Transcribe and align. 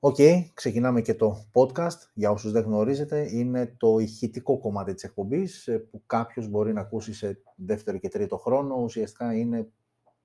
Οκ, 0.00 0.16
ξεκινάμε 0.54 1.00
και 1.00 1.14
το 1.14 1.46
podcast. 1.52 1.98
Για 2.14 2.30
όσους 2.30 2.52
δεν 2.52 2.62
γνωρίζετε, 2.62 3.28
είναι 3.30 3.74
το 3.76 3.98
ηχητικό 3.98 4.58
κομμάτι 4.58 4.94
της 4.94 5.02
εκπομπής 5.04 5.66
ε, 5.66 5.78
που 5.78 6.02
κάποιος 6.06 6.48
μπορεί 6.48 6.72
να 6.72 6.80
ακούσει 6.80 7.14
σε 7.14 7.40
δεύτερο 7.56 7.98
και 7.98 8.08
τρίτο 8.08 8.36
χρόνο. 8.36 8.74
Ουσιαστικά 8.74 9.34
είναι 9.34 9.68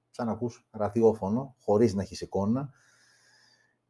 σαν 0.09 0.25
να 0.25 0.31
ακούς 0.31 0.67
ραδιόφωνο, 0.71 1.55
χωρίς 1.59 1.93
να 1.93 2.01
έχεις 2.01 2.21
εικόνα. 2.21 2.69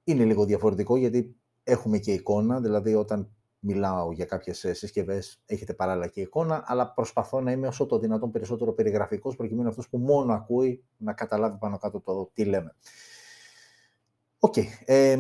Είναι 0.04 0.24
λίγο 0.24 0.46
διαφορετικό 0.46 0.98
γιατί 0.98 1.36
έχουμε 1.64 1.98
και 1.98 2.14
εικόνα, 2.14 2.62
δηλαδή 2.62 2.96
όταν 2.96 3.32
μιλάω 3.60 4.12
για 4.12 4.26
κάποιες 4.26 4.64
ε, 4.64 4.74
συσκευές 4.74 5.42
έχετε 5.46 5.74
παράλληλα 5.74 6.08
και 6.08 6.22
εικόνα, 6.22 6.64
αλλά 6.66 6.94
προσπαθώ 6.94 7.42
να 7.42 7.52
είμαι 7.52 7.68
όσο 7.68 7.86
το 7.86 8.00
δυνατόν 8.00 8.32
περισσότερο 8.32 8.74
περιγραφικός 8.74 9.36
προκειμένου 9.36 9.70
αυτός 9.70 9.90
που 9.90 9.98
μόνο 9.98 10.34
ακούει 10.34 10.84
να 10.98 11.14
καταλάβει 11.14 11.58
πάνω 11.58 11.78
κάτω 11.78 12.00
το 12.00 12.32
τι 12.34 12.46
λέμε. 12.46 12.76
OK. 14.46 14.54
Okay. 14.58 15.18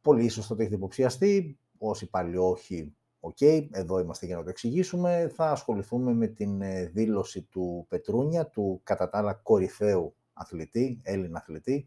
πολλοί 0.00 0.24
ίσως 0.24 0.46
θα 0.46 0.54
το 0.54 0.60
έχετε 0.60 0.76
υποψιαστεί. 0.76 1.58
Όσοι 1.78 2.10
πάλι 2.10 2.36
όχι, 2.36 2.94
οκ. 3.20 3.40
Εδώ 3.70 3.98
είμαστε 3.98 4.26
για 4.26 4.36
να 4.36 4.42
το 4.42 4.48
εξηγήσουμε. 4.48 5.32
Θα 5.34 5.50
ασχοληθούμε 5.50 6.12
με 6.14 6.26
την 6.26 6.62
ε, 6.62 6.84
δήλωση 6.84 7.42
του 7.42 7.86
Πετρούνια, 7.88 8.48
του 8.48 8.80
κατά 8.82 9.08
τα 9.08 9.18
άλλα 9.18 9.34
κορυφαίου 9.34 10.16
αθλητή, 10.32 11.00
Έλληνα 11.02 11.38
αθλητή, 11.38 11.86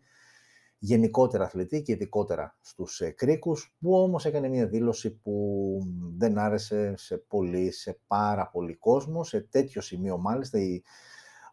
γενικότερα 0.78 1.44
αθλητή 1.44 1.82
και 1.82 1.92
ειδικότερα 1.92 2.58
στους 2.62 3.02
ε, 3.02 3.10
κρίκους, 3.10 3.76
που 3.80 3.94
όμως 3.96 4.26
έκανε 4.26 4.48
μια 4.48 4.68
δήλωση 4.68 5.12
που 5.12 5.78
δεν 6.18 6.38
άρεσε 6.38 6.94
σε 6.98 7.18
πολύ, 7.18 7.72
σε 7.72 8.00
πάρα 8.08 8.50
πολύ 8.50 8.76
κόσμο, 8.76 9.24
σε 9.24 9.42
τέτοιο 9.42 9.82
σημείο 9.82 10.18
μάλιστα 10.18 10.60
η 10.60 10.84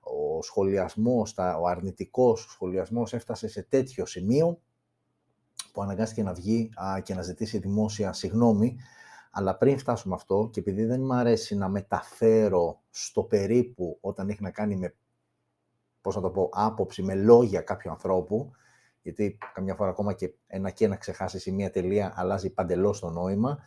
ο 0.04 0.42
σχολιασμός, 0.42 1.34
ο 1.60 1.66
αρνητικός 1.66 2.46
σχολιασμός 2.50 3.12
έφτασε 3.12 3.48
σε 3.48 3.62
τέτοιο 3.62 4.06
σημείο 4.06 4.60
που 5.72 5.82
αναγκάστηκε 5.82 6.22
να 6.22 6.32
βγει 6.32 6.70
και 7.02 7.14
να 7.14 7.22
ζητήσει 7.22 7.58
δημόσια 7.58 8.12
συγνώμη. 8.12 8.76
Αλλά 9.30 9.56
πριν 9.56 9.78
φτάσουμε 9.78 10.14
αυτό, 10.14 10.48
και 10.52 10.60
επειδή 10.60 10.84
δεν 10.84 11.00
μου 11.00 11.14
αρέσει 11.14 11.56
να 11.56 11.68
μεταφέρω 11.68 12.82
στο 12.90 13.22
περίπου 13.22 13.98
όταν 14.00 14.28
έχει 14.28 14.42
να 14.42 14.50
κάνει 14.50 14.76
με, 14.76 14.94
πώς 16.00 16.16
να 16.16 16.20
το 16.20 16.30
πω, 16.30 16.48
άποψη, 16.52 17.02
με 17.02 17.14
λόγια 17.14 17.60
κάποιου 17.60 17.90
ανθρώπου, 17.90 18.50
γιατί 19.02 19.38
καμιά 19.54 19.74
φορά 19.74 19.90
ακόμα 19.90 20.12
και 20.12 20.34
ένα 20.46 20.70
και 20.70 20.88
να 20.88 20.96
ξεχάσεις 20.96 21.46
ή 21.46 21.52
μία 21.52 21.70
τελεία 21.70 22.12
αλλάζει 22.16 22.50
παντελώς 22.50 23.00
το 23.00 23.10
νόημα, 23.10 23.58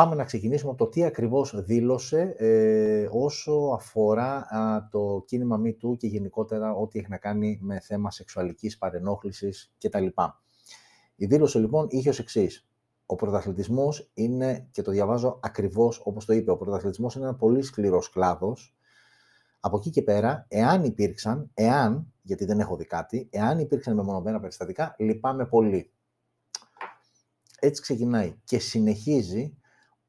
Πάμε 0.00 0.14
να 0.14 0.24
ξεκινήσουμε 0.24 0.70
από 0.70 0.84
το 0.84 0.90
τι 0.90 1.04
ακριβώς 1.04 1.62
δήλωσε 1.64 2.34
ε, 2.38 3.08
όσο 3.10 3.52
αφορά 3.74 4.46
το 4.90 5.24
κίνημα 5.26 5.60
MeToo 5.64 5.96
και 5.96 6.06
γενικότερα 6.06 6.74
ό,τι 6.74 6.98
έχει 6.98 7.08
να 7.10 7.16
κάνει 7.16 7.58
με 7.62 7.80
θέμα 7.80 8.10
σεξουαλικής 8.10 8.78
παρενόχλησης 8.78 9.74
κτλ. 9.78 10.06
Η 11.16 11.26
δήλωση 11.26 11.58
λοιπόν 11.58 11.86
είχε 11.90 12.08
ως 12.08 12.18
εξής. 12.18 12.68
Ο 13.06 13.14
πρωταθλητισμός 13.14 14.10
είναι, 14.14 14.68
και 14.70 14.82
το 14.82 14.90
διαβάζω 14.90 15.38
ακριβώς 15.42 16.00
όπως 16.04 16.24
το 16.24 16.32
είπε, 16.32 16.50
ο 16.50 16.56
πρωταθλητισμός 16.56 17.14
είναι 17.14 17.24
ένα 17.24 17.34
πολύ 17.34 17.62
σκληρός 17.62 18.10
κλάδος. 18.10 18.76
Από 19.60 19.76
εκεί 19.76 19.90
και 19.90 20.02
πέρα, 20.02 20.46
εάν 20.48 20.84
υπήρξαν, 20.84 21.50
εάν, 21.54 22.12
γιατί 22.22 22.44
δεν 22.44 22.60
έχω 22.60 22.76
δει 22.76 22.84
κάτι, 22.84 23.28
εάν 23.30 23.58
υπήρξαν 23.58 23.94
μεμονωμένα 23.94 24.40
περιστατικά, 24.40 24.94
λυπάμαι 24.98 25.46
πολύ. 25.46 25.92
Έτσι 27.60 27.82
ξεκινάει 27.82 28.34
και 28.44 28.58
συνεχίζει 28.58 29.54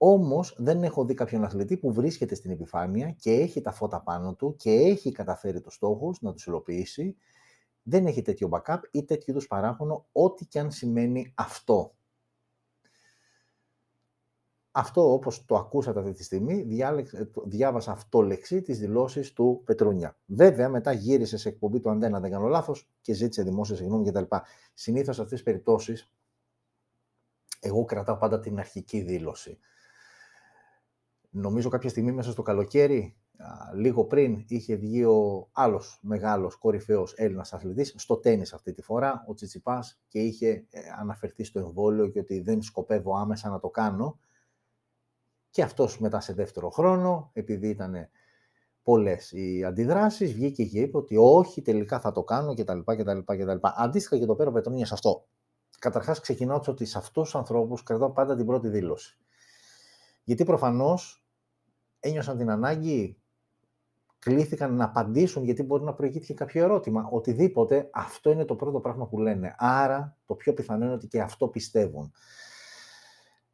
Όμως 0.04 0.56
δεν 0.58 0.84
έχω 0.84 1.06
δει 1.06 1.14
κάποιον 1.14 1.44
αθλητή 1.44 1.78
που 1.78 1.94
βρίσκεται 1.94 2.36
στην 2.36 2.52
επιφάνεια 2.52 3.12
και 3.12 3.32
έχει 3.32 3.62
τα 3.62 3.72
φώτα 3.72 4.02
πάνω 4.02 4.34
του 4.34 4.56
και 4.56 4.72
έχει 4.72 5.12
καταφέρει 5.12 5.62
τους 5.62 5.74
στόχους 5.74 6.22
να 6.22 6.34
τους 6.34 6.46
υλοποιήσει. 6.46 7.16
Δεν 7.84 8.06
έχει 8.06 8.22
τέτοιο 8.22 8.50
backup 8.52 8.80
ή 8.92 9.04
τέτοιο 9.04 9.26
είδους 9.28 9.48
παράπονο, 9.48 10.06
ό,τι 10.12 10.46
και 10.46 10.60
αν 10.60 10.72
σημαίνει 10.72 11.34
αυτό. 11.36 11.96
Αυτό 14.72 15.14
όπως 15.14 15.46
το 15.46 15.56
ακούσατε 15.56 16.00
αυτή 16.00 16.12
τη 16.12 16.24
στιγμή, 16.24 16.66
διάβασα 17.46 17.92
αυτό 17.92 18.22
λεξί 18.22 18.62
τις 18.62 18.80
δηλώσεις 18.80 19.34
του 19.34 19.62
Πετρούνια. 19.66 20.18
Βέβαια, 20.26 20.70
μετά 20.70 20.92
γύρισε 20.92 21.38
σε 21.38 21.50
εκπομπή 21.50 21.80
του 21.80 21.90
Αντένα, 21.90 22.20
δεν 22.20 22.32
κάνω 22.32 22.48
λάθος, 22.48 22.90
και 23.02 23.14
ζήτησε 23.14 23.44
δημόσια 23.44 23.76
συγγνώμη 23.76 24.10
κτλ. 24.10 24.36
Συνήθως 24.74 25.16
σε 25.16 25.22
αυτές 25.22 25.38
τις 25.38 25.52
περιπτώσεις, 25.52 26.12
εγώ 27.60 27.86
κρατάω 27.86 28.18
πάντα 28.18 28.40
την 28.40 28.60
αρχική 28.60 29.02
δήλωση. 29.02 29.60
Νομίζω 31.34 31.70
κάποια 31.70 31.90
στιγμή 31.90 32.12
μέσα 32.12 32.32
στο 32.32 32.42
καλοκαίρι, 32.42 33.16
λίγο 33.76 34.06
πριν, 34.06 34.46
είχε 34.48 34.76
βγει 34.76 35.04
ο 35.04 35.50
άλλος 35.52 36.00
μεγάλος 36.02 36.56
κορυφαίος 36.56 37.14
Έλληνας 37.18 37.54
αθλητής, 37.54 37.94
στο 37.98 38.18
τέννις 38.18 38.54
αυτή 38.54 38.74
τη 38.74 38.82
φορά, 38.82 39.24
ο 39.28 39.34
Τσιτσιπάς, 39.34 40.02
και 40.08 40.20
είχε 40.20 40.66
ε, 40.70 40.80
αναφερθεί 41.00 41.44
στο 41.44 41.60
εμβόλιο 41.60 42.08
και 42.08 42.20
ότι 42.20 42.40
δεν 42.40 42.62
σκοπεύω 42.62 43.16
άμεσα 43.16 43.50
να 43.50 43.60
το 43.60 43.70
κάνω. 43.70 44.20
Και 45.50 45.64
αυτός 45.64 46.00
μετά 46.00 46.20
σε 46.20 46.34
δεύτερο 46.34 46.70
χρόνο, 46.70 47.30
επειδή 47.34 47.68
ήταν 47.70 48.10
πολλές 48.84 49.32
οι 49.32 49.64
αντιδράσεις, 49.64 50.34
βγήκε 50.34 50.66
και 50.66 50.80
είπε 50.80 50.98
ότι 50.98 51.16
όχι, 51.18 51.62
τελικά 51.62 52.00
θα 52.00 52.12
το 52.12 52.24
κάνω 52.24 52.54
κτλ. 52.54 52.80
κτλ, 52.86 53.20
κτλ. 53.26 53.58
Αντίστοιχα 53.62 54.18
και 54.18 54.26
το 54.26 54.36
πέρα 54.36 54.52
Πετρώνια 54.52 54.86
σε 54.86 54.94
αυτό. 54.94 55.28
Καταρχάς 55.80 56.20
ξεκινάω 56.20 56.62
ότι 56.68 56.86
σε 56.86 56.98
αυτούς 56.98 57.24
τους 57.24 57.36
ανθρώπους 57.36 57.84
κρατάω 57.84 58.12
πάντα 58.12 58.36
την 58.36 58.46
πρώτη 58.46 58.68
δήλωση. 58.68 59.18
Γιατί 60.24 60.44
προφανώς 60.44 61.21
ένιωσαν 62.02 62.38
την 62.38 62.50
ανάγκη, 62.50 63.18
κλήθηκαν 64.20 64.76
να 64.76 64.84
απαντήσουν 64.84 65.44
γιατί 65.44 65.64
μπορεί 65.64 65.84
να 65.84 65.94
προηγήθηκε 65.94 66.34
κάποιο 66.34 66.64
ερώτημα. 66.64 67.08
Οτιδήποτε, 67.12 67.90
αυτό 67.94 68.32
είναι 68.32 68.46
το 68.46 68.56
πρώτο 68.56 68.80
πράγμα 68.80 69.08
που 69.08 69.20
λένε. 69.20 69.56
Άρα, 69.58 70.18
το 70.26 70.36
πιο 70.36 70.54
πιθανό 70.54 70.86
είναι 70.86 70.94
ότι 70.94 71.08
και 71.08 71.22
αυτό 71.22 71.48
πιστεύουν. 71.48 72.12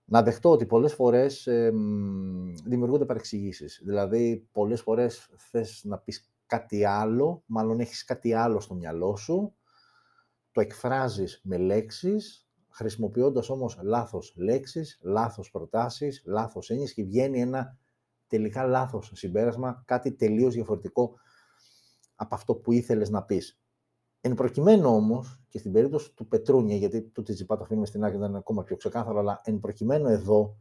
Να 0.06 0.24
δεχτώ 0.24 0.52
ότι 0.52 0.66
πολλές 0.66 0.94
φορές 0.94 1.48
ε, 1.48 1.72
δημιουργούνται 2.66 3.06
παρεξηγήσεις. 3.06 3.82
Δηλαδή, 3.86 4.48
πολλές 4.52 4.82
φορές 4.82 5.30
θες 5.38 5.82
να 5.84 5.98
πεις 5.98 6.32
κάτι 6.46 6.86
άλλο, 6.86 7.44
μάλλον 7.46 7.80
έχεις 7.80 8.04
κάτι 8.04 8.34
άλλο 8.34 8.60
στο 8.60 8.74
μυαλό 8.74 9.16
σου, 9.16 9.56
το 10.52 10.62
εκφράζεις 10.62 11.42
με 11.44 11.58
λέξεις, 11.58 12.48
χρησιμοποιώντας 12.70 13.50
όμως 13.50 13.80
λάθος 13.82 14.34
λέξεις, 14.38 15.00
λάθος 15.02 15.52
προτάσεις, 15.52 16.24
λάθος 16.26 16.70
έννοιες 16.70 16.94
και 16.94 17.04
βγαίνει 17.04 17.42
ένα 17.42 17.78
τελικά 18.28 18.64
λάθος 18.64 19.12
συμπέρασμα, 19.14 19.84
κάτι 19.86 20.12
τελείως 20.12 20.54
διαφορετικό 20.54 21.14
από 22.16 22.36
αυτό 22.36 22.56
που 22.56 22.72
ήθελες 22.72 23.10
να 23.10 23.24
πεις. 23.24 23.62
Εν 24.22 24.34
προκειμένου 24.34 24.90
όμως, 24.90 25.42
και 25.50 25.60
στην 25.60 25.72
περίπτωση 25.72 26.14
του 26.14 26.28
Πετρούνια, 26.28 26.76
γιατί 26.76 27.02
το 27.02 27.22
Τσιτσιπά 27.24 27.58
το 27.58 27.64
αφήνουμε 27.64 27.86
στην 27.86 28.04
άκρη, 28.04 28.18
ήταν 28.18 28.36
ακόμα 28.36 28.64
πιο 28.64 28.76
ξεκάθαρο, 28.76 29.20
αλλά 29.20 29.42
εν 29.44 29.60
προκειμένου 29.60 30.08
εδώ, 30.08 30.58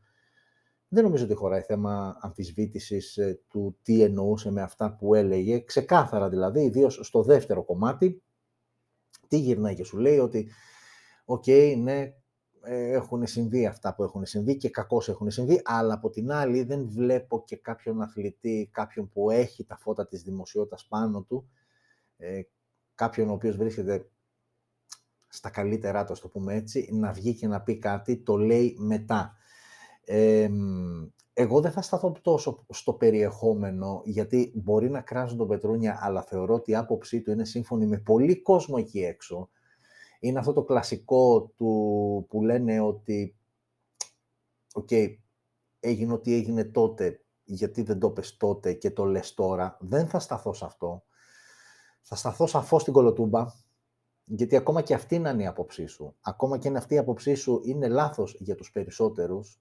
δεν 0.88 1.05
νομίζω 1.05 1.25
ότι 1.25 1.34
χωράει 1.34 1.60
θέμα 1.60 2.16
αμφισβήτησης 2.21 3.16
ε, 3.16 3.41
του 3.49 3.78
τι 3.82 4.03
εννοούσε 4.03 4.50
με 4.50 4.62
αυτά 4.62 4.97
που 4.97 5.15
έλεγε. 5.15 5.60
Ξεκάθαρα 5.60 6.28
δηλαδή, 6.28 6.60
ιδίως 6.60 7.00
στο 7.03 7.22
δεύτερο 7.22 7.65
κομμάτι, 7.65 8.22
τι 9.28 9.38
γυρνάει 9.38 9.75
και 9.75 9.84
σου 9.84 9.99
λέει 9.99 10.19
ότι 10.19 10.50
«OK, 11.25 11.44
okay, 11.47 11.75
ναι, 11.82 12.12
έχουν 12.69 13.27
συμβεί 13.27 13.66
αυτά 13.66 13.94
που 13.94 14.03
έχουν 14.03 14.27
συμβεί 14.27 14.56
και 14.56 14.71
κακώς 14.71 15.09
έχουν 15.09 15.31
συμβεί, 15.31 15.60
αλλά 15.65 15.94
από 15.94 16.10
την 16.10 16.31
άλλη 16.32 16.62
δεν 16.62 16.88
βλέπω 16.88 17.43
και 17.44 17.56
κάποιον 17.56 18.03
αθλητή, 18.03 18.69
κάποιον 18.72 19.09
που 19.09 19.31
έχει 19.31 19.65
τα 19.65 19.77
φώτα 19.77 20.06
της 20.06 20.22
δημοσιότητας 20.22 20.87
πάνω 20.87 21.22
του, 21.22 21.49
ε, 22.16 22.41
κάποιον 22.94 23.28
ο 23.28 23.32
οποίος 23.32 23.56
βρίσκεται 23.56 24.10
στα 25.28 25.50
καλύτερά 25.50 26.05
του, 26.05 26.15
το 26.21 26.28
πούμε 26.28 26.55
έτσι, 26.55 26.88
να 26.93 27.12
βγει 27.12 27.34
και 27.34 27.47
να 27.47 27.60
πει 27.60 27.78
κάτι, 27.78 28.16
το 28.16 28.37
λέει 28.37 28.76
μετά. 28.78 29.37
εγώ 31.32 31.60
δεν 31.60 31.72
θα 31.72 31.82
σταθώ 31.82 32.12
τόσο 32.22 32.65
στο 32.69 32.93
περιεχόμενο, 32.93 34.03
γιατί 34.05 34.53
μπορεί 34.55 34.91
να 34.91 35.00
κράζουν 35.00 35.38
τον 35.38 35.49
Πετρούνια, 35.49 35.99
αλλά 36.00 36.22
θεωρώ 36.22 36.55
ότι 36.55 36.71
η 36.71 36.75
άποψή 36.75 37.22
του 37.22 37.31
είναι 37.31 37.44
σύμφωνη 37.44 37.87
με 37.87 37.99
πολύ 37.99 38.43
κόσμο 38.43 38.76
εκεί 38.78 39.05
έξω, 39.05 39.50
είναι 40.26 40.38
αυτό 40.38 40.53
το 40.53 40.64
κλασικό 40.64 41.52
του 41.56 42.26
που 42.28 42.43
λένε 42.43 42.81
ότι 42.81 43.37
«OK, 44.73 44.88
έγινε 45.81 46.12
ό,τι 46.12 46.34
έγινε 46.34 46.64
τότε, 46.64 47.25
γιατί 47.44 47.82
δεν 47.82 47.99
το 47.99 48.11
πες 48.11 48.37
τότε 48.37 48.73
και 48.73 48.90
το 48.90 49.05
λες 49.05 49.34
τώρα». 49.34 49.76
Δεν 49.81 50.08
θα 50.08 50.19
σταθώ 50.19 50.52
σε 50.52 50.64
αυτό. 50.64 51.05
Θα 52.02 52.17
σταθώ 52.17 52.46
σαφώς 52.46 52.81
στην 52.81 52.93
κολοτούμπα, 52.93 53.46
γιατί 54.25 54.56
ακόμα 54.56 54.82
και 54.82 54.94
αυτή 54.94 55.14
είναι 55.14 55.43
η 55.43 55.46
άποψή 55.46 55.87
σου, 55.87 56.17
ακόμα 56.20 56.58
και 56.58 56.69
αν 56.69 56.76
αυτή 56.76 56.94
η 56.94 56.99
άποψή 56.99 57.34
σου 57.34 57.61
είναι 57.64 57.88
λάθος 57.88 58.37
για 58.38 58.55
τους 58.55 58.70
περισσότερους, 58.70 59.61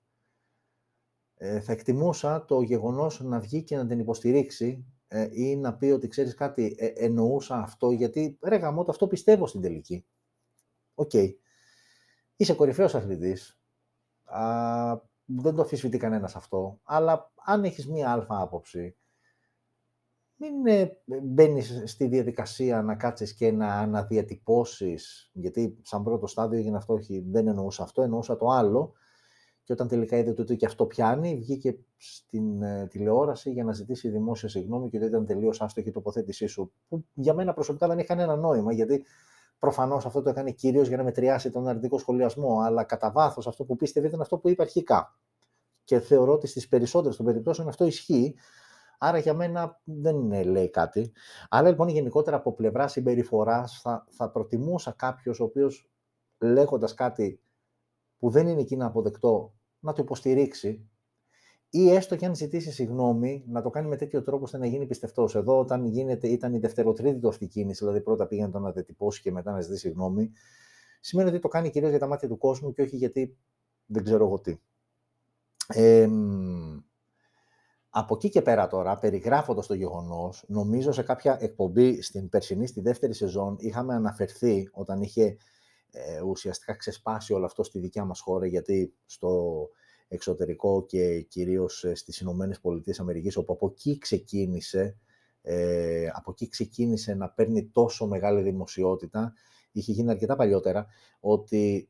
ε, 1.38 1.60
θα 1.60 1.72
εκτιμούσα 1.72 2.46
το 2.46 2.62
γεγονός 2.62 3.22
να 3.22 3.40
βγει 3.40 3.64
και 3.64 3.76
να 3.76 3.88
την 3.88 4.00
υποστηρίξει 4.00 4.86
ε, 5.08 5.28
ή 5.32 5.56
να 5.56 5.76
πει 5.76 5.86
ότι 5.86 6.08
ξέρεις 6.08 6.34
κάτι, 6.34 6.76
ε, 6.78 6.86
εννοούσα 6.86 7.56
αυτό, 7.56 7.92
γιατί 7.92 8.38
ρε 8.42 8.56
γαμώ, 8.56 8.86
αυτό 8.88 9.08
πιστεύω 9.08 9.48
στην 9.48 9.62
τελική. 9.62 10.06
OK. 10.96 11.10
Okay. 11.14 11.34
Είσαι 12.36 12.54
κορυφαίος 12.54 12.96
αθλητής. 12.96 13.60
Α, 14.24 14.42
δεν 15.26 15.56
το 15.56 15.62
αμφισβητεί 15.62 15.98
κανένας 15.98 16.36
αυτό. 16.36 16.80
Αλλά 16.84 17.32
αν 17.46 17.64
έχεις 17.64 17.88
μία 17.88 18.12
αλφα 18.12 18.42
άποψη, 18.42 18.96
μην 20.36 20.66
ε, 20.66 20.98
μπαίνεις 21.24 21.84
στη 21.86 22.08
διαδικασία 22.08 22.82
να 22.82 22.96
κάτσεις 22.96 23.34
και 23.34 23.52
να 23.52 23.68
αναδιατυπώσεις, 23.68 25.32
γιατί 25.34 25.78
σαν 25.82 26.04
πρώτο 26.04 26.28
στάδιο 26.28 26.58
έγινε 26.58 26.78
αυτό, 26.78 26.94
όχι, 26.94 27.26
δεν 27.28 27.48
εννοούσα 27.48 27.84
αυτό, 27.84 28.02
εννοούσα 28.02 28.38
το 28.38 28.48
άλλο, 28.48 28.94
και 29.64 29.74
όταν 29.74 29.88
τελικά 29.88 30.18
είδε 30.18 30.36
ότι 30.40 30.56
και 30.56 30.66
αυτό 30.66 30.86
πιάνει, 30.86 31.36
βγήκε 31.36 31.78
στην 31.98 32.62
ε, 32.62 32.88
τηλεόραση 32.88 33.52
για 33.52 33.64
να 33.64 33.74
ζητήσει 33.74 34.10
δημόσια 34.10 34.50
συγγνώμη 34.50 34.90
και 34.90 34.98
ότι 34.98 35.06
ήταν 35.06 35.26
τελείως 35.26 35.62
άστοχη 35.62 35.90
η 35.90 35.92
τοποθέτησή 35.92 36.48
σου. 36.48 36.72
Που 36.88 37.06
για 37.14 37.34
μένα 37.34 37.54
προσωπικά 37.54 37.88
δεν 37.88 37.98
είχε 37.98 38.08
κανένα 38.08 38.36
νόημα, 38.36 38.74
γιατί 38.74 39.06
προφανώς 39.60 40.06
αυτό 40.06 40.22
το 40.22 40.30
έκανε 40.30 40.52
κυρίως 40.52 40.88
για 40.88 40.98
να 40.98 41.04
μετριάσει 41.04 41.50
τον 41.50 41.68
αρνητικό 41.68 41.98
σχολιασμό. 41.98 42.60
Αλλά 42.62 42.84
κατά 42.84 43.12
βάθος 43.12 43.48
αυτό 43.48 43.66
που 43.66 43.76
πίστευε 43.76 44.08
ήταν 44.08 44.22
αυτό 44.22 44.38
που 44.38 44.50
είπε 44.50 44.62
αρχικά. 44.62 45.20
Και 45.84 46.00
θεωρώ 46.00 46.34
ότι 46.34 46.48
στις 46.48 46.68
περισσότερες 46.68 47.18
των 47.18 47.26
περιπτώσεων 47.26 47.68
αυτό 47.68 47.86
ισχύει. 47.86 48.36
Άρα 48.98 49.18
για 49.18 49.34
μένα 49.34 49.80
δεν 49.84 50.44
λέει 50.46 50.70
κάτι. 50.70 51.12
Αλλά 51.50 51.70
λοιπόν 51.70 51.88
γενικότερα 51.88 52.36
από 52.36 52.54
πλευρά 52.54 52.88
συμπεριφοράς 52.88 53.80
θα, 53.82 54.06
θα 54.10 54.32
προτιμούσα 54.32 54.92
κάποιος 54.92 55.40
ο 55.40 55.44
οποίος 55.44 55.90
λέγοντας 56.40 56.94
κάτι 56.94 57.40
που 58.18 58.30
δεν 58.30 58.48
είναι 58.48 58.62
εκείνο 58.62 58.86
αποδεκτό 58.86 59.54
να 59.80 59.94
το 59.94 60.02
υποστηρίξει 60.02 60.90
ή 61.70 61.90
έστω 61.90 62.16
και 62.16 62.26
αν 62.26 62.36
ζητήσει 62.36 62.72
συγγνώμη, 62.72 63.44
να 63.48 63.62
το 63.62 63.70
κάνει 63.70 63.88
με 63.88 63.96
τέτοιο 63.96 64.24
τρόπο 64.24 64.44
ώστε 64.44 64.58
να 64.58 64.66
γίνει 64.66 64.86
πιστευτός. 64.86 65.36
Εδώ, 65.36 65.60
όταν 65.60 65.86
γίνεται, 65.86 66.28
ήταν 66.28 66.54
η 66.54 66.60
δευτεροτρίτη 66.60 67.20
του 67.20 67.28
αυτή 67.28 67.48
κίνηση, 67.48 67.80
δηλαδή 67.84 68.02
πρώτα 68.02 68.28
πήγαινε 68.28 68.50
το 68.50 68.60
να 68.60 68.72
διατυπώσει 68.72 69.22
και 69.22 69.32
μετά 69.32 69.52
να 69.52 69.62
ζητήσει 69.62 69.80
συγγνώμη, 69.80 70.32
σημαίνει 71.00 71.30
ότι 71.30 71.40
το 71.40 71.48
κάνει 71.48 71.70
κυρίως 71.70 71.90
για 71.90 72.00
τα 72.00 72.08
μάτια 72.08 72.28
του 72.28 72.38
κόσμου 72.38 72.74
και 72.74 72.82
όχι 72.82 72.96
γιατί 72.96 73.38
δεν 73.86 74.04
ξέρω 74.04 74.26
εγώ 74.26 74.40
τι. 74.40 74.58
Ε, 75.68 76.08
από 77.90 78.16
εκεί 78.16 78.30
και 78.30 78.42
πέρα 78.42 78.68
τώρα, 78.68 79.00
περιγράφοντας 79.00 79.68
το 79.68 79.74
γεγονός, 79.74 80.44
νομίζω 80.48 80.92
σε 80.92 81.04
κάποια 81.04 81.38
εκπομπή 81.42 82.02
στην 82.02 82.30
περσινή, 82.30 82.68
στη 82.68 82.82
δεύτερη 82.82 83.14
σεζόν, 83.14 83.56
είχαμε 83.60 83.94
αναφερθεί 83.94 84.70
όταν 84.72 85.02
είχε 85.02 85.38
ε, 85.92 86.22
ουσιαστικά 86.22 86.76
ξεσπάσει 86.76 87.34
όλο 87.34 87.46
αυτό 87.46 87.64
στη 87.64 87.80
δικιά 87.80 88.06
μας 88.06 88.20
χώρα, 88.20 88.46
γιατί 88.46 88.94
στο 89.06 89.70
εξωτερικό 90.08 90.86
και 90.86 91.22
κυρίως 91.22 91.84
ε, 91.84 91.96
στις 91.96 92.20
Ηνωμένες 92.20 92.60
Πολιτείες 92.60 93.00
Αμερικής, 93.00 93.38
όπου 93.38 93.54
από 93.54 93.68
εκεί 93.68 93.98
ξεκίνησε, 93.98 94.98
ε, 95.42 96.08
από 96.14 96.32
εκεί 96.32 96.48
ξεκίνησε 96.48 97.14
να 97.14 97.30
παίρνει 97.30 97.66
τόσο 97.66 98.08
μεγάλη 98.08 98.42
δημοσιότητα, 98.42 99.34
είχε 99.72 99.92
γίνει 99.92 100.10
αρκετά 100.10 100.36
παλιότερα, 100.36 100.88
ότι 101.20 101.90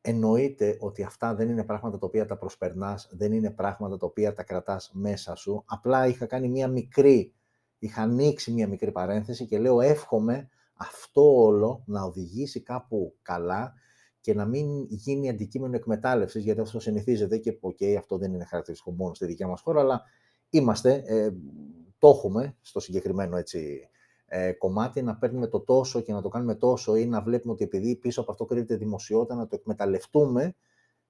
εννοείται 0.00 0.76
ότι 0.80 1.02
αυτά 1.02 1.34
δεν 1.34 1.48
είναι 1.48 1.64
πράγματα 1.64 1.98
τα 1.98 2.06
οποία 2.06 2.26
τα 2.26 2.36
προσπερνάς, 2.36 3.08
δεν 3.12 3.32
είναι 3.32 3.50
πράγματα 3.50 3.96
τα 3.96 4.06
οποία 4.06 4.32
τα 4.32 4.42
κρατάς 4.42 4.90
μέσα 4.94 5.34
σου. 5.34 5.62
Απλά 5.66 6.06
είχα 6.06 6.26
κάνει 6.26 6.48
μία 6.48 6.68
μικρή, 6.68 7.34
είχα 7.78 8.02
ανοίξει 8.02 8.52
μία 8.52 8.68
μικρή 8.68 8.92
παρένθεση 8.92 9.46
και 9.46 9.58
λέω 9.58 9.80
εύχομαι 9.80 10.48
αυτό 10.74 11.36
όλο 11.36 11.82
να 11.86 12.02
οδηγήσει 12.02 12.62
κάπου 12.62 13.14
καλά 13.22 13.74
και 14.26 14.34
να 14.34 14.44
μην 14.44 14.86
γίνει 14.88 15.28
αντικείμενο 15.28 15.76
εκμετάλλευσης, 15.76 16.44
γιατί 16.44 16.60
αυτό 16.60 16.80
συνηθίζεται 16.80 17.38
και 17.38 17.58
okay, 17.60 17.94
αυτό 17.98 18.18
δεν 18.18 18.34
είναι 18.34 18.44
χαρακτηριστικό 18.44 18.92
μόνο 18.92 19.14
στη 19.14 19.26
δικιά 19.26 19.46
μας 19.46 19.60
χώρα, 19.60 19.80
αλλά 19.80 20.02
είμαστε, 20.50 21.02
ε, 21.06 21.30
το 21.98 22.08
έχουμε 22.08 22.56
στο 22.60 22.80
συγκεκριμένο 22.80 23.36
έτσι, 23.36 23.88
ε, 24.26 24.52
κομμάτι, 24.52 25.02
να 25.02 25.16
παίρνουμε 25.16 25.46
το 25.46 25.60
τόσο 25.60 26.00
και 26.00 26.12
να 26.12 26.22
το 26.22 26.28
κάνουμε 26.28 26.54
τόσο 26.54 26.96
ή 26.96 27.06
να 27.06 27.22
βλέπουμε 27.22 27.52
ότι 27.52 27.64
επειδή 27.64 27.96
πίσω 27.96 28.20
από 28.20 28.30
αυτό 28.30 28.44
κρύβεται 28.44 28.76
δημοσιότητα, 28.76 29.34
να 29.34 29.46
το 29.46 29.56
εκμεταλλευτούμε 29.56 30.54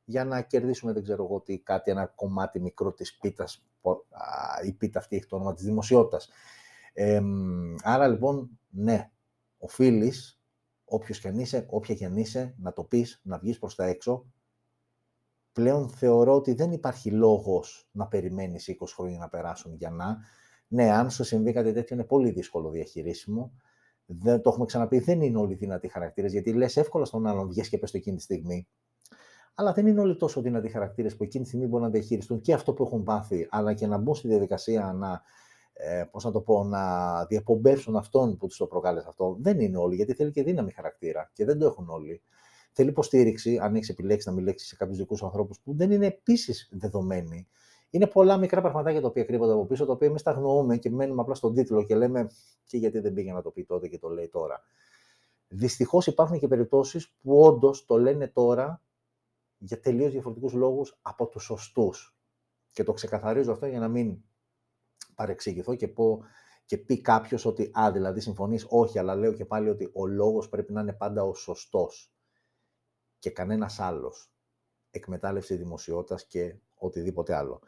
για 0.05 0.25
να 0.25 0.41
κερδίσουμε, 0.41 0.93
δεν 0.93 1.03
ξέρω 1.03 1.25
εγώ 1.25 1.41
τι, 1.41 1.59
κάτι, 1.59 1.91
ένα 1.91 2.07
κομμάτι 2.07 2.61
μικρό 2.61 2.93
της 2.93 3.19
πίτας, 3.19 3.65
η 4.65 4.73
πίτα 4.73 4.99
αυτή 4.99 5.17
έχει 5.17 5.27
το 5.27 5.37
όνομα 5.37 5.55
της 5.55 5.65
δημοσιότητας. 5.65 6.29
Ε, 6.93 7.21
άρα 7.83 8.09
λοιπόν, 8.09 8.59
ναι, 8.71 9.11
οφείλεις, 9.59 10.41
όποιος 10.89 11.21
και 11.21 11.29
αν 11.29 11.39
είσαι, 11.39 11.67
όποια 11.71 11.95
και 11.95 12.05
αν 12.05 12.17
είσαι, 12.17 12.55
να 12.59 12.73
το 12.73 12.85
πεις, 12.85 13.21
να 13.25 13.39
βγεις 13.39 13.59
προς 13.59 13.75
τα 13.75 13.85
έξω. 13.85 14.27
Πλέον 15.53 15.89
θεωρώ 15.89 16.35
ότι 16.35 16.53
δεν 16.53 16.73
υπάρχει 16.73 17.11
λόγος 17.11 17.89
να 17.93 18.07
περιμένεις 18.07 18.69
20 18.69 18.87
χρόνια 18.95 19.19
να 19.19 19.29
περάσουν 19.29 19.75
για 19.75 19.91
να. 19.91 20.19
Ναι, 20.69 20.91
αν 20.91 21.11
σου 21.11 21.25
συμβεί 21.25 21.53
κάτι 21.53 21.73
τέτοιο, 21.73 21.97
είναι 21.97 22.05
πολύ 22.05 22.31
δύσκολο 22.31 22.71
διαχειρίσιμο. 22.71 23.53
Δεν 24.07 24.43
το 24.43 24.51
έχουμε 24.51 24.67
ξαναπεί, 24.67 24.99
δεν 24.99 25.21
είναι 25.21 25.39
όλοι 25.39 25.55
δυνατοί 25.55 25.89
χαρακτήρες, 25.89 26.33
γιατί 26.33 26.53
λες 26.53 26.77
εύκολα 26.77 27.05
στον 27.05 27.27
άλλον 27.27 27.49
βγει 27.49 27.69
και 27.69 27.79
πες 27.79 27.91
το 27.91 27.97
εκείνη 27.97 28.17
τη 28.17 28.23
στιγμή. 28.23 28.69
Αλλά 29.55 29.73
δεν 29.73 29.87
είναι 29.87 30.01
όλοι 30.01 30.17
τόσο 30.17 30.41
δυνατοί 30.41 30.69
χαρακτήρες 30.69 31.17
που 31.17 31.23
εκείνη 31.25 31.43
τη 31.43 31.49
στιγμή 31.49 31.67
μπορούν 31.67 31.87
να 31.87 31.93
διαχειριστούν 31.93 32.41
και 32.41 32.53
αυτό 32.53 32.73
που 32.73 32.83
έχουν 32.83 33.03
πάθει, 33.03 33.47
αλλά 33.51 33.75
και 33.75 33.87
να 33.87 33.99
μπουν 33.99 34.15
στη 34.15 34.29
διαδικασία 34.29 34.93
να 34.93 35.23
ε, 35.79 36.05
πώς 36.11 36.25
να 36.25 36.31
το 36.31 36.41
πω, 36.41 36.65
να 36.65 37.25
διαπομπεύσουν 37.25 37.97
αυτόν 37.97 38.37
που 38.37 38.47
τους 38.47 38.57
το 38.57 38.67
προκάλεσε 38.67 39.07
αυτό. 39.09 39.37
Δεν 39.41 39.61
είναι 39.61 39.77
όλοι, 39.77 39.95
γιατί 39.95 40.13
θέλει 40.13 40.31
και 40.31 40.43
δύναμη 40.43 40.73
χαρακτήρα 40.73 41.31
και 41.33 41.45
δεν 41.45 41.59
το 41.59 41.67
έχουν 41.67 41.89
όλοι. 41.89 42.23
Θέλει 42.73 42.89
υποστήριξη, 42.89 43.59
αν 43.59 43.75
έχεις 43.75 43.89
επιλέξει 43.89 44.29
να 44.29 44.35
μιλήσει 44.35 44.67
σε 44.67 44.77
κάποιους 44.77 44.99
δικούς 44.99 45.23
ανθρώπους 45.23 45.61
που 45.61 45.75
δεν 45.75 45.91
είναι 45.91 46.07
επίσης 46.07 46.69
δεδομένοι. 46.73 47.49
Είναι 47.91 48.07
πολλά 48.07 48.37
μικρά 48.37 48.61
πραγματάκια 48.61 49.01
τα 49.01 49.07
οποία 49.07 49.25
κρύβονται 49.25 49.53
από 49.53 49.67
πίσω, 49.67 49.87
τα 49.87 49.93
οποία 49.93 50.09
εμείς 50.09 50.23
τα 50.23 50.31
γνωρούμε 50.31 50.77
και 50.77 50.91
μένουμε 50.91 51.21
απλά 51.21 51.35
στον 51.35 51.55
τίτλο 51.55 51.85
και 51.85 51.97
λέμε 51.97 52.31
και 52.65 52.77
γιατί 52.77 52.99
δεν 52.99 53.13
πήγε 53.13 53.33
να 53.33 53.43
το 53.43 53.51
πει 53.51 53.65
τότε 53.65 53.89
και 53.89 53.99
το 53.99 54.09
λέει 54.09 54.29
τώρα. 54.29 54.63
Δυστυχώς 55.49 56.07
υπάρχουν 56.07 56.39
και 56.39 56.49
περιπτώσεις 56.49 57.15
που 57.23 57.41
όντως 57.41 57.87
το 57.87 57.99
λένε 57.99 58.29
τώρα 58.29 58.83
για 59.59 59.81
τελείως 59.81 60.13
διαφορετικούς 60.13 60.53
λόγους 60.53 60.99
από 61.03 61.27
τους 61.27 61.45
σωστούς. 61.45 62.17
Και 62.73 62.85
το 62.85 62.93
ξεκαθαρίζω 62.93 63.53
αυτό 63.53 63.67
για 63.67 63.79
να 63.79 63.89
μην 63.89 64.19
παρεξηγηθώ 65.17 65.75
και 65.75 65.89
πω 65.89 66.25
και 66.65 66.79
πει 66.79 67.01
κάποιος 67.01 67.45
ότι, 67.45 67.71
α, 67.79 67.91
δηλαδή 67.93 68.21
συμφωνείς, 68.21 68.67
όχι, 68.69 68.99
αλλά 68.99 69.15
λέω 69.15 69.33
και 69.33 69.45
πάλι 69.45 69.69
ότι 69.69 69.91
ο 69.95 70.07
λόγος 70.07 70.49
πρέπει 70.49 70.73
να 70.73 70.81
είναι 70.81 70.93
πάντα 70.93 71.23
ο 71.23 71.35
σωστός 71.35 72.13
και 73.19 73.31
κανένας 73.31 73.81
άλλος. 73.81 74.31
Εκμετάλλευση 74.91 75.57
δημοσιότητας 75.57 76.27
και 76.27 76.57
οτιδήποτε 76.75 77.35
άλλο. 77.35 77.61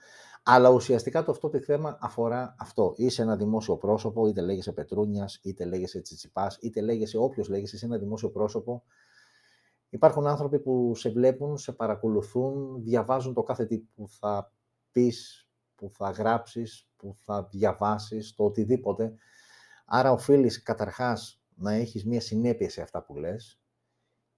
Αλλά 0.43 0.71
ουσιαστικά 0.71 1.25
το 1.25 1.31
αυτό 1.31 1.49
το 1.49 1.61
θέμα 1.61 1.99
αφορά 2.00 2.55
αυτό. 2.59 2.93
Είσαι 2.97 3.23
ένα 3.23 3.37
δημόσιο 3.37 3.77
πρόσωπο, 3.77 4.27
είτε 4.27 4.41
λέγεσαι 4.41 4.73
Πετρούνιας, 4.73 5.41
είτε 5.43 5.65
λέγεσαι 5.65 6.00
Τσιτσιπάς, 6.00 6.59
είτε 6.61 6.81
λέγεσαι 6.81 7.19
όποιος 7.19 7.49
λέγεσαι, 7.49 7.77
είσαι 7.77 7.87
ένα 7.87 7.99
δημόσιο 7.99 8.31
πρόσωπο. 8.31 8.83
Υπάρχουν 9.89 10.27
άνθρωποι 10.27 10.59
που 10.59 10.95
σε 10.95 11.11
βλέπουν, 11.11 11.59
σε 11.59 11.73
παρακολουθούν, 11.73 12.83
διαβάζουν 12.83 13.35
το 13.35 13.43
κάθε 13.43 13.67
τι 13.67 13.79
που 13.79 14.09
θα 14.09 14.53
πεις, 14.93 15.48
που 15.79 15.91
θα 15.91 16.11
γράψεις, 16.11 16.89
που 16.97 17.15
θα 17.17 17.49
διαβάσεις, 17.51 18.35
το 18.35 18.45
οτιδήποτε. 18.45 19.15
Άρα 19.87 20.13
οφείλεις 20.13 20.63
καταρχάς 20.63 21.43
να 21.55 21.73
έχεις 21.73 22.05
μία 22.05 22.21
συνέπεια 22.21 22.71
σε 22.71 22.83
αυτά 22.83 23.03
που 23.03 23.17
λες 23.17 23.61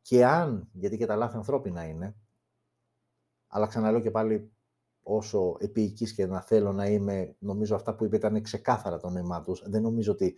και 0.02 0.26
αν, 0.26 0.68
γιατί 0.72 0.96
και 0.96 1.06
τα 1.06 1.16
λάθη 1.16 1.36
ανθρώπινα 1.36 1.84
είναι, 1.84 2.16
αλλά 3.46 3.66
ξαναλέω 3.66 4.00
και 4.00 4.10
πάλι 4.10 4.52
όσο 5.02 5.56
επίοικης 5.58 6.14
και 6.14 6.26
να 6.26 6.40
θέλω 6.40 6.72
να 6.72 6.86
είμαι, 6.86 7.36
νομίζω 7.38 7.74
αυτά 7.74 7.94
που 7.94 8.04
είπε 8.04 8.16
ήταν 8.16 8.42
ξεκάθαρα 8.42 8.98
το 8.98 9.10
νόημά 9.10 9.42
τους. 9.42 9.62
Δεν 9.66 9.82
νομίζω 9.82 10.12
ότι 10.12 10.36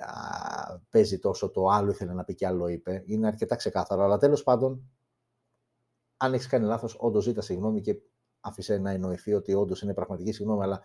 α, 0.00 0.78
παίζει 0.90 1.18
τόσο 1.18 1.50
το 1.50 1.66
άλλο 1.66 1.90
ήθελε 1.90 2.12
να 2.12 2.24
πει 2.24 2.34
και 2.34 2.46
άλλο 2.46 2.68
είπε. 2.68 3.02
Είναι 3.06 3.26
αρκετά 3.26 3.56
ξεκάθαρο, 3.56 4.02
αλλά 4.02 4.18
τέλος 4.18 4.42
πάντων, 4.42 4.90
αν 6.16 6.34
έχεις 6.34 6.46
κάνει 6.46 6.66
λάθος, 6.66 6.96
όντως 6.98 7.24
ζήτα 7.24 7.40
συγγνώμη 7.40 7.80
και 7.80 7.96
άφησε 8.40 8.78
να 8.78 8.90
εννοηθεί 8.90 9.34
ότι 9.34 9.54
όντως 9.54 9.82
είναι 9.82 9.94
πραγματική 9.94 10.32
συγγνώμη, 10.32 10.62
αλλά 10.62 10.80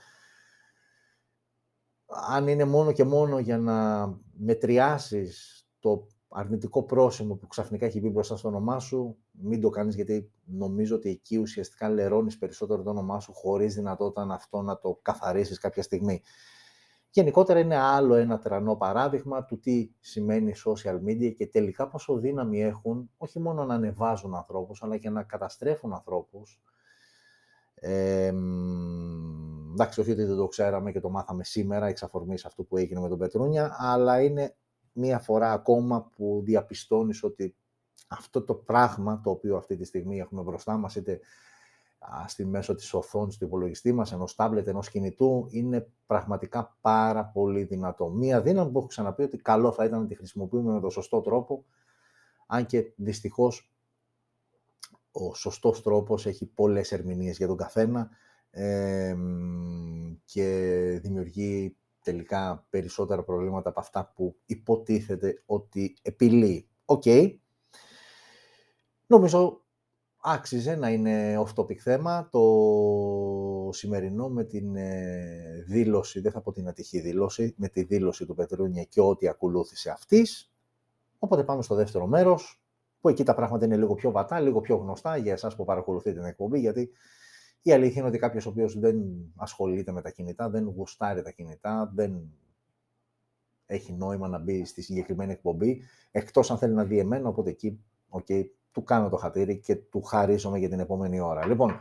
αν 2.27 2.47
είναι 2.47 2.65
μόνο 2.65 2.91
και 2.91 3.03
μόνο 3.03 3.39
για 3.39 3.57
να 3.57 4.07
μετριάσεις 4.33 5.65
το 5.79 6.07
αρνητικό 6.27 6.83
πρόσημο 6.83 7.35
που 7.35 7.47
ξαφνικά 7.47 7.85
έχει 7.85 7.99
μπει 7.99 8.09
μπροστά 8.09 8.37
στο 8.37 8.47
όνομά 8.47 8.79
σου, 8.79 9.17
μην 9.31 9.61
το 9.61 9.69
κάνεις 9.69 9.95
γιατί 9.95 10.31
νομίζω 10.45 10.95
ότι 10.95 11.09
εκεί 11.09 11.37
ουσιαστικά 11.37 11.89
λερώνεις 11.89 12.37
περισσότερο 12.37 12.83
το 12.83 12.89
όνομά 12.89 13.19
σου 13.19 13.33
χωρίς 13.33 13.75
δυνατότητα 13.75 14.33
αυτό 14.33 14.61
να 14.61 14.79
το 14.79 14.99
καθαρίσεις 15.01 15.59
κάποια 15.59 15.83
στιγμή. 15.83 16.21
Γενικότερα 17.09 17.59
είναι 17.59 17.77
άλλο 17.77 18.15
ένα 18.15 18.39
τερανό 18.39 18.75
παράδειγμα 18.75 19.45
του 19.45 19.59
τι 19.59 19.89
σημαίνει 19.99 20.53
social 20.65 20.95
media 20.95 21.33
και 21.35 21.47
τελικά 21.47 21.87
πόσο 21.87 22.17
δύναμη 22.17 22.63
έχουν 22.63 23.09
όχι 23.17 23.39
μόνο 23.39 23.65
να 23.65 23.73
ανεβάζουν 23.73 24.35
ανθρώπους 24.35 24.83
αλλά 24.83 24.97
και 24.97 25.09
να 25.09 25.23
καταστρέφουν 25.23 25.93
ανθρώπους 25.93 26.61
ε, 27.85 28.33
εντάξει, 29.71 29.99
όχι 29.99 30.11
ότι 30.11 30.23
δεν 30.23 30.35
το 30.35 30.47
ξέραμε 30.47 30.91
και 30.91 30.99
το 30.99 31.09
μάθαμε 31.09 31.43
σήμερα 31.43 31.85
εξ 31.85 32.03
αφορμής 32.03 32.45
αυτού 32.45 32.67
που 32.67 32.77
έγινε 32.77 32.99
με 32.99 33.09
τον 33.09 33.17
Πετρούνια, 33.17 33.75
αλλά 33.79 34.21
είναι 34.21 34.55
μία 34.93 35.19
φορά 35.19 35.51
ακόμα 35.51 36.09
που 36.15 36.41
διαπιστώνεις 36.45 37.23
ότι 37.23 37.55
αυτό 38.07 38.41
το 38.43 38.53
πράγμα 38.53 39.21
το 39.23 39.29
οποίο 39.29 39.57
αυτή 39.57 39.77
τη 39.77 39.83
στιγμή 39.83 40.19
έχουμε 40.19 40.41
μπροστά 40.41 40.77
μας, 40.77 40.95
είτε 40.95 41.19
στη 42.27 42.45
μέσο 42.45 42.75
της 42.75 42.93
οθόνης 42.93 43.37
του 43.37 43.45
υπολογιστή 43.45 43.93
μας, 43.93 44.11
ενός 44.11 44.35
τάμπλετ, 44.35 44.67
ενός 44.67 44.89
κινητού, 44.89 45.47
είναι 45.49 45.87
πραγματικά 46.05 46.77
πάρα 46.81 47.25
πολύ 47.25 47.63
δυνατό. 47.63 48.09
Μία 48.09 48.41
δύναμη 48.41 48.71
που 48.71 48.77
έχω 48.77 48.87
ξαναπεί 48.87 49.23
ότι 49.23 49.37
καλό 49.37 49.71
θα 49.71 49.85
ήταν 49.85 50.01
να 50.01 50.07
τη 50.07 50.15
χρησιμοποιούμε 50.15 50.73
με 50.73 50.79
τον 50.79 50.91
σωστό 50.91 51.21
τρόπο, 51.21 51.65
αν 52.47 52.65
και 52.65 52.93
δυστυχώς 52.95 53.72
ο 55.15 55.35
σωστός 55.35 55.81
τρόπος 55.81 56.25
έχει 56.25 56.45
πολλές 56.45 56.91
ερμηνείες 56.91 57.37
για 57.37 57.47
τον 57.47 57.57
καθένα 57.57 58.09
και 60.25 60.47
δημιουργεί 61.01 61.75
τελικά 62.03 62.65
περισσότερα 62.69 63.23
προβλήματα 63.23 63.69
από 63.69 63.79
αυτά 63.79 64.11
που 64.15 64.35
υποτίθεται 64.45 65.43
ότι 65.45 65.95
επιλύει. 66.01 66.67
Οκ. 66.85 67.03
Νομίζω 69.07 69.61
άξιζε 70.25 70.75
να 70.75 70.89
είναι 70.89 71.43
off-topic 71.45 71.75
θέμα 71.75 72.29
το 72.31 73.69
σημερινό 73.71 74.29
με 74.29 74.43
την 74.43 74.75
ε, 74.75 75.63
δήλωση, 75.67 76.19
δεν 76.19 76.31
θα 76.31 76.41
πω 76.41 76.51
την 76.51 76.67
ατυχή 76.67 76.99
δήλωση, 76.99 77.53
με 77.57 77.67
τη 77.67 77.83
δήλωση 77.83 78.25
του 78.25 78.35
Πετρούνια 78.35 78.83
και 78.83 79.01
ό,τι 79.01 79.27
ακολούθησε 79.27 79.89
αυτής. 79.89 80.51
Οπότε 81.19 81.43
πάμε 81.43 81.61
στο 81.61 81.75
δεύτερο 81.75 82.07
μέρος, 82.07 82.62
που 83.03 83.09
εκεί 83.09 83.23
τα 83.23 83.33
πράγματα 83.33 83.65
είναι 83.65 83.77
λίγο 83.77 83.93
πιο 83.93 84.11
βατά, 84.11 84.39
λίγο 84.39 84.61
πιο 84.61 84.75
γνωστά 84.75 85.17
για 85.17 85.31
εσάς 85.31 85.55
που 85.55 85.65
παρακολουθείτε 85.65 86.19
την 86.19 86.25
εκπομπή, 86.25 86.59
γιατί 86.59 86.89
η 87.61 87.71
αλήθεια 87.71 87.99
είναι 87.99 88.09
ότι 88.09 88.17
κάποιος 88.17 88.45
ο 88.45 88.49
οποίος 88.49 88.79
δεν 88.79 88.95
ασχολείται 89.35 89.91
με 89.91 90.01
τα 90.01 90.09
κινητά, 90.09 90.49
δεν 90.49 90.73
γουστάρει 90.75 91.21
τα 91.21 91.31
κινητά, 91.31 91.91
δεν 91.95 92.21
έχει 93.65 93.93
νόημα 93.93 94.27
να 94.27 94.39
μπει 94.39 94.65
στη 94.65 94.81
συγκεκριμένη 94.81 95.31
εκπομπή, 95.31 95.81
εκτός 96.11 96.51
αν 96.51 96.57
θέλει 96.57 96.73
να 96.73 96.83
δει 96.83 96.99
εμένα, 96.99 97.29
οπότε 97.29 97.49
εκεί 97.49 97.79
okay, 98.09 98.43
του 98.71 98.83
κάνω 98.83 99.09
το 99.09 99.17
χατήρι 99.17 99.59
και 99.59 99.75
του 99.75 100.01
χαρίζομαι 100.01 100.59
για 100.59 100.69
την 100.69 100.79
επόμενη 100.79 101.19
ώρα. 101.19 101.45
Λοιπόν, 101.45 101.79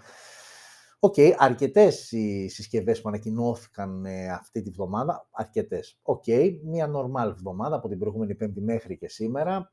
OK, 0.98 1.14
okay, 1.16 1.32
αρκετές 1.36 2.12
οι 2.12 2.48
συσκευές 2.48 3.00
που 3.00 3.08
ανακοινώθηκαν 3.08 4.04
ε, 4.04 4.28
αυτή 4.28 4.62
τη 4.62 4.70
βδομάδα, 4.70 5.28
αρκετές. 5.30 5.98
OK, 6.02 6.22
okay, 6.26 6.58
μια 6.64 6.90
normal 6.94 7.34
βδομάδα 7.36 7.76
από 7.76 7.88
την 7.88 7.98
προηγούμενη 7.98 8.34
πέμπτη 8.34 8.60
μέχρι 8.60 8.96
και 8.96 9.08
σήμερα. 9.08 9.72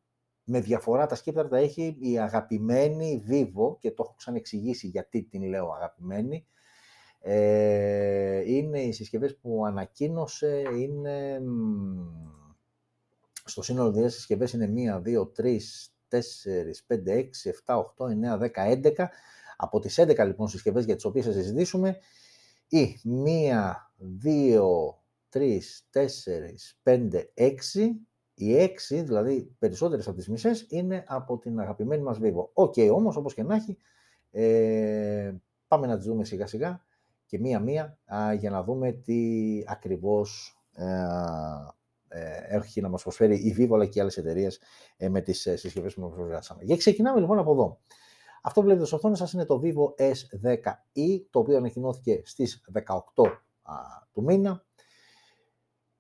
Με 0.52 0.60
διαφορά 0.62 1.06
τα 1.06 1.16
σκύπτρα 1.16 1.48
τα 1.48 1.58
έχει 1.58 1.98
η 2.00 2.20
αγαπημένη 2.20 3.24
Vivo 3.30 3.80
και 3.80 3.92
το 3.92 4.04
έχω 4.06 4.14
ξανεξηγήσει 4.18 4.88
γιατί 4.88 5.24
την 5.24 5.44
λέω 5.44 5.72
αγαπημένη. 5.72 6.48
Ε, 7.20 8.54
είναι 8.54 8.82
οι 8.82 8.92
συσκευές 8.92 9.38
που 9.38 9.66
ανακοίνωσε, 9.66 10.64
είναι 10.76 11.42
στο 13.46 13.62
σύνολο 13.62 13.92
δύο 13.92 14.10
συσκευές 14.10 14.54
είναι 14.54 14.72
1, 14.76 15.02
2, 15.06 15.32
3, 15.38 15.58
4, 16.10 16.20
5, 16.88 17.08
6, 17.08 17.52
7, 17.66 17.84
8, 17.98 18.08
9, 18.08 18.38
10, 18.38 18.50
11. 18.66 19.08
Από 19.58 19.80
τις 19.80 20.00
11 20.00 20.26
λοιπόν 20.26 20.48
συσκευές 20.48 20.86
για 20.86 20.96
τις 20.96 21.06
οποίες 21.06 21.26
θα 21.26 21.32
συζητήσουμε, 21.32 21.98
η 22.68 23.00
1, 23.04 23.74
2, 24.24 24.60
3, 25.30 25.60
4, 25.90 26.06
5, 26.84 27.32
6, 27.34 27.54
οι 28.40 28.74
6, 28.90 29.04
δηλαδή 29.04 29.56
περισσότερες 29.60 30.08
από 30.08 30.18
τις 30.18 30.30
μισές, 30.30 30.66
είναι 30.70 31.04
από 31.08 31.38
την 31.38 31.60
αγαπημένη 31.60 32.04
μας 32.04 32.18
Vivo. 32.22 32.48
OK, 32.54 32.74
okay, 32.76 32.90
όμως 32.94 33.16
όπως 33.16 33.34
και 33.34 33.44
να 33.44 33.56
έχει, 33.56 33.78
ε, 34.32 35.34
πάμε 35.68 35.88
να 35.88 35.98
τις 35.98 36.06
δούμε 36.06 36.26
σιγά 36.26 36.48
σιγά 36.48 36.84
και 37.26 37.40
μία-μία 37.40 37.98
για 38.40 38.50
να 38.50 38.64
δούμε 38.64 38.92
τι 38.92 39.20
ακριβώς 39.68 40.58
ε, 40.74 40.86
ε, 42.10 42.56
έχει 42.56 42.82
να 42.82 42.90
μας 42.90 43.02
προσφέρει 43.02 43.36
η 43.36 43.56
Vivo 43.58 43.74
αλλά 43.74 43.86
και 43.86 43.98
οι 43.98 44.02
άλλες 44.02 44.18
εταιρείες 44.18 44.60
ε, 44.98 45.10
με 45.10 45.22
τις 45.22 45.46
ε, 45.46 45.56
συσκευές 45.56 45.94
που 45.94 46.02
μας 46.02 46.14
προσφέρανε. 46.14 46.64
Και 46.64 46.78
ξεκινάμε 46.78 47.20
λοιπόν 47.20 47.40
από 47.40 47.52
εδώ. 47.52 47.80
Αυτό 48.42 48.60
που 48.60 48.66
βλέπετε 48.66 48.86
στην 48.88 48.96
οθόνη 48.96 49.18
σας 49.18 49.34
είναι 49.34 49.46
το 49.46 49.62
Vivo 49.64 50.02
S10e, 50.02 51.22
το 51.30 51.40
οποίο 51.40 51.58
ανακοινώθηκε 51.58 52.22
στις 52.26 52.64
18 53.16 53.26
του 54.12 54.24
μήνα. 54.24 54.64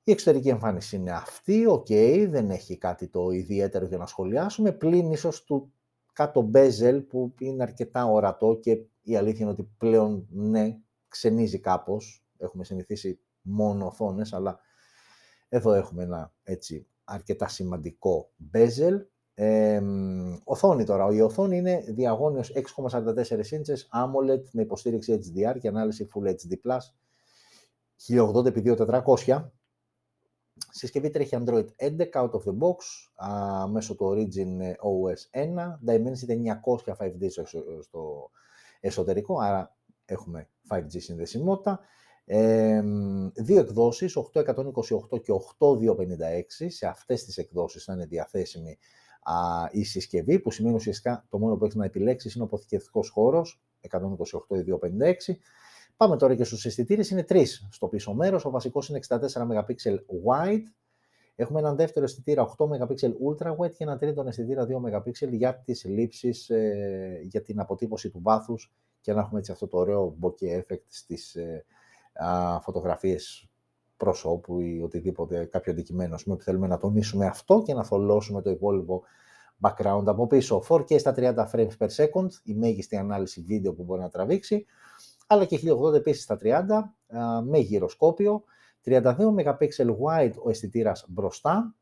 Η 0.09 0.11
εξωτερική 0.11 0.49
εμφάνιση 0.49 0.95
είναι 0.95 1.11
αυτή, 1.11 1.65
οκ, 1.65 1.87
δεν 2.29 2.49
έχει 2.49 2.77
κάτι 2.77 3.07
το 3.07 3.29
ιδιαίτερο 3.29 3.85
για 3.85 3.97
να 3.97 4.05
σχολιάσουμε, 4.05 4.71
πλην 4.71 5.11
ίσως 5.11 5.43
του 5.43 5.73
κάτω 6.13 6.49
bezel 6.53 7.03
που 7.09 7.33
είναι 7.39 7.63
αρκετά 7.63 8.05
ορατό 8.05 8.59
και 8.61 8.85
η 9.01 9.15
αλήθεια 9.15 9.39
είναι 9.41 9.51
ότι 9.51 9.69
πλέον 9.77 10.27
ναι, 10.29 10.77
ξενίζει 11.07 11.59
κάπως. 11.59 12.25
Έχουμε 12.37 12.63
συνηθίσει 12.63 13.19
μόνο 13.41 13.85
οθόνες, 13.85 14.33
αλλά 14.33 14.59
εδώ 15.49 15.73
έχουμε 15.73 16.03
ένα 16.03 16.33
έτσι 16.43 16.87
αρκετά 17.03 17.47
σημαντικό 17.47 18.31
bezel. 18.53 19.05
Ε, 19.33 19.81
οθόνη 20.43 20.83
τώρα. 20.83 21.13
Η 21.13 21.21
οθόνη 21.21 21.57
είναι 21.57 21.83
διαγωνίου 21.87 22.51
6,44 22.55 23.03
inches 23.27 24.03
AMOLED 24.03 24.41
με 24.51 24.61
υποστήριξη 24.61 25.19
HDR 25.23 25.59
και 25.59 25.67
ανάλυση 25.67 26.07
Full 26.13 26.27
HD+, 26.29 26.77
1080x2400. 28.07 29.49
Συσκευή 30.71 31.09
τρέχει 31.09 31.37
Android 31.39 31.65
11 31.77 31.97
out 32.13 32.29
of 32.29 32.41
the 32.43 32.57
box 32.59 32.77
α, 33.15 33.67
μέσω 33.67 33.95
του 33.95 34.15
Origin 34.15 34.59
OS 34.61 35.41
1. 35.41 35.93
Dimensity 35.93 36.35
900 36.85 36.95
5G 36.97 37.29
στο 37.81 38.31
εσωτερικό, 38.79 39.39
άρα 39.39 39.75
έχουμε 40.05 40.49
5G 40.69 41.01
συνδεσιμότητα. 41.01 41.79
Ε, 42.25 42.81
δύο 43.33 43.59
εκδόσεις, 43.59 44.17
8128 44.17 45.21
και 45.21 45.31
8256. 45.31 46.67
Σε 46.67 46.87
αυτές 46.87 47.23
τις 47.23 47.37
εκδόσεις 47.37 47.83
θα 47.83 47.93
είναι 47.93 48.05
διαθέσιμη 48.05 48.77
α, 49.21 49.33
η 49.71 49.83
συσκευή, 49.83 50.39
που 50.39 50.51
σημαίνει 50.51 50.75
ουσιαστικά 50.75 51.25
το 51.29 51.39
μόνο 51.39 51.57
που 51.57 51.63
έχεις 51.63 51.75
να 51.75 51.85
επιλέξεις 51.85 52.33
είναι 52.33 52.43
ο 52.43 52.45
αποθηκευτικός 52.45 53.09
χώρος, 53.09 53.61
128 53.89 54.57
ή 54.57 54.63
256. 54.63 55.39
Πάμε 55.99 56.17
τώρα 56.17 56.35
και 56.35 56.43
στους 56.43 56.65
αισθητήρε. 56.65 57.01
είναι 57.11 57.23
τρεις 57.23 57.67
στο 57.71 57.87
πίσω 57.87 58.13
μέρος. 58.13 58.45
Ο 58.45 58.49
βασικός 58.49 58.89
είναι 58.89 58.99
64 59.07 59.17
MP 59.17 59.93
wide. 60.25 60.63
Έχουμε 61.35 61.59
έναν 61.59 61.75
δεύτερο 61.75 62.05
αισθητήρα 62.05 62.55
8 62.57 62.65
MP 62.65 63.09
ultra 63.27 63.55
wide 63.55 63.71
και 63.71 63.83
ένα 63.83 63.97
τρίτο 63.97 64.23
αισθητήρα 64.27 64.65
2 64.65 64.75
MP 64.75 65.29
για 65.31 65.61
τις 65.65 65.85
λήψεις, 65.85 66.49
ε, 66.49 67.19
για 67.23 67.41
την 67.41 67.59
αποτύπωση 67.59 68.09
του 68.09 68.21
βάθους 68.21 68.73
και 69.01 69.13
να 69.13 69.19
έχουμε 69.19 69.39
έτσι 69.39 69.51
αυτό 69.51 69.67
το 69.67 69.77
ωραίο 69.77 70.17
bokeh 70.21 70.57
effect 70.59 70.83
στις 70.87 71.35
ε, 71.35 71.65
α, 72.13 72.59
φωτογραφίες 72.61 73.49
προσώπου 73.97 74.59
ή 74.59 74.81
οτιδήποτε, 74.81 75.45
κάποιο 75.45 75.71
αντικειμένο, 75.71 76.17
πούμε, 76.23 76.35
που 76.35 76.43
θέλουμε 76.43 76.67
να 76.67 76.77
τονίσουμε 76.77 77.25
αυτό 77.25 77.61
και 77.65 77.73
να 77.73 77.83
θολώσουμε 77.83 78.41
το 78.41 78.49
υπόλοιπο 78.49 79.03
background 79.61 80.03
από 80.05 80.27
πίσω. 80.27 80.63
4K 80.67 80.99
στα 80.99 81.13
30 81.17 81.33
frames 81.51 81.77
per 81.77 81.87
second, 81.95 82.29
η 82.43 82.53
μέγιστη 82.53 82.97
ανάλυση 82.97 83.41
βίντεο 83.41 83.73
που 83.73 83.83
μπορεί 83.83 84.01
να 84.01 84.09
τραβήξει, 84.09 84.65
αλλά 85.31 85.45
και 85.45 85.59
1080 85.63 85.93
επίσης 85.93 86.23
στα 86.23 86.37
30, 86.41 86.65
με 87.43 87.57
γυροσκόπιο, 87.57 88.43
32 88.85 89.15
MP 89.35 89.47
wide 90.01 90.33
ο 90.43 90.49
αισθητήρας 90.49 91.05
μπροστά, 91.09 91.75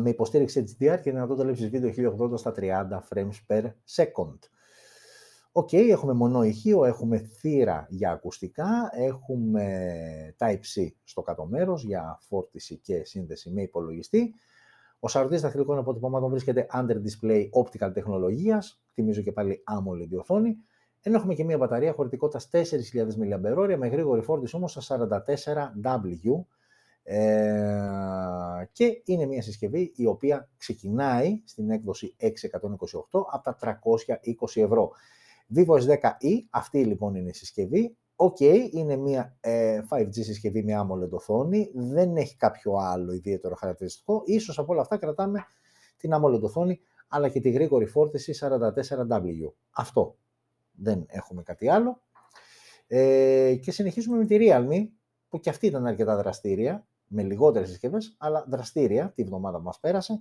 με 0.00 0.10
υποστήριξη 0.10 0.64
HDR 0.66 0.98
και 1.02 1.10
δυνατότητα 1.10 1.44
λήψης 1.44 1.68
βίντεο 1.68 2.16
1080 2.32 2.38
στα 2.38 2.52
30 2.56 3.00
frames 3.10 3.36
per 3.46 3.64
second. 3.96 4.38
OK, 5.52 5.68
okay, 5.72 5.88
έχουμε 5.88 6.12
μονό 6.12 6.42
ηχείο, 6.42 6.84
έχουμε 6.84 7.18
θύρα 7.18 7.86
για 7.90 8.10
ακουστικά, 8.10 8.90
έχουμε 8.92 9.64
Type-C 10.38 10.86
στο 11.04 11.22
κάτω 11.22 11.46
μέρος 11.46 11.84
για 11.84 12.18
φόρτιση 12.20 12.76
και 12.76 13.04
σύνδεση 13.04 13.50
με 13.50 13.62
υπολογιστή. 13.62 14.34
Ο 15.00 15.08
σαρωτής 15.08 15.40
δαχτυλικών 15.40 15.78
αποτυπωμάτων 15.78 16.30
βρίσκεται 16.30 16.66
under 16.74 16.96
display 16.96 17.48
optical 17.62 17.92
τεχνολογίας, 17.94 18.82
θυμίζω 18.92 19.22
και 19.22 19.32
πάλι 19.32 19.64
AMOLED 19.66 20.18
οθόνη, 20.18 20.56
ενώ 21.02 21.16
έχουμε 21.16 21.34
και 21.34 21.44
μια 21.44 21.56
μπαταρία 21.56 21.92
χωρητικότητας 21.92 22.48
4.000 22.52 22.60
mAh 22.62 23.76
με 23.78 23.88
γρήγορη 23.88 24.22
φόρτιση 24.22 24.56
όμως 24.56 24.76
στα 24.80 25.08
44W 25.84 26.44
ε, 27.10 28.68
και 28.72 29.02
είναι 29.04 29.26
μια 29.26 29.42
συσκευή 29.42 29.92
η 29.96 30.06
οποία 30.06 30.48
ξεκινάει 30.56 31.42
στην 31.44 31.70
έκδοση 31.70 32.14
628 32.20 32.28
από 33.32 33.42
τα 33.42 33.58
320 33.60 34.62
ευρώ. 34.62 34.90
Vivo 35.54 35.74
S10e, 35.74 36.32
αυτή 36.50 36.84
λοιπόν 36.84 37.14
είναι 37.14 37.28
η 37.28 37.32
συσκευή. 37.32 37.96
OK, 38.16 38.36
okay, 38.40 38.68
είναι 38.70 38.96
μια 38.96 39.36
ε, 39.40 39.80
5G 39.90 40.12
συσκευή 40.12 40.64
με 40.64 40.72
AMOLED 40.80 41.10
οθόνη, 41.10 41.70
δεν 41.74 42.16
έχει 42.16 42.36
κάποιο 42.36 42.74
άλλο 42.76 43.12
ιδιαίτερο 43.12 43.54
χαρακτηριστικό. 43.54 44.22
Ίσως 44.24 44.58
από 44.58 44.72
όλα 44.72 44.80
αυτά 44.80 44.96
κρατάμε 44.96 45.44
την 45.96 46.10
AMOLED 46.14 46.40
οθόνη, 46.40 46.80
αλλά 47.08 47.28
και 47.28 47.40
τη 47.40 47.50
γρήγορη 47.50 47.86
φόρτιση 47.86 48.38
44W. 48.40 49.52
Αυτό. 49.70 50.16
Δεν 50.78 51.06
έχουμε 51.08 51.42
κάτι 51.42 51.68
άλλο. 51.68 52.02
Ε, 52.86 53.54
και 53.62 53.70
συνεχίζουμε 53.70 54.16
με 54.16 54.24
τη 54.26 54.36
Realme, 54.40 54.88
που 55.28 55.40
και 55.40 55.50
αυτή 55.50 55.66
ήταν 55.66 55.86
αρκετά 55.86 56.16
δραστήρια, 56.16 56.86
με 57.08 57.22
λιγότερες 57.22 57.68
συσκευές, 57.68 58.16
αλλά 58.18 58.44
δραστήρια 58.48 59.12
τη 59.14 59.24
βδομάδα 59.24 59.58
που 59.58 59.64
μας 59.64 59.80
πέρασε. 59.80 60.20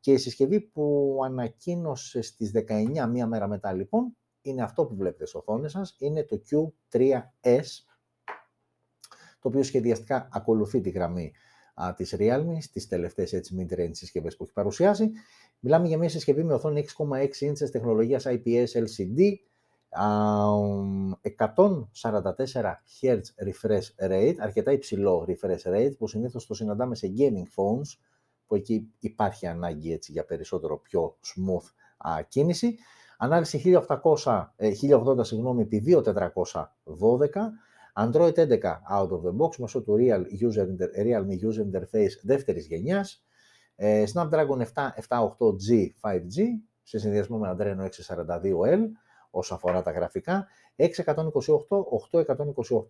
Και 0.00 0.12
η 0.12 0.16
συσκευή 0.16 0.60
που 0.60 1.18
ανακοίνωσε 1.24 2.22
στις 2.22 2.52
19, 2.54 3.06
μία 3.08 3.26
μέρα 3.26 3.48
μετά 3.48 3.72
λοιπόν, 3.72 4.16
είναι 4.42 4.62
αυτό 4.62 4.86
που 4.86 4.96
βλέπετε 4.96 5.26
στις 5.26 5.40
οθόνες 5.40 5.70
σας, 5.70 5.96
είναι 5.98 6.24
το 6.24 6.40
Q3S, 6.50 7.64
το 9.40 9.48
οποίο 9.48 9.62
σχεδιαστικά 9.62 10.28
ακολουθεί 10.32 10.80
τη 10.80 10.90
γραμμή 10.90 11.32
α, 11.74 11.94
της 11.94 12.14
Realme 12.18 12.56
στις 12.60 12.86
τελευταίες 12.88 13.32
έτσι 13.32 13.56
mid-range 13.58 13.90
συσκευές 13.92 14.36
που 14.36 14.42
έχει 14.44 14.52
παρουσιάσει. 14.52 15.10
Μιλάμε 15.60 15.88
για 15.88 15.98
μια 15.98 16.08
συσκευή 16.08 16.44
με 16.44 16.54
οθόνη 16.54 16.84
6,6 16.96 17.26
inches 17.26 17.70
τεχνολογίας 17.70 18.24
IPS 18.26 18.66
LCD, 18.72 19.34
144 19.96 22.82
Hz 23.00 23.20
refresh 23.46 23.88
rate, 24.10 24.34
αρκετά 24.38 24.72
υψηλό 24.72 25.26
refresh 25.28 25.62
rate, 25.74 25.92
που 25.98 26.08
συνήθως 26.08 26.46
το 26.46 26.54
συναντάμε 26.54 26.94
σε 26.94 27.12
gaming 27.18 27.46
phones, 27.56 27.98
που 28.46 28.54
εκεί 28.54 28.92
υπάρχει 28.98 29.46
ανάγκη 29.46 29.92
έτσι, 29.92 30.12
για 30.12 30.24
περισσότερο 30.24 30.78
πιο 30.78 31.16
smooth 31.20 31.66
α, 31.96 32.22
κίνηση. 32.28 32.76
Ανάλυση 33.18 33.82
1800, 33.88 34.46
1080 34.56 35.18
ε, 35.18 35.22
συγγνώμη, 35.22 35.62
επί 35.62 35.82
2412, 35.86 36.02
Android 37.96 38.34
11 38.34 38.80
out 38.90 39.08
of 39.08 39.22
the 39.22 39.36
box 39.38 39.56
μέσω 39.58 39.82
του 39.82 39.96
Real 39.98 40.20
User, 40.20 40.66
Realme 41.04 41.38
User 41.48 41.64
Interface 41.70 42.16
δεύτερης 42.22 42.66
γενιάς, 42.66 43.24
ε, 43.76 44.04
Snapdragon 44.14 44.58
778G 44.58 45.88
5G 46.00 46.42
σε 46.82 46.98
συνδυασμό 46.98 47.38
με 47.38 47.56
Adreno 47.58 47.88
642L 47.88 48.80
όσο 49.34 49.54
αφορά 49.54 49.82
τα 49.82 49.90
γραφικά, 49.90 50.46
628, 50.76 50.86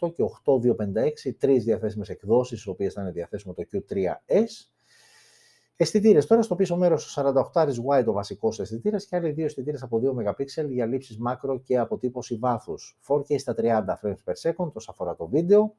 828 0.00 0.12
και 0.12 0.22
8256, 0.22 1.32
τρεις 1.38 1.64
διαθέσιμες 1.64 2.08
εκδόσεις, 2.08 2.64
οι 2.64 2.68
οποίες 2.68 2.92
θα 2.92 3.02
είναι 3.02 3.10
διαθέσιμο 3.10 3.54
το 3.54 3.64
Q3S. 3.72 4.74
Αισθητήρες 5.76 6.26
τώρα 6.26 6.42
στο 6.42 6.54
πίσω 6.54 6.76
μέρος 6.76 7.18
48 7.52 7.68
wide 7.86 8.06
ο 8.06 8.12
βασικός 8.12 8.60
αισθητήρας 8.60 9.06
και 9.06 9.16
άλλοι 9.16 9.30
δύο 9.30 9.44
αισθητήρες 9.44 9.82
από 9.82 10.00
2 10.00 10.14
MP 10.14 10.44
για 10.68 10.86
λήψεις 10.86 11.18
μάκρο 11.18 11.60
και 11.60 11.78
αποτύπωση 11.78 12.36
βάθους. 12.36 12.98
4K 13.06 13.38
στα 13.38 13.54
30 13.58 13.98
frames 14.02 14.22
per 14.24 14.34
second 14.42 14.72
όσο 14.72 14.90
αφορά 14.90 15.14
το 15.14 15.26
βίντεο 15.26 15.74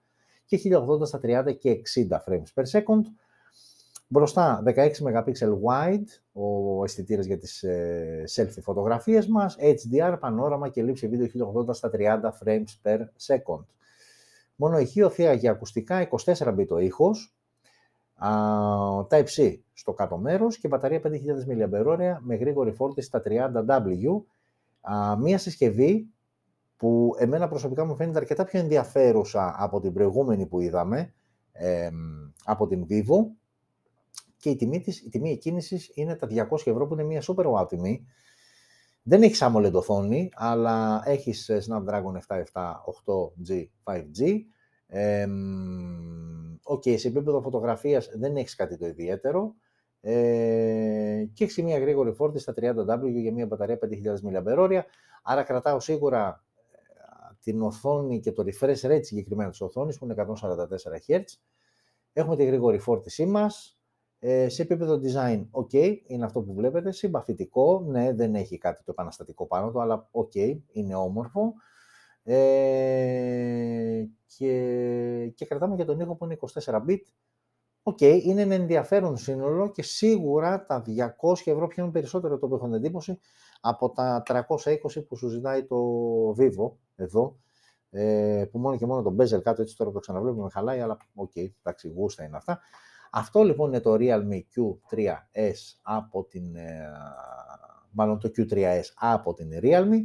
και 0.45 0.57
1080 0.57 1.05
στα 1.05 1.19
30 1.23 1.57
και 1.57 1.81
60 1.95 2.23
frames 2.27 2.53
per 2.53 2.63
second. 2.71 3.01
Μπροστά 4.15 4.63
16 4.65 4.71
MP 4.73 5.31
wide 5.65 6.05
ο 6.33 6.83
αισθητήρας 6.83 7.25
για 7.25 7.37
τις 7.37 7.63
ε, 7.63 8.23
selfie 8.35 8.61
φωτογραφίες 8.61 9.27
μας, 9.27 9.57
HDR, 9.59 10.17
πανόραμα 10.19 10.69
και 10.69 10.83
λήψη 10.83 11.07
βίντεο 11.07 11.53
1080 11.67 11.75
στα 11.75 11.89
30 11.93 12.19
frames 12.43 12.63
per 12.83 12.99
second. 12.99 13.63
Μόνο 14.55 14.77
ηχείο 14.77 15.09
θεία 15.09 15.33
για 15.33 15.51
ακουστικά, 15.51 16.07
24 16.25 16.55
bit 16.55 16.67
ο 16.69 16.77
ήχος, 16.77 17.35
Type-C 19.09 19.57
στο 19.73 19.93
κάτω 19.93 20.17
μέρος 20.17 20.57
και 20.57 20.67
μπαταρία 20.67 21.01
5.000 21.03 21.09
mAh 21.09 22.17
με 22.19 22.35
γρήγορη 22.35 22.71
φόρτιση 22.71 23.07
στα 23.07 23.21
30W. 23.25 24.21
Μία 25.19 25.37
συσκευή 25.37 26.07
που 26.77 27.15
εμένα 27.17 27.47
προσωπικά 27.47 27.85
μου 27.85 27.95
φαίνεται 27.95 28.17
αρκετά 28.17 28.43
πιο 28.43 28.59
ενδιαφέρουσα 28.59 29.55
από 29.57 29.79
την 29.79 29.93
προηγούμενη 29.93 30.45
που 30.45 30.59
είδαμε, 30.59 31.13
από 32.43 32.67
την 32.67 32.85
Vivo, 32.89 33.44
και 34.45 34.51
η 34.51 34.55
τιμή, 34.55 34.81
της, 34.81 35.01
η 35.01 35.09
τιμή 35.09 35.31
εκκίνησης 35.31 35.91
είναι 35.93 36.15
τα 36.15 36.27
200 36.27 36.57
ευρώ 36.65 36.87
που 36.87 36.93
είναι 36.93 37.03
μια 37.03 37.21
super 37.21 37.45
wow 37.45 37.67
τιμή. 37.67 38.07
Δεν 39.03 39.23
έχεις 39.23 39.43
AMOLED 39.43 39.71
οθόνη, 39.71 40.29
αλλά 40.33 41.03
έχεις 41.05 41.49
ε, 41.49 41.61
Snapdragon 41.67 42.17
778G 42.53 43.65
5G. 43.83 44.39
Ε, 44.87 45.25
okay, 46.63 46.99
σε 46.99 47.07
επίπεδο 47.07 47.41
φωτογραφίας 47.41 48.09
δεν 48.13 48.35
έχεις 48.35 48.55
κάτι 48.55 48.77
το 48.77 48.85
ιδιαίτερο. 48.87 49.55
Ε, 50.01 51.25
και 51.33 51.43
έχεις 51.43 51.63
μια 51.63 51.79
γρήγορη 51.79 52.11
φόρτιση 52.13 52.43
στα 52.43 52.53
30W 52.57 53.09
για 53.11 53.31
μια 53.31 53.45
μπαταρία 53.45 53.79
5.000 53.81 54.43
mAh. 54.45 54.81
Άρα 55.23 55.43
κρατάω 55.43 55.79
σίγουρα 55.79 56.43
ε, 56.61 57.35
την 57.41 57.61
οθόνη 57.61 58.19
και 58.19 58.31
το 58.31 58.43
refresh 58.47 58.81
rate 58.81 59.05
συγκεκριμένα 59.05 59.49
της 59.49 59.61
οθόνης 59.61 59.97
που 59.97 60.05
είναι 60.05 60.15
144 60.17 61.07
Hz. 61.07 61.23
Έχουμε 62.13 62.35
τη 62.35 62.45
γρήγορη 62.45 62.77
φόρτισή 62.79 63.25
μας, 63.25 63.74
ε, 64.19 64.49
σε 64.49 64.61
επίπεδο 64.61 64.99
design, 65.03 65.45
ok, 65.51 65.97
είναι 66.07 66.25
αυτό 66.25 66.41
που 66.41 66.53
βλέπετε, 66.53 66.91
συμπαθητικό, 66.91 67.85
ναι, 67.87 68.13
δεν 68.13 68.35
έχει 68.35 68.57
κάτι 68.57 68.83
το 68.83 68.91
επαναστατικό 68.91 69.47
πάνω 69.47 69.71
του, 69.71 69.81
αλλά 69.81 70.09
ok, 70.11 70.57
είναι 70.71 70.95
όμορφο. 70.95 71.53
Ε, 72.23 74.03
και, 74.25 75.31
και 75.35 75.45
κρατάμε 75.45 75.75
για 75.75 75.85
τον 75.85 75.99
ήχο 75.99 76.15
που 76.15 76.25
είναι 76.25 76.37
24 76.63 76.73
bit. 76.87 77.01
OK, 77.83 78.01
είναι 78.01 78.41
ένα 78.41 78.53
ενδιαφέρον 78.53 79.17
σύνολο 79.17 79.71
και 79.71 79.83
σίγουρα 79.83 80.65
τα 80.65 80.83
200 81.21 81.33
ευρώ 81.45 81.67
πιάνουν 81.67 81.91
περισσότερο 81.91 82.37
το 82.37 82.47
που 82.47 82.55
έχω 82.55 82.75
εντύπωση 82.75 83.19
από 83.61 83.91
τα 83.91 84.23
320 84.25 85.07
που 85.07 85.15
σου 85.15 85.27
ζητάει 85.27 85.63
το 85.65 85.77
Vivo 86.37 86.71
εδώ, 86.95 87.39
ε, 87.89 88.45
που 88.51 88.59
μόνο 88.59 88.77
και 88.77 88.85
μόνο 88.85 89.01
το 89.01 89.15
bezel 89.19 89.41
κάτω 89.43 89.61
έτσι 89.61 89.77
τώρα 89.77 89.89
που 89.89 89.95
το 89.95 90.01
ξαναβλέπουμε 90.01 90.49
χαλάει, 90.49 90.79
αλλά 90.79 90.97
OK, 91.15 91.31
okay, 91.35 91.47
εντάξει, 91.63 91.87
γούστα 91.95 92.23
είναι 92.23 92.37
αυτά. 92.37 92.59
Αυτό 93.17 93.43
λοιπόν 93.43 93.67
είναι 93.67 93.79
το 93.79 93.95
Realme 93.99 94.39
Q3S 94.55 95.55
από 95.81 96.23
την, 96.25 96.55
ε, 96.55 96.91
μάλλον 97.91 98.19
το 98.19 98.31
Q3S 98.37 98.83
από 98.95 99.33
την 99.33 99.49
Realme 99.61 99.99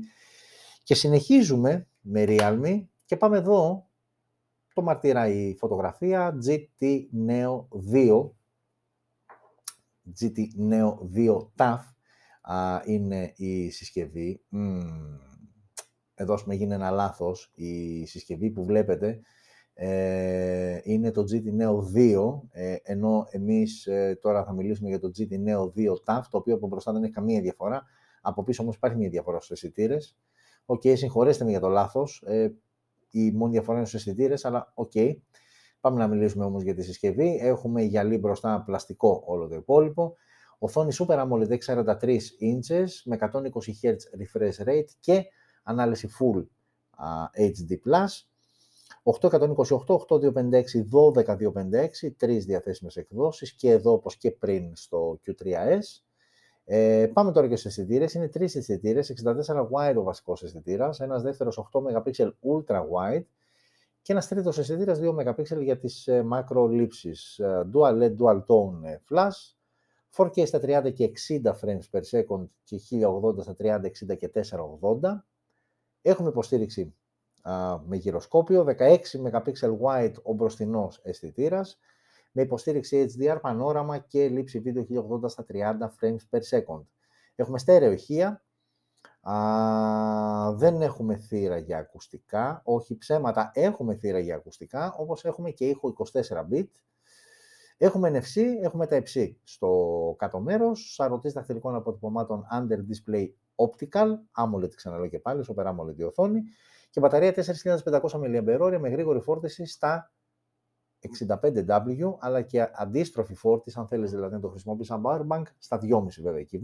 και 0.82 0.94
συνεχίζουμε 0.94 1.88
με 2.00 2.24
Realme 2.28 2.84
και 3.04 3.16
πάμε 3.16 3.36
εδώ 3.36 3.88
το 4.74 4.82
μαρτυρά 4.82 5.28
η 5.28 5.56
φωτογραφία 5.58 6.38
GT 6.46 7.00
Neo 7.26 7.66
2 7.92 8.30
GT 10.20 10.38
Neo 10.70 10.94
2 11.14 11.48
ταφ 11.56 11.80
είναι 12.84 13.32
η 13.36 13.70
συσκευή. 13.70 14.44
εδώ 16.14 16.34
ας 16.34 16.42
πούμε 16.42 16.54
γίνει 16.54 16.74
ένα 16.74 16.90
λάθος. 16.90 17.52
Η 17.54 18.06
συσκευή 18.06 18.50
που 18.50 18.64
βλέπετε 18.64 19.20
ε, 19.82 20.80
είναι 20.82 21.10
το 21.10 21.24
GT 21.30 21.62
Neo 21.62 21.78
2, 21.96 22.40
ε, 22.50 22.76
ενώ 22.82 23.26
εμείς 23.30 23.86
ε, 23.86 24.18
τώρα 24.20 24.44
θα 24.44 24.52
μιλήσουμε 24.52 24.88
για 24.88 24.98
το 25.00 25.10
GT 25.18 25.32
Neo 25.32 25.72
2 25.76 25.94
ταφ, 26.04 26.20
το 26.30 26.38
οποίο 26.38 26.54
από 26.54 26.66
μπροστά 26.66 26.92
δεν 26.92 27.02
έχει 27.02 27.12
καμία 27.12 27.40
διαφορά, 27.40 27.84
από 28.20 28.44
πίσω 28.44 28.62
όμως 28.62 28.76
υπάρχει 28.76 28.96
μια 28.96 29.08
διαφορά 29.08 29.36
στους 29.36 29.50
αισθητήρες. 29.50 30.18
OK, 30.64 30.80
okay, 30.84 30.96
συγχωρέστε 30.96 31.44
με 31.44 31.50
για 31.50 31.60
το 31.60 31.68
λάθος, 31.68 32.22
ε, 32.26 32.52
η 33.10 33.30
μόνη 33.30 33.52
διαφορά 33.52 33.78
είναι 33.78 33.86
στους 33.86 34.00
αισθητήρες, 34.00 34.44
αλλά 34.44 34.72
OK. 34.74 34.90
Okay. 34.94 35.14
Πάμε 35.80 35.98
να 35.98 36.08
μιλήσουμε 36.08 36.44
όμως 36.44 36.62
για 36.62 36.74
τη 36.74 36.82
συσκευή. 36.82 37.38
Έχουμε 37.40 37.82
γυαλί 37.82 38.18
μπροστά 38.18 38.62
πλαστικό 38.62 39.22
όλο 39.26 39.48
το 39.48 39.54
υπόλοιπο. 39.54 40.16
Οθόνη 40.58 40.92
Super 40.98 41.28
AMOLED 41.28 41.58
43 41.66 41.94
inches 42.40 42.88
με 43.04 43.18
120 43.20 43.30
Hz 43.82 43.94
refresh 44.20 44.68
rate 44.68 44.90
και 45.00 45.24
ανάλυση 45.62 46.08
Full 46.18 46.38
uh, 46.38 47.40
HD+. 47.40 47.78
828, 49.02 49.98
8256, 49.98 50.82
12256, 50.82 52.10
τρεις 52.16 52.44
διαθέσιμες 52.44 52.96
εκδόσεις 52.96 53.52
και 53.52 53.70
εδώ 53.70 53.92
όπως 53.92 54.16
και 54.16 54.30
πριν 54.30 54.76
στο 54.76 55.20
Q3S. 55.26 56.02
Ε, 56.64 57.10
πάμε 57.12 57.32
τώρα 57.32 57.48
και 57.48 57.56
στις 57.56 57.78
αισθητήρες. 57.78 58.14
Είναι 58.14 58.28
τρεις 58.28 58.56
αισθητήρες, 58.56 59.10
64 59.10 59.68
wide 59.70 59.96
ο 59.96 60.02
βασικός 60.02 60.42
αισθητήρας, 60.42 61.00
ένας 61.00 61.22
δεύτερος 61.22 61.58
8 61.58 61.80
MP 61.80 62.10
ultra 62.24 62.80
wide 62.80 63.24
και 64.02 64.12
ένας 64.12 64.28
τρίτος 64.28 64.58
αισθητήρας 64.58 64.98
2 64.98 65.14
MP 65.14 65.62
για 65.62 65.78
τις 65.78 66.06
ε, 66.06 66.22
μακρολήψεις. 66.22 67.38
Ε, 67.38 67.68
dual 67.74 68.02
LED, 68.02 68.16
dual 68.16 68.44
tone 68.46 68.82
ε, 68.82 68.96
flash, 69.10 69.54
4K 70.16 70.46
στα 70.46 70.60
30 70.62 70.92
και 70.92 71.12
60 71.28 71.50
frames 71.50 71.84
per 71.90 72.00
second 72.10 72.44
και 72.64 72.80
1080 72.90 73.42
στα 73.42 73.54
30, 73.58 73.80
60 74.12 74.16
και 74.16 74.30
480. 74.34 75.24
Έχουμε 76.02 76.28
υποστήριξη 76.28 76.94
με 77.86 77.96
γυροσκόπιο, 77.96 78.64
16 78.64 78.98
MP 79.24 79.52
wide 79.82 80.14
ο 80.22 80.32
μπροστινός 80.32 81.00
αισθητήρας, 81.02 81.78
με 82.32 82.42
υποστήριξη 82.42 83.14
HDR, 83.18 83.38
πανόραμα 83.40 83.98
και 83.98 84.28
λήψη 84.28 84.58
βίντεο 84.60 84.86
1080 85.22 85.28
στα 85.28 85.44
30 85.52 85.90
frames 86.00 86.28
per 86.30 86.40
second. 86.50 86.82
Έχουμε 87.34 87.58
στέρεο 87.58 87.92
ηχεία, 87.92 88.44
α, 89.20 90.52
δεν 90.54 90.82
έχουμε 90.82 91.16
θύρα 91.16 91.58
για 91.58 91.78
ακουστικά, 91.78 92.60
όχι 92.64 92.96
ψέματα, 92.96 93.50
έχουμε 93.54 93.94
θύρα 93.94 94.18
για 94.18 94.34
ακουστικά, 94.34 94.94
όπως 94.96 95.24
έχουμε 95.24 95.50
και 95.50 95.66
ήχο 95.66 95.92
24 96.12 96.46
bit. 96.52 96.68
Έχουμε 97.82 98.10
NFC, 98.10 98.40
έχουμε 98.62 98.86
τα 98.86 98.96
υψί 98.96 99.40
στο 99.42 100.14
κάτω 100.18 100.40
μέρος, 100.40 100.94
σαρωτής 100.94 101.32
δαχτυλικών 101.32 101.74
αποτυπωμάτων 101.74 102.46
Under 102.52 102.78
Display 102.78 103.28
Optical, 103.54 104.08
AMOLED 104.36 104.74
ξαναλέω 104.74 105.08
και 105.08 105.18
πάλι, 105.18 105.44
Super 105.48 105.64
AMOLED 105.64 105.98
η 105.98 106.02
οθόνη, 106.02 106.42
και 106.90 107.00
μπαταρία 107.00 107.34
4.500 107.34 108.00
mAh 108.00 108.78
με 108.80 108.88
γρήγορη 108.88 109.20
φόρτιση 109.20 109.66
στα 109.66 110.12
65W, 111.00 112.16
αλλά 112.18 112.42
και 112.42 112.68
αντίστροφη 112.72 113.34
φόρτιση, 113.34 113.78
αν 113.78 113.86
θέλεις 113.86 114.10
δηλαδή 114.10 114.34
να 114.34 114.40
το 114.40 114.48
χρησιμοποιείς 114.48 114.86
σαν 114.86 115.02
powerbank, 115.04 115.42
στα 115.58 115.80
2,5 115.82 116.22
βέβαια 116.22 116.44
kW. 116.50 116.58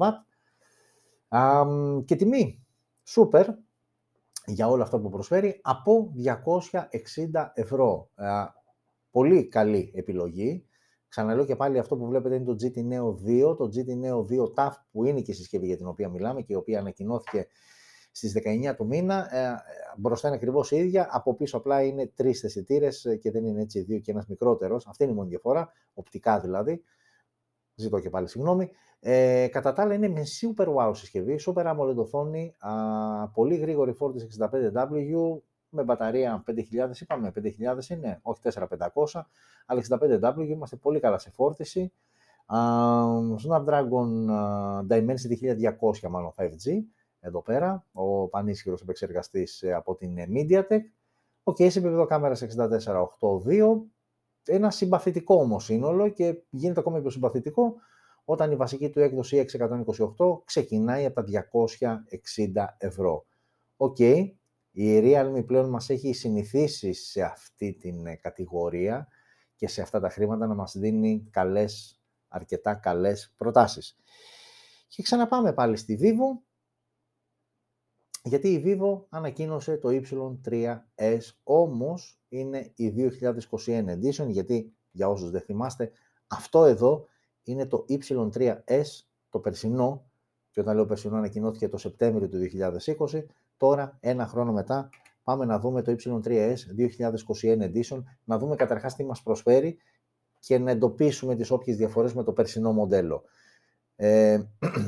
και 2.05 2.17
τιμή, 2.17 2.67
super, 3.07 3.47
για 4.47 4.69
όλα 4.69 4.83
αυτά 4.83 5.01
που 5.01 5.09
προσφέρει, 5.09 5.61
από 5.63 6.13
260 6.17 7.51
ευρώ. 7.55 8.11
πολύ 9.11 9.49
καλή 9.49 9.93
επιλογή. 9.95 10.67
Ξαναλέω 11.09 11.45
και 11.45 11.57
πάλι 11.57 11.79
αυτό 11.79 11.97
που 11.97 12.07
βλέπετε 12.07 12.35
είναι 12.35 12.45
το 12.45 12.57
GT 12.61 12.77
Neo 12.77 13.15
2, 13.51 13.57
το 13.57 13.71
GT 13.75 13.89
Neo 14.05 14.19
2 14.19 14.25
TAF 14.55 14.71
που 14.91 15.05
είναι 15.05 15.21
και 15.21 15.31
η 15.31 15.35
συσκευή 15.35 15.67
για 15.67 15.77
την 15.77 15.87
οποία 15.87 16.09
μιλάμε 16.09 16.43
και 16.43 16.53
η 16.53 16.57
οποία 16.57 16.79
ανακοινώθηκε 16.79 17.47
στις 18.17 18.33
19 18.33 18.75
του 18.77 18.87
μήνα. 18.87 19.37
Ε, 19.37 19.63
μπροστά 19.97 20.29
είναι 20.29 20.37
ακριβώς 20.37 20.71
η 20.71 20.77
ίδια. 20.77 21.09
Από 21.11 21.35
πίσω 21.35 21.57
απλά 21.57 21.83
είναι 21.83 22.07
τρεις 22.07 22.45
αισθητήρε 22.45 22.89
ε, 23.03 23.17
και 23.17 23.31
δεν 23.31 23.45
είναι 23.45 23.61
έτσι 23.61 23.81
δύο 23.81 23.99
και 23.99 24.11
ένας 24.11 24.27
μικρότερος. 24.27 24.87
Αυτή 24.87 25.03
είναι 25.05 25.13
η 25.13 25.15
μόνη 25.15 25.29
διαφορά, 25.29 25.73
οπτικά 25.95 26.41
δηλαδή. 26.41 26.83
Ζητώ 27.75 28.01
και 28.01 28.11
πάλι 28.11 28.29
συγγνώμη. 28.29 28.71
Ε, 29.01 29.49
κατά 29.51 29.73
τα 29.73 29.83
άλλα 29.83 29.95
είναι 29.95 30.09
με 30.09 30.23
super 30.41 30.75
wow 30.75 30.91
συσκευή, 30.95 31.41
super 31.47 31.75
AMOLED 31.75 31.97
οθόνη, 31.97 32.55
α, 32.59 32.73
πολύ 33.29 33.57
γρήγορη 33.57 33.93
φόρτιση 33.93 34.27
65W, 34.41 35.41
με 35.69 35.83
μπαταρία 35.83 36.45
5.000, 36.47 37.01
είπαμε 37.01 37.33
5.000 37.37 37.89
είναι, 37.89 38.19
όχι 38.23 38.41
4.500, 38.43 39.23
αλλά 39.67 39.83
65W, 39.89 40.35
είμαστε 40.49 40.77
πολύ 40.77 41.01
καλά 41.01 41.19
σε 41.19 41.31
φόρτιση. 41.31 41.93
Uh, 42.49 43.35
Snapdragon 43.45 44.29
uh, 44.29 44.87
Dimensity 44.89 45.37
1200 46.03 46.09
μάλλον 46.11 46.33
5G, 46.37 46.83
εδώ 47.27 47.43
πέρα, 47.43 47.85
ο 47.93 48.29
πανίσχυρος 48.29 48.83
επεξεργαστής 48.83 49.63
ε, 49.63 49.73
από 49.73 49.95
την 49.95 50.19
ε, 50.19 50.27
MediaTek. 50.35 50.81
OK, 51.43 51.57
okay, 51.59 51.71
σε 51.71 51.79
επίπεδο 51.79 52.07
κάμερας 52.07 52.43
64-8-2, 52.43 53.81
ένα 54.45 54.71
συμπαθητικό 54.71 55.35
όμως 55.35 55.65
σύνολο 55.65 56.09
και 56.09 56.43
γίνεται 56.51 56.81
ακόμα 56.81 57.01
πιο 57.01 57.11
συμπαθητικό 57.11 57.75
όταν 58.25 58.53
η 58.53 58.57
βασική 58.57 58.91
του 58.91 59.01
έκδοση 59.01 59.45
628 60.17 60.45
ξεκινάει 60.45 61.05
από 61.05 61.15
τα 61.15 61.25
260 62.55 62.65
ευρώ. 62.79 63.27
OK, 63.77 63.97
okay, 63.99 64.31
η 64.71 65.01
Realme 65.03 65.47
πλέον 65.47 65.69
μας 65.69 65.91
έχει 65.91 66.13
συνηθίσει 66.13 66.93
σε 66.93 67.23
αυτή 67.23 67.73
την 67.73 68.07
ε, 68.07 68.15
κατηγορία 68.15 69.09
και 69.57 69.69
σε 69.69 69.83
αυτά 69.83 70.01
τα 70.01 70.11
χρήματα 70.11 70.47
να 70.47 70.55
μας 70.55 70.77
δίνει 70.77 71.29
καλές, 71.31 72.01
αρκετά 72.29 72.75
καλές 72.75 73.35
προτάσεις. 73.37 73.97
Και 74.89 75.03
ξαναπάμε 75.03 75.53
πάλι 75.53 75.77
στη 75.77 75.99
Vivo, 76.01 76.46
γιατί 78.27 78.49
η 78.49 78.63
Vivo 78.65 79.01
ανακοίνωσε 79.09 79.77
το 79.77 79.89
Y3S, 79.93 81.19
όμως 81.43 82.21
είναι 82.29 82.73
η 82.75 82.95
2021 82.97 83.85
edition, 83.89 84.27
γιατί 84.29 84.73
για 84.91 85.09
όσους 85.09 85.31
δεν 85.31 85.41
θυμάστε, 85.41 85.91
αυτό 86.27 86.65
εδώ 86.65 87.07
είναι 87.43 87.67
το 87.67 87.85
Y3S, 87.89 88.85
το 89.31 89.39
περσινό, 89.39 90.11
και 90.51 90.61
όταν 90.61 90.75
λέω 90.75 90.87
περσινό 90.87 91.17
ανακοινώθηκε 91.17 91.69
το 91.69 91.77
Σεπτέμβριο 91.77 92.29
του 92.29 92.39
2020, 93.11 93.25
τώρα 93.57 93.97
ένα 94.01 94.27
χρόνο 94.27 94.53
μετά 94.53 94.89
πάμε 95.23 95.45
να 95.45 95.59
δούμε 95.59 95.83
το 95.83 95.97
Y3S 96.05 96.57
2021 97.43 97.71
edition, 97.73 98.03
να 98.25 98.39
δούμε 98.39 98.57
καταρχάς 98.57 98.95
τι 98.95 99.05
μας 99.05 99.23
προσφέρει 99.23 99.77
και 100.39 100.59
να 100.59 100.71
εντοπίσουμε 100.71 101.35
τις 101.35 101.51
όποιες 101.51 101.77
διαφορές 101.77 102.15
με 102.15 102.23
το 102.23 102.33
περσινό 102.33 102.73
μοντέλο. 102.73 103.23
Ε, 103.97 104.35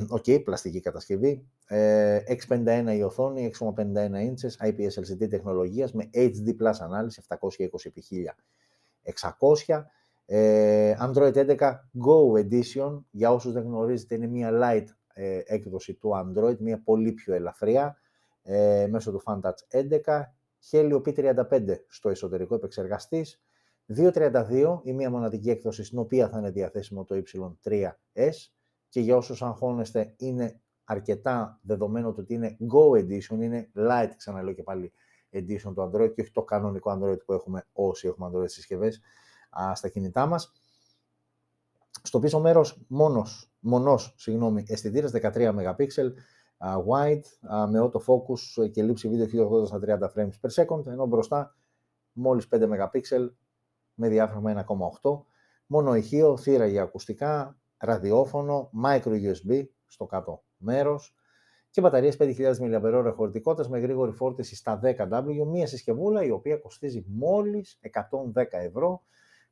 OK, 0.09 0.25
okay, 0.27 0.45
πλαστική 0.45 0.81
κατασκευή, 0.81 1.47
ε, 1.67 2.21
651 2.49 2.95
η 2.97 3.03
οθόνη, 3.03 3.51
6,51 3.59 3.75
inches, 3.75 4.57
IPS 4.69 4.93
LCD 5.01 5.29
τεχνολογίας 5.29 5.93
με 5.93 6.11
HD 6.13 6.57
Plus 6.63 6.75
ανάλυση 6.79 7.23
720x1600, 7.29 9.85
ε, 10.27 10.95
Android 11.01 11.35
11 11.35 11.57
Go 12.07 12.33
Edition, 12.33 13.01
για 13.11 13.33
όσους 13.33 13.53
δεν 13.53 13.63
γνωρίζετε 13.63 14.15
είναι 14.15 14.27
μια 14.27 14.51
light 14.53 14.87
ε, 15.13 15.41
έκδοση 15.45 15.95
του 15.95 16.11
Android, 16.15 16.57
μια 16.59 16.83
πολύ 16.85 17.13
πιο 17.13 17.35
ελαφριά, 17.35 17.97
ε, 18.43 18.87
μέσω 18.91 19.13
του 19.13 19.23
FunTouch 19.25 19.59
11, 19.69 20.35
Helio 20.71 21.03
P35 21.03 21.77
στο 21.89 22.09
εσωτερικό 22.09 22.55
επεξεργαστής, 22.55 23.41
232 23.97 24.81
η 24.83 24.93
μία 24.93 25.11
μοναδική 25.11 25.51
έκδοση 25.51 25.85
στην 25.85 25.99
οποία 25.99 26.29
θα 26.29 26.39
είναι 26.39 26.51
διαθέσιμο 26.51 27.05
το 27.05 27.23
Y3S 27.25 28.51
και 28.89 29.01
για 29.01 29.17
όσους 29.17 29.43
αγχώνεστε 29.43 30.15
είναι 30.17 30.61
αρκετά 30.85 31.61
δεδομένο 31.63 32.13
το 32.13 32.21
ότι 32.21 32.35
είναι 32.35 32.57
Go 32.61 32.99
Edition, 32.99 33.41
είναι 33.41 33.71
light 33.75 34.11
ξαναλέω 34.17 34.53
και 34.53 34.63
πάλι 34.63 34.93
edition 35.31 35.73
του 35.75 35.91
Android 35.93 36.13
και 36.15 36.21
όχι 36.21 36.33
το 36.33 36.43
κανονικό 36.43 36.99
Android 36.99 37.25
που 37.27 37.33
έχουμε 37.33 37.67
όσοι 37.73 38.07
έχουμε 38.07 38.31
Android 38.33 38.49
συσκευές 38.49 39.01
α, 39.61 39.75
στα 39.75 39.89
κινητά 39.89 40.27
μας. 40.27 40.53
Στο 42.03 42.19
πίσω 42.19 42.41
μέρος 42.41 42.81
μόνος, 42.89 43.53
μονός 43.59 44.15
συγγνώμη, 44.17 44.65
αισθητήρας 44.69 45.11
13 45.11 45.53
MP, 45.53 45.87
uh, 46.59 46.77
wide, 46.87 47.23
uh, 47.51 47.69
με 47.69 47.81
autofocus 47.81 48.71
και 48.71 48.83
λήψη 48.83 49.09
βίντεο 49.09 49.27
1080 49.27 49.67
στα 49.67 49.79
30 49.79 50.11
frames 50.15 50.33
per 50.41 50.65
second, 50.65 50.87
ενώ 50.87 51.07
μπροστά 51.07 51.57
μόλις 52.13 52.49
5 52.49 52.69
MP 52.69 53.01
με 53.95 54.09
διάφραγμα 54.09 54.67
1,8, 55.03 55.25
μόνο 55.67 55.95
ηχείο, 55.95 56.37
θύρα 56.37 56.67
για 56.67 56.83
ακουστικά, 56.83 57.59
ραδιόφωνο, 57.79 58.71
micro 58.85 59.11
USB 59.11 59.65
στο 59.87 60.07
κάτω 60.07 60.45
μέρος 60.57 61.19
και 61.71 61.81
μπαταρίες 61.81 62.17
5.000 62.21 62.55
mAh 62.59 63.13
χωρητικότητας 63.15 63.69
με 63.69 63.79
γρήγορη 63.79 64.13
φόρτιση 64.13 64.57
στα 64.57 64.81
10W, 64.83 65.47
μία 65.47 65.67
συσκευούλα 65.67 66.25
η 66.25 66.31
οποία 66.31 66.57
κοστίζει 66.57 67.05
μόλις 67.07 67.79
110 68.35 68.45
ευρώ. 68.51 69.03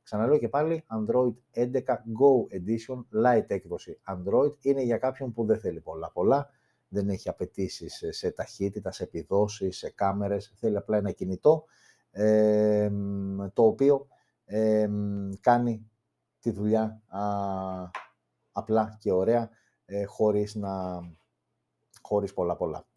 Ξαναλέω 0.03 0.37
και 0.37 0.49
πάλι, 0.49 0.85
Android 0.87 1.33
11 1.53 1.65
Go 1.93 2.55
Edition, 2.55 3.25
light 3.25 3.45
έκδοση 3.47 3.99
Android, 4.07 4.51
είναι 4.61 4.81
για 4.81 4.97
κάποιον 4.97 5.33
που 5.33 5.45
δεν 5.45 5.59
θέλει 5.59 5.81
πολλά 5.81 6.11
πολλά, 6.11 6.49
δεν 6.87 7.09
έχει 7.09 7.29
απαιτήσεις 7.29 8.03
σε 8.09 8.31
ταχύτητα, 8.31 8.91
σε 8.91 9.03
επιδόσεις, 9.03 9.77
σε 9.77 9.89
κάμερες, 9.89 10.53
θέλει 10.59 10.77
απλά 10.77 10.97
ένα 10.97 11.11
κινητό, 11.11 11.65
ε, 12.11 12.89
το 13.53 13.63
οποίο 13.63 14.07
ε, 14.45 14.89
κάνει 15.39 15.89
τη 16.39 16.51
δουλειά 16.51 17.01
α, 17.07 17.21
απλά 18.57 18.97
και 18.99 19.11
ωραία, 19.11 19.49
ε, 19.85 20.05
χωρίς, 20.05 20.55
να, 20.55 21.01
χωρίς 22.01 22.33
πολλά 22.33 22.55
πολλά. 22.55 22.87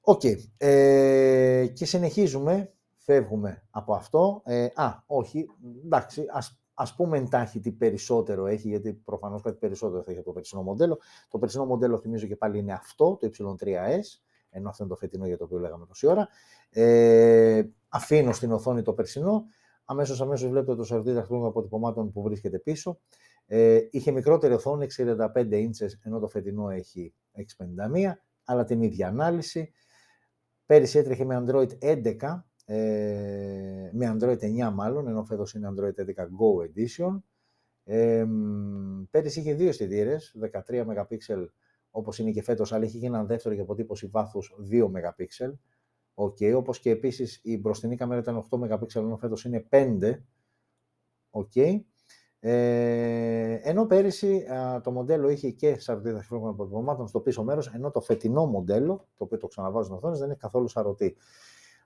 Οκ. 0.00 0.22
Ε, 0.56 1.66
και 1.72 1.84
συνεχίζουμε, 1.84 2.74
φεύγουμε 2.96 3.66
από 3.70 3.94
αυτό. 3.94 4.42
Ε, 4.44 4.68
α, 4.74 5.02
όχι, 5.06 5.46
εντάξει, 5.84 6.24
ας, 6.30 6.60
ας 6.74 6.94
πούμε 6.94 7.18
εν 7.18 7.29
τάχει 7.29 7.60
τι 7.60 7.72
περισσότερο 7.72 8.46
έχει, 8.46 8.68
γιατί 8.68 8.92
προφανώς 8.92 9.42
κάτι 9.42 9.56
περισσότερο 9.56 10.02
θα 10.02 10.10
έχει 10.10 10.18
από 10.18 10.28
το 10.28 10.34
περσινό 10.34 10.62
μοντέλο. 10.62 10.98
Το 11.28 11.38
περσινό 11.38 11.64
μοντέλο, 11.64 11.98
θυμίζω 11.98 12.26
και 12.26 12.36
πάλι, 12.36 12.58
είναι 12.58 12.72
αυτό, 12.72 13.18
το 13.20 13.30
Y3S, 13.38 14.00
ενώ 14.50 14.68
αυτό 14.68 14.84
είναι 14.84 14.92
το 14.92 14.98
φετινό 14.98 15.26
για 15.26 15.36
το 15.36 15.44
οποίο 15.44 15.58
λέγαμε 15.58 15.86
τόση 15.86 16.06
ώρα. 16.06 16.28
Ε, 16.70 17.62
αφήνω 17.88 18.32
στην 18.32 18.52
οθόνη 18.52 18.82
το 18.82 18.92
περσινό. 18.92 19.44
Αμέσως, 19.84 20.20
αμέσως 20.20 20.48
βλέπετε 20.48 20.76
το 20.76 20.84
σαρτί 20.84 21.12
δαχτυλών 21.12 21.44
αποτυπωμάτων 21.44 22.12
που 22.12 22.22
βρίσκεται 22.22 22.58
πίσω. 22.58 22.98
Ε, 23.46 23.80
είχε 23.90 24.10
μικρότερη 24.10 24.54
οθόνη, 24.54 24.86
65 24.96 25.16
inches, 25.34 25.90
ενώ 26.02 26.18
το 26.18 26.28
φετινό 26.28 26.70
έχει 26.70 27.14
651, 27.32 28.12
αλλά 28.44 28.64
την 28.64 28.82
ίδια 28.82 29.08
ανάλυση. 29.08 29.72
Πέρυσι 30.66 30.98
έτρεχε 30.98 31.24
με 31.24 31.44
Android 31.46 31.78
11, 31.78 32.44
ε, 32.64 33.90
με 33.92 34.16
Android 34.16 34.38
9 34.38 34.70
μάλλον, 34.70 35.08
ενώ 35.08 35.24
φέτος 35.24 35.54
είναι 35.54 35.68
Android 35.76 35.94
11 35.94 36.24
Go 36.24 36.64
Edition. 36.66 37.20
Ε, 37.84 38.26
πέρυσι 39.10 39.40
είχε 39.40 39.54
δύο 39.54 39.68
αισθητήρες, 39.68 40.36
13 40.40 40.84
MP 40.84 41.46
όπως 41.90 42.18
είναι 42.18 42.30
και 42.30 42.42
φέτος, 42.42 42.72
αλλά 42.72 42.84
είχε 42.84 42.98
και 42.98 43.06
έναν 43.06 43.26
δεύτερο 43.26 43.54
για 43.54 43.62
αποτύπωση 43.62 44.06
βάθους 44.06 44.54
2 44.70 44.88
MP. 44.88 45.58
Okay, 46.14 46.54
όπως 46.56 46.78
και 46.78 46.90
επίσης 46.90 47.40
η 47.42 47.58
μπροστινή 47.58 47.96
κάμερα 47.96 48.20
ήταν 48.20 48.36
8 48.36 48.58
MP, 48.58 48.94
ενώ 48.94 49.16
φέτος 49.16 49.44
είναι 49.44 49.66
5. 49.70 50.24
Okay. 51.30 51.80
Ε, 52.48 53.60
ενώ 53.62 53.86
πέρυσι 53.86 54.46
α, 54.52 54.80
το 54.80 54.90
μοντέλο 54.90 55.28
είχε 55.28 55.50
και 55.50 55.78
σαρωτή 55.78 56.10
δαχτυλικών 56.10 56.48
αποτυπωμάτων 56.48 57.06
στο 57.06 57.20
πίσω 57.20 57.42
μέρος, 57.42 57.74
ενώ 57.74 57.90
το 57.90 58.00
φετινό 58.00 58.46
μοντέλο, 58.46 59.08
το 59.16 59.24
οποίο 59.24 59.38
το 59.38 59.46
ξαναβάζω 59.46 59.84
στην 59.84 59.96
οθόνη, 59.96 60.18
δεν 60.18 60.30
έχει 60.30 60.38
καθόλου 60.38 60.68
σαρωτή. 60.68 61.16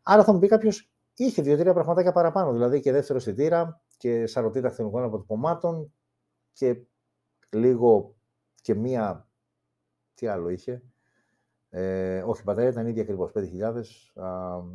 Άρα 0.03 0.25
θα 0.25 0.33
μου 0.33 0.39
πει 0.39 0.49
κάποιος, 0.49 0.91
είχε 1.15 1.43
δύο-τρία 1.43 1.73
πραγματάκια 1.73 2.13
παραπάνω, 2.13 2.53
δηλαδή 2.53 2.81
και 2.81 2.93
δεύτερο 2.93 3.19
αισθητήρα 3.19 3.83
και 3.97 4.27
σαρωτή 4.27 4.61
δαχτυλικών 4.61 5.03
αποτυπωμάτων 5.03 5.93
και 6.53 6.83
λίγο 7.51 8.17
και 8.63 8.75
μία. 8.75 9.29
Τι 10.15 10.27
άλλο 10.27 10.49
είχε. 10.49 10.83
Ε, 11.71 12.23
όχι, 12.23 12.41
η 12.41 12.45
μπαταρία 12.47 12.71
ήταν 12.71 12.87
ίδια 12.87 13.03
ακριβώς, 13.03 13.31
5.000 13.35 13.43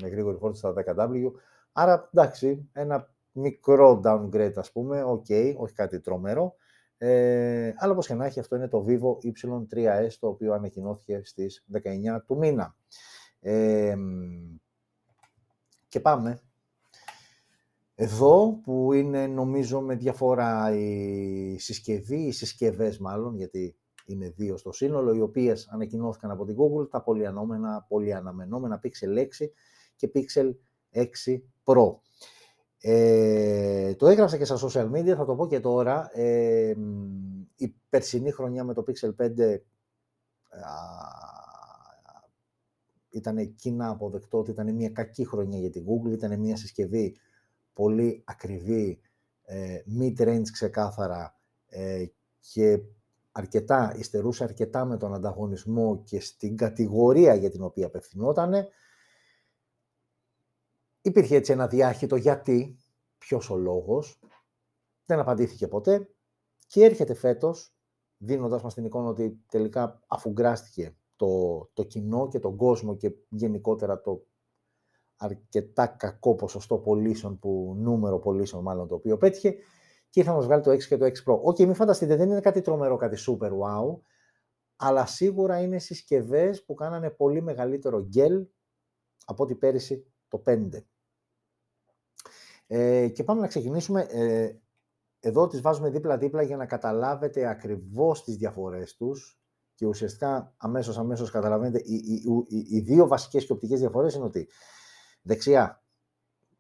με 0.01 0.07
γρήγορη 0.07 0.37
φόρτιση 0.37 0.59
στα 0.59 0.73
10W. 0.97 1.31
Άρα, 1.71 2.09
εντάξει, 2.13 2.69
ένα 2.73 3.14
μικρό 3.35 4.01
downgrade 4.03 4.53
ας 4.55 4.71
πούμε, 4.71 5.03
οκ, 5.03 5.25
όχι 5.57 5.73
κάτι 5.73 5.99
τρομερό. 5.99 6.55
Ε, 6.97 7.73
αλλά 7.77 7.91
όπως 7.91 8.07
και 8.07 8.13
να 8.13 8.25
έχει, 8.25 8.39
αυτό 8.39 8.55
είναι 8.55 8.67
το 8.67 8.85
Vivo 8.87 9.17
Y3S, 9.23 10.09
το 10.19 10.27
οποίο 10.27 10.53
ανακοινώθηκε 10.53 11.21
στις 11.23 11.65
19 11.73 12.21
του 12.25 12.37
μήνα. 12.37 12.75
Ε, 13.39 13.95
και 15.87 15.99
πάμε. 15.99 16.39
Εδώ 17.95 18.59
που 18.63 18.93
είναι 18.93 19.27
νομίζω 19.27 19.81
με 19.81 19.95
διαφορά 19.95 20.75
η 20.75 21.57
συσκευή, 21.59 22.25
οι 22.25 22.31
συσκευές 22.31 22.97
μάλλον, 22.97 23.35
γιατί 23.35 23.75
είναι 24.05 24.29
δύο 24.29 24.57
στο 24.57 24.71
σύνολο, 24.71 25.13
οι 25.13 25.21
οποίες 25.21 25.67
ανακοινώθηκαν 25.71 26.31
από 26.31 26.45
την 26.45 26.55
Google, 26.55 26.89
τα 26.89 27.01
πολύ, 27.01 27.25
πολύ 27.87 28.13
αναμενόμενα 28.13 28.81
Pixel 28.83 29.17
6 29.17 29.25
και 29.95 30.11
Pixel 30.15 30.51
6 30.93 31.03
Pro. 31.63 31.95
Ε, 32.87 33.95
το 33.95 34.07
έγραψα 34.07 34.37
και 34.37 34.45
στα 34.45 34.57
social 34.61 34.91
media, 34.91 35.13
θα 35.15 35.25
το 35.25 35.35
πω 35.35 35.47
και 35.47 35.59
τώρα. 35.59 36.09
Ε, 36.13 36.73
η 37.55 37.75
περσινή 37.89 38.31
χρονιά 38.31 38.63
με 38.63 38.73
το 38.73 38.83
Pixel 38.87 39.15
5 39.15 39.57
ήταν 43.09 43.55
κοινά 43.55 43.89
αποδεκτό 43.89 44.37
ότι 44.37 44.51
ήταν 44.51 44.75
μια 44.75 44.89
κακή 44.89 45.25
χρονιά 45.25 45.59
για 45.59 45.69
την 45.69 45.85
Google, 45.85 46.11
ήταν 46.11 46.39
μια 46.39 46.55
συσκευή 46.55 47.15
πολύ 47.73 48.23
ακριβή, 48.25 48.99
ε, 49.45 49.77
mid-range 49.99 50.49
ξεκάθαρα 50.51 51.39
ε, 51.67 52.05
και 52.39 52.79
αρκετά, 53.31 53.95
υστερούσε 53.97 54.43
αρκετά 54.43 54.85
με 54.85 54.97
τον 54.97 55.13
ανταγωνισμό 55.13 56.01
και 56.03 56.19
στην 56.19 56.57
κατηγορία 56.57 57.35
για 57.35 57.49
την 57.49 57.61
οποία 57.61 57.85
απευθυνόταν. 57.85 58.53
Υπήρχε 61.05 61.35
έτσι 61.35 61.51
ένα 61.51 61.67
διάχυτο 61.67 62.15
γιατί, 62.15 62.77
ποιος 63.17 63.49
ο 63.49 63.55
λόγος, 63.55 64.19
δεν 65.05 65.19
απαντήθηκε 65.19 65.67
ποτέ 65.67 66.09
και 66.67 66.83
έρχεται 66.83 67.13
φέτος, 67.13 67.75
δίνοντας 68.17 68.61
μας 68.61 68.73
την 68.73 68.85
εικόνα 68.85 69.07
ότι 69.07 69.43
τελικά 69.49 70.03
αφουγκράστηκε 70.07 70.97
το, 71.15 71.59
το 71.73 71.83
κοινό 71.83 72.27
και 72.27 72.39
τον 72.39 72.55
κόσμο 72.55 72.95
και 72.95 73.15
γενικότερα 73.29 74.01
το 74.01 74.25
αρκετά 75.17 75.87
κακό 75.87 76.35
ποσοστό 76.35 76.77
πωλήσεων, 76.77 77.39
που, 77.39 77.75
νούμερο 77.77 78.19
πωλήσεων 78.19 78.63
μάλλον 78.63 78.87
το 78.87 78.95
οποίο 78.95 79.17
πέτυχε 79.17 79.55
και 80.09 80.23
θα 80.23 80.33
μας 80.33 80.45
βγάλει 80.45 80.61
το 80.61 80.71
6 80.71 80.83
και 80.83 80.97
το 80.97 81.05
6 81.05 81.09
Pro. 81.09 81.39
OK, 81.41 81.55
okay, 81.55 81.65
μην 81.65 81.75
φανταστείτε, 81.75 82.15
δεν 82.15 82.29
είναι 82.29 82.41
κάτι 82.41 82.61
τρομερό, 82.61 82.95
κάτι 82.95 83.17
super 83.27 83.49
wow, 83.49 83.99
αλλά 84.75 85.05
σίγουρα 85.05 85.61
είναι 85.61 85.79
συσκευές 85.79 86.65
που 86.65 86.73
κάνανε 86.73 87.09
πολύ 87.09 87.41
μεγαλύτερο 87.41 88.01
γκέλ 88.01 88.47
από 89.25 89.43
ό,τι 89.43 89.55
πέρυσι 89.55 90.05
το 90.27 90.41
5. 90.45 90.69
Ε, 92.67 93.07
και 93.07 93.23
πάμε 93.23 93.41
να 93.41 93.47
ξεκινήσουμε. 93.47 94.01
Ε, 94.01 94.55
εδώ 95.19 95.47
τις 95.47 95.61
βάζουμε 95.61 95.89
δίπλα-δίπλα 95.89 96.41
για 96.41 96.57
να 96.57 96.65
καταλάβετε 96.65 97.47
ακριβώς 97.47 98.23
τις 98.23 98.35
διαφορές 98.35 98.95
τους 98.95 99.39
και 99.75 99.85
ουσιαστικά 99.85 100.53
αμέσως, 100.57 100.97
αμέσως 100.97 101.31
καταλαβαίνετε 101.31 101.81
οι, 101.85 101.93
οι, 101.93 102.23
οι, 102.47 102.65
οι 102.69 102.79
δύο 102.79 103.07
βασικές 103.07 103.45
και 103.45 103.51
οπτικές 103.51 103.79
διαφορές 103.79 104.13
είναι 104.13 104.23
ότι 104.23 104.49
δεξιά 105.21 105.83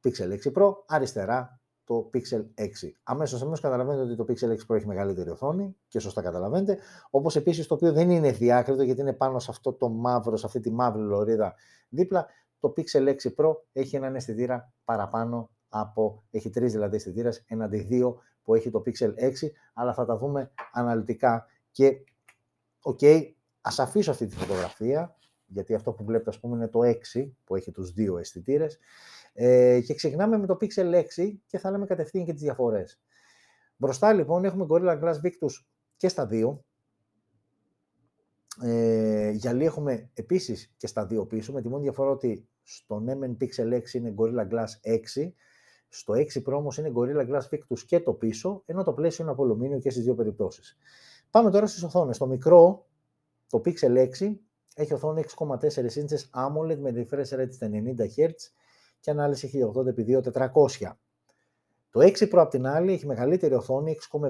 Pixel 0.03 0.37
6 0.43 0.53
Pro, 0.53 0.71
αριστερά 0.87 1.59
το 1.83 2.09
Pixel 2.13 2.45
6. 2.55 2.67
Αμέσως, 3.03 3.41
αμέσως 3.41 3.59
καταλαβαίνετε 3.59 4.03
ότι 4.03 4.15
το 4.15 4.25
Pixel 4.27 4.49
6 4.49 4.57
Pro 4.67 4.75
έχει 4.75 4.87
μεγαλύτερη 4.87 5.29
οθόνη 5.29 5.75
και 5.87 5.99
σωστά 5.99 6.21
καταλαβαίνετε. 6.21 6.77
Όπως 7.09 7.35
επίσης 7.35 7.67
το 7.67 7.73
οποίο 7.73 7.93
δεν 7.93 8.09
είναι 8.09 8.31
διάκριτο 8.31 8.83
γιατί 8.83 9.01
είναι 9.01 9.13
πάνω 9.13 9.39
σε 9.39 9.51
αυτό 9.51 9.73
το 9.73 9.89
μαύρο, 9.89 10.37
σε 10.37 10.45
αυτή 10.45 10.59
τη 10.59 10.71
μαύρη 10.71 11.01
λωρίδα 11.01 11.55
δίπλα. 11.89 12.27
Το 12.59 12.73
Pixel 12.77 13.07
6 13.07 13.13
Pro 13.37 13.53
έχει 13.73 13.95
έναν 13.95 14.15
αισθητήρα 14.15 14.73
παραπάνω 14.85 15.49
από, 15.79 16.23
έχει 16.31 16.49
τρεις 16.49 16.71
δηλαδή 16.71 16.95
αισθητήρες, 16.95 17.43
έναντι 17.47 17.77
δύο 17.77 18.21
που 18.43 18.55
έχει 18.55 18.71
το 18.71 18.83
Pixel 18.85 19.09
6, 19.09 19.31
αλλά 19.73 19.93
θα 19.93 20.05
τα 20.05 20.17
δούμε 20.17 20.51
αναλυτικά 20.71 21.45
και, 21.71 22.03
OK, 22.81 22.99
okay, 23.01 23.31
ας 23.61 23.79
αφήσω 23.79 24.11
αυτή 24.11 24.25
τη 24.25 24.35
φωτογραφία, 24.35 25.15
γιατί 25.45 25.73
αυτό 25.73 25.91
που 25.91 26.03
βλέπετε 26.03 26.29
ας 26.29 26.39
πούμε 26.39 26.55
είναι 26.55 26.67
το 26.67 26.79
6 27.13 27.31
που 27.43 27.55
έχει 27.55 27.71
τους 27.71 27.93
δύο 27.93 28.17
αισθητήρες. 28.17 28.79
Ε, 29.33 29.79
και 29.81 29.93
ξεκινάμε 29.93 30.37
με 30.37 30.45
το 30.45 30.57
Pixel 30.61 30.93
6 30.93 31.03
και 31.45 31.57
θα 31.57 31.71
λέμε 31.71 31.85
κατευθείαν 31.85 32.25
και 32.25 32.33
τις 32.33 32.41
διαφορές. 32.41 33.01
Μπροστά 33.75 34.13
λοιπόν 34.13 34.45
έχουμε 34.45 34.65
Gorilla 34.69 35.01
Glass 35.01 35.15
Victus 35.23 35.65
και 35.97 36.07
στα 36.07 36.25
δύο. 36.25 36.65
Ε, 38.61 39.29
γυαλί 39.29 39.65
έχουμε 39.65 40.09
επίσης 40.13 40.73
και 40.77 40.87
στα 40.87 41.05
δύο 41.05 41.25
πίσω, 41.25 41.53
με 41.53 41.61
τη 41.61 41.67
μόνη 41.67 41.83
διαφορά 41.83 42.09
ότι 42.09 42.47
στο 42.63 43.03
Nemen 43.07 43.43
Pixel 43.43 43.73
6 43.73 43.93
είναι 43.93 44.13
Gorilla 44.17 44.47
Glass 44.49 44.67
6, 45.23 45.31
στο 45.99 46.13
6 46.13 46.17
Pro 46.17 46.53
όμως 46.53 46.77
είναι 46.77 46.91
Gorilla 46.95 47.29
Glass 47.29 47.49
Victus 47.51 47.79
και 47.85 47.99
το 47.99 48.13
πίσω, 48.13 48.61
ενώ 48.65 48.83
το 48.83 48.93
πλαίσιο 48.93 49.23
είναι 49.23 49.33
από 49.33 49.43
αλουμίνιο 49.43 49.79
και 49.79 49.89
στις 49.89 50.03
δύο 50.03 50.15
περιπτώσεις. 50.15 50.77
Πάμε 51.31 51.51
τώρα 51.51 51.67
στις 51.67 51.83
οθόνες. 51.83 52.17
Το 52.17 52.27
μικρό, 52.27 52.85
το 53.49 53.61
Pixel 53.65 54.07
6, 54.19 54.35
έχει 54.75 54.93
οθόνη 54.93 55.23
6,4 55.37 55.47
inches 55.73 56.45
AMOLED 56.45 56.77
με 56.77 56.91
refresh 56.95 57.39
rate 57.39 57.51
στα 57.51 57.69
90 57.71 58.03
Hz 58.17 58.33
και 58.99 59.11
ανάλυση 59.11 59.51
1080x2400. 59.53 60.91
Το 61.89 61.99
6 62.01 62.29
Pro 62.31 62.37
απ' 62.37 62.49
την 62.49 62.67
άλλη 62.67 62.93
έχει 62.93 63.05
μεγαλύτερη 63.05 63.53
οθόνη 63.53 63.95
6,71 64.11 64.21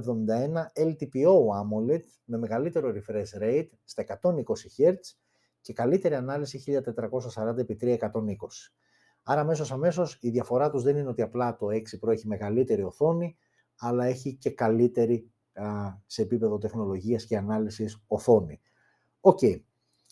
LTPO 0.73 1.33
AMOLED 1.61 2.03
με 2.25 2.37
μεγαλύτερο 2.37 2.91
refresh 2.95 3.41
rate 3.41 3.69
στα 3.83 4.03
120 4.21 4.29
Hz 4.77 4.95
και 5.61 5.73
καλύτερη 5.73 6.15
ανάλυση 6.15 6.63
1440x3120. 6.65 6.87
Άρα 9.27 9.41
αμέσως 9.41 9.71
αμέσως 9.71 10.17
η 10.21 10.29
διαφορά 10.29 10.69
τους 10.69 10.83
δεν 10.83 10.97
είναι 10.97 11.09
ότι 11.09 11.21
απλά 11.21 11.55
το 11.55 11.67
6 11.67 11.99
Pro 12.01 12.11
έχει 12.11 12.27
μεγαλύτερη 12.27 12.83
οθόνη, 12.83 13.37
αλλά 13.77 14.05
έχει 14.05 14.35
και 14.35 14.49
καλύτερη 14.49 15.31
σε 16.05 16.21
επίπεδο 16.21 16.57
τεχνολογίας 16.57 17.25
και 17.25 17.37
ανάλυσης 17.37 18.03
οθόνη. 18.07 18.59
OK. 19.19 19.39
Okay. 19.41 19.61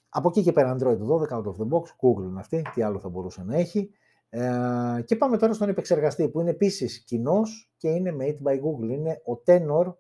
Από 0.10 0.28
εκεί 0.28 0.42
και 0.42 0.52
πέρα 0.52 0.76
Android 0.76 0.98
12 0.98 1.38
out 1.38 1.44
of 1.44 1.56
the 1.56 1.68
box, 1.70 1.84
Google 2.02 2.24
είναι 2.24 2.40
αυτή, 2.40 2.62
τι 2.74 2.82
άλλο 2.82 3.00
θα 3.00 3.10
μπορούσε 3.10 3.44
να 3.44 3.56
έχει. 3.56 3.92
Ε, 4.30 5.02
και 5.06 5.16
πάμε 5.16 5.38
τώρα 5.38 5.54
στον 5.54 5.70
επεξεργαστή 5.70 6.30
που 6.30 6.40
είναι 6.40 6.50
επίσης 6.50 7.04
κοινός 7.04 7.72
και 7.78 7.90
είναι 7.90 8.16
made 8.20 8.48
by 8.48 8.56
Google. 8.56 8.90
Είναι 8.90 9.22
ο 9.26 9.42
Tensor, 9.46 9.94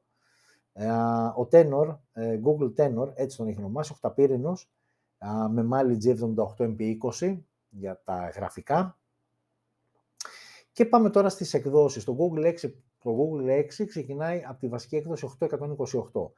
ε, 0.73 0.91
ο 1.35 1.47
Tensor, 1.51 1.97
ε, 2.13 2.39
Google 2.43 2.73
Tensor, 2.77 3.11
έτσι 3.13 3.37
τον 3.37 3.47
έχει 3.47 3.59
ονομάσει, 3.59 3.91
οχταπύρηνος, 3.91 4.71
με 5.49 5.63
Mali 5.63 5.97
G78MP20 6.03 7.37
για 7.69 8.01
τα 8.03 8.31
γραφικά. 8.35 8.97
Και 10.73 10.85
πάμε 10.85 11.09
τώρα 11.09 11.29
στις 11.29 11.53
εκδόσεις. 11.53 12.03
Το 12.03 12.17
Google 12.19 12.45
6, 12.45 12.73
το 12.99 13.17
Google 13.17 13.49
6 13.49 13.85
ξεκινάει 13.87 14.43
από 14.47 14.59
τη 14.59 14.67
βασική 14.67 14.95
έκδοση 14.95 15.27
8128. 15.39 16.31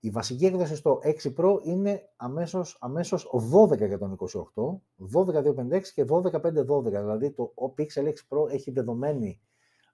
Η 0.00 0.10
βασική 0.10 0.44
έκδοση 0.44 0.76
στο 0.76 1.00
6 1.22 1.34
Pro 1.36 1.58
είναι 1.62 2.02
αμέσως, 2.16 2.76
αμέσως 2.80 3.30
1228, 3.32 4.80
12256 4.96 5.92
και 5.94 6.04
12512. 6.04 6.82
Δηλαδή 6.84 7.30
το 7.30 7.52
Pixel 7.78 8.04
6 8.04 8.08
Pro 8.08 8.50
έχει 8.50 8.70
δεδομένη 8.70 9.40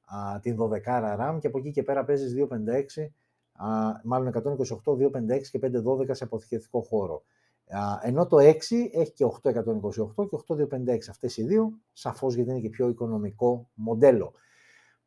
α, 0.05 0.41
την 0.41 0.57
12 0.61 0.69
RAM 1.19 1.39
και 1.41 1.47
από 1.47 1.59
εκεί 1.59 1.71
και 1.71 1.83
πέρα 1.83 2.05
παίζεις 2.05 2.47
256, 2.49 3.09
α, 3.53 3.67
μάλλον 4.05 4.33
128, 4.33 4.97
256 4.97 5.41
και 5.51 5.59
512 5.63 6.11
σε 6.11 6.25
αποθηκευτικό 6.25 6.81
χώρο. 6.81 7.23
Α, 7.71 7.99
ενώ 8.03 8.27
το 8.27 8.37
6 8.39 8.53
έχει 8.93 9.13
και 9.13 9.25
8128 9.25 10.29
και 10.29 10.37
8256. 10.49 10.99
Αυτές 11.11 11.37
οι 11.37 11.43
δύο, 11.43 11.79
σαφώς 11.93 12.35
γιατί 12.35 12.51
είναι 12.51 12.61
και 12.61 12.69
πιο 12.69 12.89
οικονομικό 12.89 13.71
μοντέλο. 13.75 14.33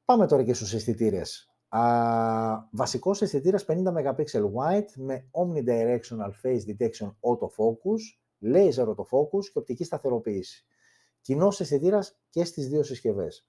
Πάμε 0.05 0.27
τώρα 0.27 0.43
και 0.43 0.53
στους 0.53 0.73
αισθητήρες. 0.73 1.51
Uh, 1.73 2.55
βασικός 2.71 3.21
αισθητήρας 3.21 3.65
50 3.67 3.73
MP 3.73 4.25
wide 4.55 4.89
με 4.95 5.27
omnidirectional 5.31 6.31
face 6.43 6.61
detection 6.67 7.07
autofocus, 7.19 8.01
laser 8.53 8.85
autofocus 8.87 9.45
και 9.51 9.57
οπτική 9.57 9.83
σταθεροποίηση. 9.83 10.65
Κοινός 11.21 11.59
αισθητήρας 11.59 12.19
και 12.29 12.43
στις 12.43 12.67
δύο 12.67 12.83
συσκευές. 12.83 13.45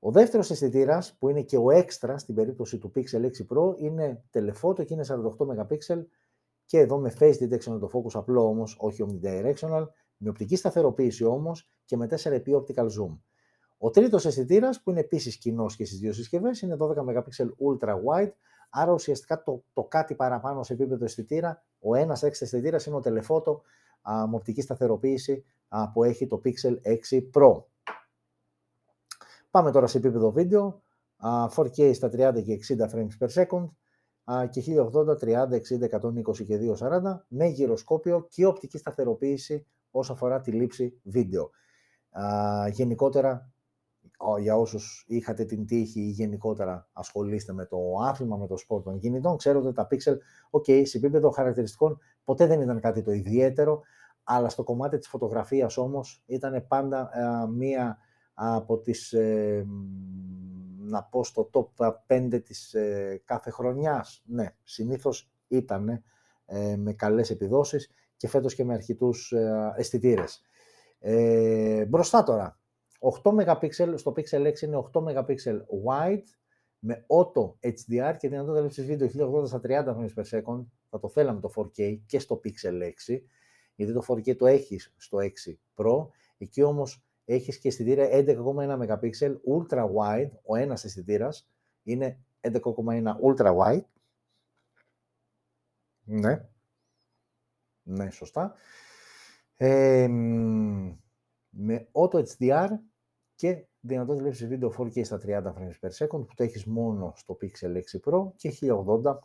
Ο 0.00 0.10
δεύτερος 0.10 0.50
αισθητήρας, 0.50 1.16
που 1.18 1.28
είναι 1.28 1.42
και 1.42 1.56
ο 1.56 1.66
extra 1.66 2.14
στην 2.16 2.34
περίπτωση 2.34 2.78
του 2.78 2.92
Pixel 2.94 3.24
6 3.24 3.46
Pro, 3.48 3.78
είναι 3.78 4.22
telephoto 4.32 4.86
και 4.86 4.94
είναι 4.94 5.04
48 5.08 5.46
MP 5.46 5.78
και 6.64 6.78
εδώ 6.78 6.98
με 6.98 7.14
face 7.18 7.34
detection 7.34 7.78
autofocus 7.78 8.12
απλό 8.12 8.48
όμως, 8.48 8.76
όχι 8.80 9.04
omnidirectional, 9.08 9.86
με 10.16 10.28
οπτική 10.28 10.56
σταθεροποίηση 10.56 11.24
όμως 11.24 11.68
και 11.84 11.96
με 11.96 12.08
4x 12.10 12.42
optical 12.42 12.84
zoom. 12.84 13.18
Ο 13.78 13.90
τρίτος 13.90 14.26
αισθητήρας, 14.26 14.82
που 14.82 14.90
είναι 14.90 15.00
επίσης 15.00 15.36
κοινός 15.36 15.76
και 15.76 15.84
στις 15.84 15.98
δύο 15.98 16.12
συσκευές, 16.12 16.60
είναι 16.60 16.76
12 16.76 16.94
MP 16.94 17.44
ultra 17.44 17.94
wide. 17.94 18.32
Άρα 18.70 18.92
ουσιαστικά 18.92 19.42
το, 19.42 19.64
το 19.72 19.82
κάτι 19.82 20.14
παραπάνω 20.14 20.62
σε 20.62 20.72
επίπεδο 20.72 21.04
αισθητήρα, 21.04 21.64
ο 21.80 21.94
ένας 21.94 22.22
έξι 22.22 22.44
αισθητήρας 22.44 22.86
είναι 22.86 22.96
ο 22.96 23.00
τελεφώτο 23.00 23.62
με 24.28 24.36
οπτική 24.36 24.60
σταθεροποίηση 24.60 25.44
α, 25.68 25.90
που 25.92 26.04
έχει 26.04 26.26
το 26.26 26.40
Pixel 26.44 26.76
6 27.10 27.22
Pro. 27.32 27.62
Πάμε 29.50 29.70
τώρα 29.70 29.86
σε 29.86 29.98
επίπεδο 29.98 30.30
βίντεο. 30.30 30.82
4K 31.56 31.94
στα 31.94 32.08
30 32.12 32.42
και 32.44 32.58
60 32.68 32.90
frames 32.94 33.08
per 33.18 33.28
second 33.28 33.68
και 34.50 34.62
1080, 34.66 35.16
30, 35.18 35.48
60, 35.50 35.88
120 35.90 36.44
και 36.44 36.58
240 36.78 37.00
με 37.28 37.46
γυροσκόπιο 37.46 38.26
και 38.30 38.46
οπτική 38.46 38.78
σταθεροποίηση 38.78 39.66
όσο 39.90 40.12
αφορά 40.12 40.40
τη 40.40 40.50
λήψη 40.50 41.00
βίντεο. 41.02 41.50
γενικότερα 42.70 43.54
για 44.40 44.56
όσους 44.56 45.04
είχατε 45.08 45.44
την 45.44 45.66
τύχη 45.66 46.00
ή 46.00 46.10
γενικότερα 46.10 46.88
ασχολείστε 46.92 47.52
με 47.52 47.66
το 47.66 47.78
άθλημα, 48.02 48.36
με 48.36 48.46
το 48.46 48.56
σπορ 48.56 48.82
των 48.82 48.98
κινητών, 48.98 49.36
ξέρω 49.36 49.58
ότι 49.60 49.72
τα 49.72 49.86
pixel, 49.90 50.16
ok, 50.50 50.86
σε 50.86 50.98
επίπεδο 50.98 51.30
χαρακτηριστικών 51.30 51.98
ποτέ 52.24 52.46
δεν 52.46 52.60
ήταν 52.60 52.80
κάτι 52.80 53.02
το 53.02 53.12
ιδιαίτερο, 53.12 53.82
αλλά 54.24 54.48
στο 54.48 54.62
κομμάτι 54.62 54.98
της 54.98 55.08
φωτογραφίας 55.08 55.76
όμως 55.76 56.22
ήταν 56.26 56.64
πάντα 56.68 57.10
ε, 57.12 57.48
μία 57.50 57.98
από 58.34 58.78
τις, 58.78 59.12
ε, 59.12 59.66
να 60.84 61.02
πω 61.02 61.24
στο 61.24 61.50
top 61.52 61.92
5 62.06 62.40
της 62.44 62.74
ε, 62.74 63.22
κάθε 63.24 63.50
χρονιάς. 63.50 64.22
Ναι, 64.26 64.56
συνήθως 64.62 65.30
ήταν 65.48 66.02
με 66.76 66.92
καλές 66.92 67.30
επιδόσεις 67.30 67.90
και 68.16 68.28
φέτος 68.28 68.54
και 68.54 68.64
με 68.64 68.74
αρχιτούς 68.74 69.32
αισθητήρες. 69.76 70.42
μπροστά 71.88 72.22
τώρα, 72.22 72.58
8 73.22 73.30
MP, 73.30 73.70
στο 73.94 74.12
Pixel 74.16 74.46
6 74.46 74.60
είναι 74.60 74.84
8 74.92 75.02
MP 75.02 75.36
wide 75.86 76.22
με 76.78 77.06
auto 77.08 77.68
HDR 77.68 78.16
και 78.18 78.28
δυνατότητα 78.28 78.60
λήψης 78.60 78.86
βίντεο 78.86 79.08
1080 79.42 79.46
στα 79.46 79.60
30 79.64 79.68
frames 79.68 80.14
per 80.14 80.24
second. 80.30 80.64
Θα 80.90 80.98
το 80.98 81.08
θέλαμε 81.08 81.40
το 81.40 81.50
4K 81.56 81.98
και 82.06 82.18
στο 82.18 82.40
Pixel 82.44 82.82
6, 82.82 83.18
γιατί 83.74 83.92
το 83.92 84.04
4K 84.08 84.36
το 84.36 84.46
έχεις 84.46 84.94
στο 84.96 85.18
6 85.18 85.52
Pro. 85.74 86.06
Εκεί 86.38 86.62
όμως 86.62 87.03
έχεις 87.24 87.58
και 87.58 87.68
αισθητήρα 87.68 88.08
11,1 88.10 88.88
MP 88.88 89.10
ultra 89.48 89.88
wide, 89.96 90.30
ο 90.44 90.56
ένας 90.56 90.84
αισθητήρας 90.84 91.48
είναι 91.82 92.18
11,1 92.40 93.16
ultra 93.22 93.56
wide. 93.56 93.84
Ναι. 96.04 96.48
Ναι, 97.82 98.10
σωστά. 98.10 98.54
Ε, 99.56 100.08
με 101.48 101.88
auto 101.92 102.24
HDR 102.24 102.68
και 103.34 103.66
δυνατότητα 103.80 104.22
βλέπεις 104.22 104.46
βίντεο 104.46 104.74
4K 104.78 105.04
στα 105.04 105.20
30 105.24 105.42
frames 105.42 105.78
per 105.80 105.90
second 105.90 106.26
που 106.26 106.34
το 106.34 106.42
έχεις 106.42 106.64
μόνο 106.64 107.12
στο 107.16 107.38
Pixel 107.40 107.72
6 107.72 108.00
Pro 108.04 108.32
και 108.36 108.52
1080 108.60 109.18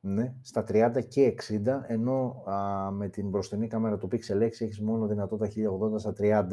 ναι, 0.00 0.34
στα 0.42 0.64
30 0.68 1.08
και 1.08 1.34
60, 1.48 1.80
ενώ 1.86 2.42
α, 2.50 2.90
με 2.90 3.08
την 3.08 3.28
μπροστινή 3.28 3.66
κάμερα 3.66 3.96
του 3.96 4.08
Pixel 4.12 4.36
6 4.36 4.40
έχεις 4.40 4.80
μόνο 4.80 5.06
δυνατότητα 5.06 5.70
1080 5.94 5.98
στα 5.98 6.14
30. 6.18 6.44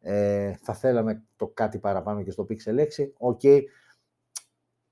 Ε, 0.00 0.54
θα 0.62 0.74
θέλαμε 0.74 1.22
το 1.36 1.46
κάτι 1.46 1.78
παραπάνω 1.78 2.22
και 2.22 2.30
στο 2.30 2.46
Pixel 2.48 2.78
6. 2.78 2.86
OK, 3.18 3.40
okay. 3.42 3.60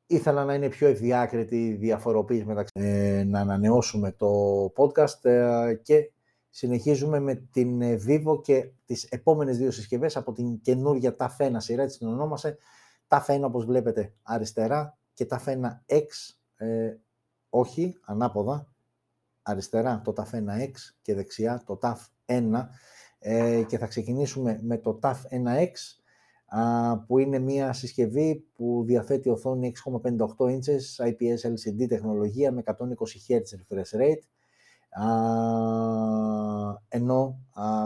ήθελα 0.06 0.44
να 0.44 0.54
είναι 0.54 0.68
πιο 0.68 0.88
ευδιάκριτη 0.88 1.66
η 1.66 1.72
διαφοροποίηση 1.72 2.44
μεταξύ 2.44 2.72
ε, 2.74 3.24
να 3.24 3.40
ανανεώσουμε 3.40 4.12
το 4.12 4.30
podcast 4.76 5.24
ε, 5.24 5.74
και 5.82 6.10
συνεχίζουμε 6.50 7.20
με 7.20 7.34
την 7.34 7.82
ε, 7.82 7.98
Vivo 8.06 8.42
και 8.42 8.70
τις 8.84 9.04
επόμενες 9.04 9.58
δύο 9.58 9.70
συσκευές 9.70 10.16
από 10.16 10.32
την 10.32 10.60
καινούργια 10.60 11.16
ταφ 11.18 11.36
1 11.38 11.50
σειρά, 11.56 11.82
έτσι 11.82 11.98
την 11.98 12.08
ονόμασε. 12.08 12.58
TAF 13.08 13.24
1 13.26 13.40
όπως 13.42 13.64
βλέπετε 13.64 14.14
αριστερά 14.22 14.98
και 15.14 15.26
TAF 15.30 15.44
1 15.44 15.54
X 15.86 16.04
ε, 16.56 16.96
όχι, 17.58 17.98
ανάποδα, 18.04 18.68
αριστερά 19.42 20.00
το 20.04 20.12
TAF 20.16 20.34
1X 20.34 20.72
και 21.02 21.14
δεξιά 21.14 21.62
το 21.66 21.78
TAF 21.82 21.96
1 22.26 22.66
ε, 23.18 23.62
και 23.68 23.78
θα 23.78 23.86
ξεκινήσουμε 23.86 24.58
με 24.62 24.78
το 24.78 24.98
TAF 25.02 25.14
1X 25.14 25.70
που 27.06 27.18
είναι 27.18 27.38
μια 27.38 27.72
συσκευή 27.72 28.44
που 28.54 28.82
διαθέτει 28.86 29.28
οθόνη 29.28 29.72
6,58 29.84 30.16
inches 30.38 31.06
IPS 31.06 31.52
LCD 31.52 31.86
τεχνολογία 31.88 32.52
με 32.52 32.62
120 32.64 32.72
Hz 33.28 33.38
refresh 33.38 34.00
rate. 34.00 34.22
Ενώ 36.88 37.40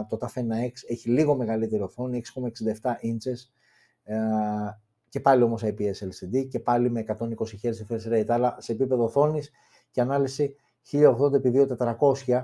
το 0.09 0.17
TAF 0.21 0.39
1X 0.39 0.71
έχει 0.87 1.09
λίγο 1.09 1.35
μεγαλύτερη 1.35 1.81
οθόνη 1.81 2.21
6,67 2.81 2.91
inches 2.91 3.39
και 5.11 5.19
πάλι 5.19 5.43
όμως 5.43 5.63
IPS 5.63 5.93
LCD 6.09 6.47
και 6.49 6.59
πάλι 6.59 6.89
με 6.89 7.03
120 7.07 7.15
Hz 7.63 7.71
refresh 7.87 8.13
rate, 8.13 8.25
αλλά 8.27 8.55
σε 8.59 8.71
επίπεδο 8.71 9.03
οθόνης 9.03 9.51
και 9.91 10.01
ανάλυση 10.01 10.55
1080x2400 10.91 12.43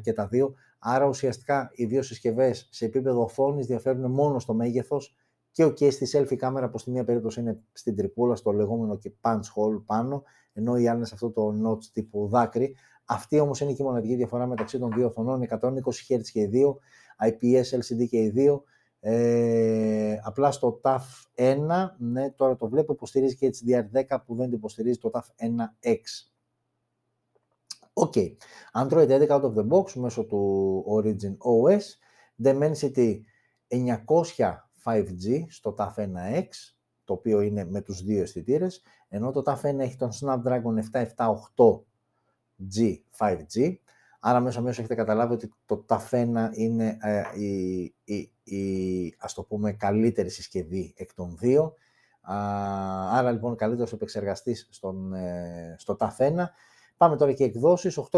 και 0.00 0.12
τα 0.12 0.26
δύο. 0.26 0.54
Άρα 0.78 1.06
ουσιαστικά 1.06 1.70
οι 1.72 1.84
δύο 1.84 2.02
συσκευές 2.02 2.68
σε 2.70 2.84
επίπεδο 2.84 3.22
οθόνης 3.22 3.66
διαφέρουν 3.66 4.10
μόνο 4.10 4.38
στο 4.38 4.54
μέγεθος 4.54 5.16
και 5.50 5.64
ο 5.64 5.68
okay, 5.68 5.92
στη 5.92 6.06
selfie 6.12 6.36
κάμερα 6.36 6.68
που 6.70 6.78
στη 6.78 6.90
μία 6.90 7.04
περίπτωση 7.04 7.40
είναι 7.40 7.62
στην 7.72 7.96
τρυπούλα, 7.96 8.34
στο 8.34 8.52
λεγόμενο 8.52 8.96
και 8.96 9.12
punch 9.20 9.34
hole 9.34 9.82
πάνω, 9.86 10.22
ενώ 10.52 10.76
η 10.76 10.88
άλλη 10.88 10.96
είναι 10.96 11.06
σε 11.06 11.14
αυτό 11.14 11.30
το 11.30 11.54
notch 11.66 11.84
τύπου 11.84 12.28
δάκρυ. 12.28 12.76
Αυτή 13.04 13.38
όμως 13.38 13.60
είναι 13.60 13.72
και 13.72 13.82
η 13.82 13.86
μοναδική 13.86 14.14
διαφορά 14.14 14.46
μεταξύ 14.46 14.78
των 14.78 14.92
δύο 14.92 15.06
οθονών, 15.06 15.42
120 15.48 15.60
Hz 16.08 16.22
και 16.32 16.40
οι 16.40 16.46
δύο, 16.46 16.78
IPS 17.18 17.78
LCD 17.78 18.08
και 18.08 18.18
οι 18.18 18.28
δύο, 18.28 18.64
ε, 19.00 20.20
απλά 20.22 20.50
στο 20.50 20.80
ταφ 20.82 21.00
1, 21.34 21.58
ναι, 21.98 22.30
τώρα 22.30 22.56
το 22.56 22.68
βλέπω, 22.68 22.92
υποστηρίζει 22.92 23.36
και 23.36 23.50
HDR10 23.54 24.16
που 24.26 24.34
δεν 24.34 24.50
το 24.50 24.56
υποστηρίζει 24.56 24.98
το 24.98 25.10
ταφ 25.12 25.44
1X. 25.44 26.00
OK. 27.92 28.12
Okay. 28.16 28.36
Android 28.72 29.08
11 29.08 29.28
out 29.28 29.42
of 29.42 29.54
the 29.54 29.68
box 29.68 29.92
μέσω 29.92 30.24
του 30.24 30.84
Origin 30.88 31.36
OS. 31.38 31.82
Dimensity 32.44 33.20
900 33.68 33.94
5G 34.84 35.44
στο 35.48 35.74
ταφ 35.78 35.94
1X, 35.94 36.46
το 37.04 37.12
οποίο 37.12 37.40
είναι 37.40 37.64
με 37.64 37.80
τους 37.80 38.02
δύο 38.02 38.22
αισθητήρες, 38.22 38.82
ενώ 39.08 39.30
το 39.30 39.42
ταφ 39.46 39.60
1 39.60 39.78
έχει 39.78 39.96
τον 39.96 40.10
Snapdragon 40.20 40.78
778G 40.92 42.96
5G. 43.18 43.74
Άρα 44.20 44.40
μέσα 44.40 44.60
μέσα 44.60 44.80
έχετε 44.80 44.94
καταλάβει 44.94 45.32
ότι 45.32 45.52
το 45.66 45.84
TAF 45.88 46.10
1 46.10 46.48
είναι 46.52 46.98
ε, 47.00 47.22
η, 47.40 47.82
η, 48.04 48.32
η, 48.42 49.14
ας 49.18 49.34
το 49.34 49.42
πούμε, 49.42 49.72
καλύτερη 49.72 50.28
συσκευή 50.28 50.94
εκ 50.96 51.14
των 51.14 51.36
δύο. 51.38 51.74
άρα 53.10 53.32
λοιπόν 53.32 53.56
καλύτερος 53.56 53.92
επεξεργαστής 53.92 54.68
στον, 54.70 55.14
ε, 55.14 55.74
στο 55.78 55.96
TAF 55.98 56.16
1. 56.16 56.32
Πάμε 56.96 57.16
τώρα 57.16 57.32
και 57.32 57.44
εκδόσεις, 57.44 57.98
828 57.98 58.10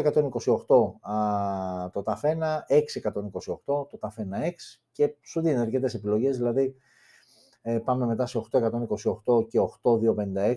το 1.93 2.03
TAF 2.05 2.21
1, 2.21 2.62
628 2.69 3.65
το 3.65 3.99
TAF 4.01 4.23
1X 4.23 4.55
και 4.93 5.15
σου 5.23 5.41
δίνει 5.41 5.59
αρκετές 5.59 5.95
επιλογές, 5.95 6.37
δηλαδή 6.37 6.75
ε, 7.62 7.79
πάμε 7.79 8.07
μετά 8.07 8.27
σε 8.27 8.41
828 8.51 9.49
και 9.49 9.59
8256 9.83 10.57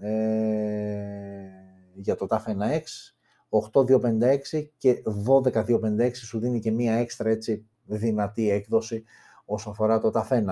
ε, 0.00 1.48
για 1.94 2.16
το 2.16 2.26
TAF 2.30 2.44
1X, 2.44 3.13
8256 3.54 4.68
και 4.78 5.02
12256 5.26 6.10
σου 6.14 6.38
δίνει 6.38 6.60
και 6.60 6.70
μία 6.70 6.94
έξτρα 6.94 7.30
έτσι 7.30 7.66
δυνατή 7.84 8.50
έκδοση 8.50 9.04
όσον 9.44 9.72
αφορά 9.72 9.98
το 10.00 10.10
TAF 10.14 10.28
1. 10.28 10.44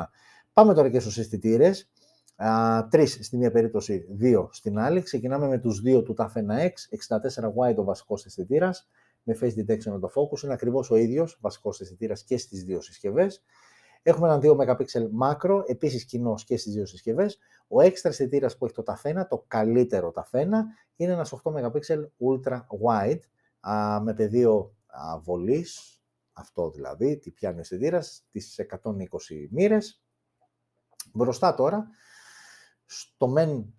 Πάμε 0.53 0.75
τώρα 0.75 0.91
και 0.91 1.01
στους 1.01 1.19
αισθητήρες. 1.19 1.91
Τρεις 2.91 3.19
στη 3.21 3.37
μία 3.37 3.51
περίπτωση, 3.51 4.07
δύο 4.11 4.49
στην 4.53 4.79
άλλη. 4.79 5.03
Ξεκινάμε 5.03 5.49
με 5.49 5.59
τους 5.59 5.81
δύο 5.81 6.03
του 6.03 6.15
TAF 6.19 6.27
1X, 6.27 6.73
64 6.91 7.53
wide 7.57 7.77
ο 7.77 7.85
βασικός 7.85 8.27
αισθητήρας, 8.27 8.89
με 9.23 9.39
face 9.41 9.55
detection 9.59 10.01
το 10.01 10.11
focus, 10.15 10.43
είναι 10.43 10.53
ακριβώς 10.53 10.91
ο 10.91 10.97
ίδιος 10.97 11.39
βασικός 11.41 11.81
αισθητήρας 11.81 12.25
και 12.25 12.37
στις 12.39 12.65
δύο 12.65 12.81
συσκευές. 12.81 13.43
Έχουμε 14.03 14.29
έναν 14.29 14.41
2 14.43 14.57
MP 14.57 14.85
macro, 15.21 15.63
επίσης 15.67 16.05
κοινός 16.05 16.45
και 16.45 16.57
στις 16.57 16.73
δύο 16.73 16.87
συσκευές. 16.87 17.39
Ο 17.69 17.81
έξτρα 17.81 18.11
αισθητήρας 18.11 18.57
που 18.57 18.65
έχει 18.65 18.75
το 18.75 18.83
TAF 18.87 19.23
1, 19.23 19.27
το 19.29 19.45
καλύτερο 19.49 20.13
TAF 20.15 20.41
1, 20.41 20.47
είναι 20.97 21.13
ένας 21.13 21.33
8 21.33 21.53
MP 21.53 21.81
ultra 22.19 22.61
wide, 22.85 23.21
με 24.03 24.15
πεδίο 24.15 24.75
βολής, 25.23 26.03
αυτό 26.33 26.71
δηλαδή, 26.71 27.19
τι 27.19 27.31
πιάνει 27.31 27.57
ο 27.57 27.61
αισθητήρας, 27.61 28.25
τις 28.31 28.59
120 28.59 29.49
μοίρες. 29.51 30.03
Μπροστά 31.13 31.55
τώρα, 31.55 31.89
στο 32.85 33.29
μεν 33.29 33.75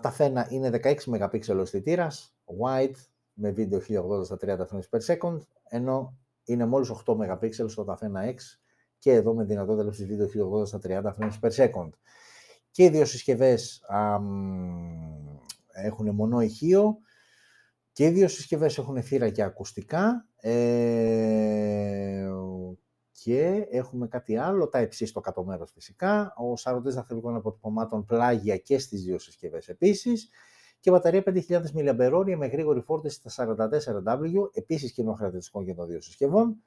τα 0.00 0.10
φένα 0.12 0.46
είναι 0.50 0.70
16 0.70 0.96
MP 1.06 1.56
ο 1.56 1.60
αισθητήρας, 1.60 2.36
wide, 2.62 2.96
με 3.32 3.50
βίντεο 3.50 3.80
1080 3.80 4.24
στα 4.24 4.36
30 4.36 4.66
frames 4.66 4.88
per 4.90 5.00
second, 5.06 5.38
ενώ 5.68 6.18
είναι 6.44 6.66
μόλις 6.66 6.90
8 6.90 7.16
MP 7.16 7.68
στο 7.68 7.84
τα 7.84 7.98
X 8.00 8.36
και 9.00 9.12
εδώ 9.12 9.34
με 9.34 9.44
δυνατότητα 9.44 9.84
λήψης 9.84 10.06
βίντεο 10.06 10.28
1080 10.62 10.66
στα 10.66 10.80
30 10.82 11.02
frames 11.18 11.38
per 11.40 11.50
second. 11.50 11.90
Και 12.70 12.84
οι 12.84 12.88
δύο 12.88 13.04
συσκευές 13.04 13.82
έχουν 15.72 16.14
μονό 16.14 16.40
ηχείο 16.40 16.98
και 17.92 18.04
οι 18.04 18.10
δύο 18.10 18.28
συσκευές 18.28 18.78
έχουν 18.78 19.02
θύρα 19.02 19.30
και 19.30 19.42
ακουστικά 19.42 20.26
ε, 20.36 22.28
και 23.12 23.66
έχουμε 23.70 24.08
κάτι 24.08 24.36
άλλο, 24.36 24.68
τα 24.68 24.80
υψί 24.80 25.06
στο 25.06 25.20
κάτω 25.20 25.44
μέρος 25.44 25.72
φυσικά, 25.72 26.34
ο 26.36 26.56
σαρωτής 26.56 26.94
δαχτυλικών 26.94 27.36
αποτυπωμάτων 27.36 28.04
πλάγια 28.04 28.56
και 28.56 28.78
στις 28.78 29.02
δύο 29.02 29.18
συσκευές 29.18 29.68
επίσης 29.68 30.30
και 30.80 30.90
μπαταρία 30.90 31.22
5.000 31.26 31.62
mAh 31.74 32.36
με 32.36 32.46
γρήγορη 32.46 32.80
φόρτιση 32.80 33.22
στα 33.24 33.56
44W, 34.04 34.48
επίσης 34.52 34.92
κοινό 34.92 35.12
χαρακτηριστικό 35.12 35.62
για 35.62 35.74
των 35.74 35.86
δύο 35.86 36.00
συσκευών. 36.00 36.62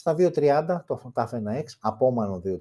Στα 0.00 0.14
2.30 0.18 0.80
το 0.86 1.12
TAF 1.14 1.28
1X, 1.28 1.64
απόμανο 1.80 2.42
2.30 2.44 2.58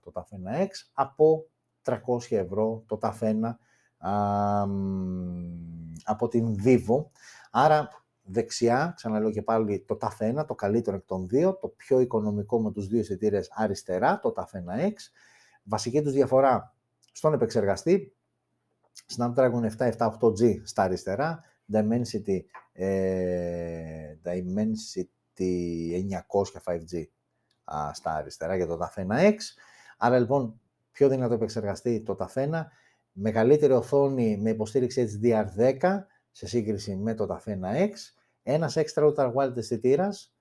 το 0.00 0.12
TAF 0.14 0.22
1X, 0.22 0.68
από 0.92 1.46
300 1.84 1.96
ευρώ 2.28 2.84
το 2.86 2.98
TAF 3.02 3.18
1 3.18 3.34
α, 3.98 4.66
από 6.04 6.28
την 6.28 6.54
Vivo. 6.64 7.04
Άρα 7.50 7.88
δεξιά, 8.22 8.92
ξαναλέω 8.96 9.30
και 9.30 9.42
πάλι 9.42 9.84
το 9.86 9.98
TAF 10.00 10.40
1, 10.40 10.46
το 10.46 10.54
καλύτερο 10.54 10.96
εκ 10.96 11.04
των 11.06 11.28
δύο, 11.28 11.56
το 11.56 11.68
πιο 11.68 12.00
οικονομικό 12.00 12.60
με 12.60 12.72
τους 12.72 12.86
δύο 12.86 12.98
αισθητήρε 12.98 13.40
αριστερά, 13.50 14.18
το 14.18 14.32
TAF 14.36 14.58
1X. 14.58 14.94
Βασική 15.62 16.02
τους 16.02 16.12
διαφορά 16.12 16.74
στον 17.12 17.32
επεξεργαστή, 17.32 18.16
Snapdragon 19.16 19.70
778G 19.78 20.60
στα 20.64 20.82
αριστερά, 20.82 21.40
Dimensity, 21.72 22.40
ε, 22.72 24.16
Dimensity 24.24 25.19
900 25.40 26.72
5G 26.72 27.02
στα 27.92 28.14
αριστερά 28.14 28.56
για 28.56 28.66
το 28.66 28.78
TAF 28.80 29.06
1X. 29.06 29.36
Άρα 29.98 30.18
λοιπόν 30.18 30.60
πιο 30.92 31.08
δυνατό 31.08 31.34
επεξεργαστή 31.34 32.02
το 32.02 32.16
TAF 32.20 32.44
1, 32.44 32.48
μεγαλύτερη 33.12 33.72
οθόνη 33.72 34.36
με 34.36 34.50
υποστήριξη 34.50 35.20
HDR10 35.22 35.98
σε 36.30 36.46
σύγκριση 36.46 36.96
με 36.96 37.14
το 37.14 37.26
TAF 37.30 37.52
1X 37.52 37.90
ένας 38.42 38.76
extra 38.76 39.14
ultra 39.14 39.32
wide 39.34 39.56
αισθητήρας 39.56 40.34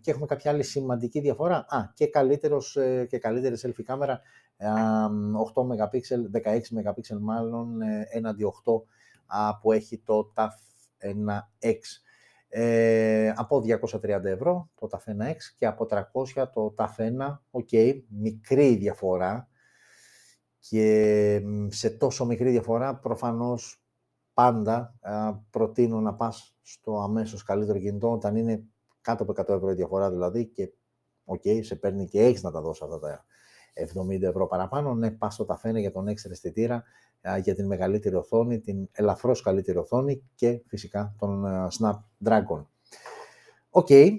και 0.00 0.10
έχουμε 0.10 0.26
κάποια 0.26 0.50
άλλη 0.50 0.62
σημαντική 0.62 1.20
διαφορά. 1.20 1.66
Α, 1.68 1.92
και, 1.94 2.06
καλύτερος, 2.06 2.76
ε, 2.76 3.06
και 3.08 3.18
καλύτερη 3.18 3.56
selfie 3.62 3.82
κάμερα, 3.84 4.20
8 5.54 5.62
MP, 5.62 6.00
16 6.30 6.72
MP 6.72 7.18
μάλλον, 7.20 7.80
ε, 7.80 8.06
έναντι 8.10 8.44
8 8.44 8.82
που 9.60 9.72
έχει 9.72 9.98
το 9.98 10.32
Ταφ 10.36 10.48
1X. 10.98 11.80
Ε, 12.48 13.32
από 13.36 13.62
230 14.02 14.24
ευρώ 14.24 14.70
το 14.74 14.88
Ταφ 14.90 15.12
1X 15.12 15.36
και 15.56 15.66
από 15.66 15.86
300 15.90 16.46
το 16.52 16.74
Ταφ 16.76 16.96
1, 16.96 17.38
οκ, 17.50 17.68
μικρή 18.08 18.74
διαφορά. 18.74 19.48
Και 20.58 21.42
σε 21.68 21.90
τόσο 21.90 22.24
μικρή 22.24 22.50
διαφορά 22.50 22.96
προφανώς 22.96 23.82
πάντα 24.34 24.94
προτείνω 25.50 26.00
να 26.00 26.14
πας 26.14 26.56
στο 26.62 27.00
αμέσως 27.00 27.42
καλύτερο 27.42 27.78
κινητό 27.78 28.12
όταν 28.12 28.36
είναι 28.36 28.64
κάτω 29.00 29.22
από 29.22 29.32
100 29.32 29.48
ευρώ 29.48 29.70
η 29.70 29.74
διαφορά 29.74 30.10
δηλαδή 30.10 30.46
και 30.46 30.72
ok, 31.24 31.40
okay, 31.44 31.60
σε 31.62 31.76
παίρνει 31.76 32.06
και 32.06 32.24
έχεις 32.24 32.42
να 32.42 32.50
τα 32.50 32.60
δώσεις 32.60 32.82
αυτά 32.82 32.98
τα 32.98 33.24
70 33.74 34.22
ευρώ 34.22 34.46
παραπάνω, 34.46 34.94
ναι, 34.94 35.10
πας 35.10 35.34
στο 35.34 35.44
Ταφ 35.44 35.65
ένα 35.65 35.80
για 35.80 35.90
τον 35.90 36.08
έξτρα 36.08 36.32
αισθητήρα 36.32 36.84
για 37.42 37.54
την 37.54 37.66
μεγαλύτερη 37.66 38.14
οθόνη, 38.14 38.60
την 38.60 38.88
ελαφρώς 38.92 39.42
καλύτερη 39.42 39.78
οθόνη 39.78 40.22
και 40.34 40.62
φυσικά 40.66 41.14
τον 41.18 41.44
Snapdragon. 41.78 42.64
Ok. 43.70 43.86
Okay. 43.90 44.18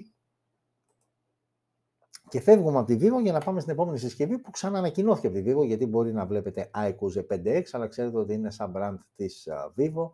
Και 2.28 2.40
φεύγουμε 2.40 2.78
από 2.78 2.86
τη 2.86 2.94
Vivo 2.94 3.22
για 3.22 3.32
να 3.32 3.40
πάμε 3.40 3.60
στην 3.60 3.72
επόμενη 3.72 3.98
συσκευή 3.98 4.38
που 4.38 4.50
ξανά 4.50 4.78
ανακοινώθηκε 4.78 5.26
από 5.26 5.36
τη 5.36 5.42
Vivo, 5.46 5.66
γιατί 5.66 5.86
μπορεί 5.86 6.12
να 6.12 6.26
βλέπετε 6.26 6.70
iQOO 6.74 7.18
Z5X, 7.18 7.62
αλλά 7.72 7.86
ξέρετε 7.86 8.18
ότι 8.18 8.34
είναι 8.34 8.50
σαν 8.50 8.72
brand 8.76 8.96
της 9.14 9.48
Vivo. 9.76 10.10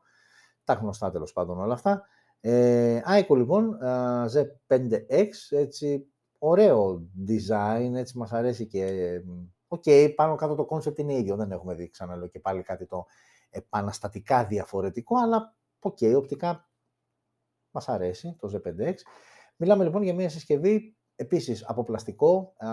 Τα 0.64 0.72
γνωστά 0.72 1.10
τέλος 1.10 1.32
πάντων 1.32 1.58
όλα 1.58 1.74
αυτά. 1.74 2.02
Ε, 2.40 3.00
iQOO 3.06 3.36
λοιπόν, 3.36 3.78
Z5X, 4.32 5.28
έτσι 5.50 6.06
ωραίο 6.38 7.08
design, 7.28 7.94
έτσι 7.94 8.18
μας 8.18 8.32
αρέσει 8.32 8.66
και 8.66 9.10
Ok, 9.68 9.82
okay, 9.86 10.12
πάνω 10.16 10.34
κάτω 10.34 10.54
το 10.54 10.66
concept 10.70 10.98
είναι 10.98 11.14
ίδιο, 11.14 11.36
δεν 11.36 11.52
έχουμε 11.52 11.74
δει 11.74 11.90
ξαναλέω 11.90 12.28
και 12.28 12.40
πάλι 12.40 12.62
κάτι 12.62 12.86
το 12.86 13.06
επαναστατικά 13.50 14.44
διαφορετικό, 14.44 15.18
αλλά 15.18 15.56
ok, 15.78 15.96
okay, 16.00 16.14
οπτικά 16.16 16.70
μας 17.70 17.88
αρέσει 17.88 18.36
το 18.38 18.50
Z5X. 18.54 18.94
Μιλάμε 19.56 19.84
λοιπόν 19.84 20.02
για 20.02 20.14
μια 20.14 20.28
συσκευή 20.28 20.96
επίσης 21.16 21.64
από 21.68 21.82
πλαστικό, 21.82 22.54
α, 22.56 22.70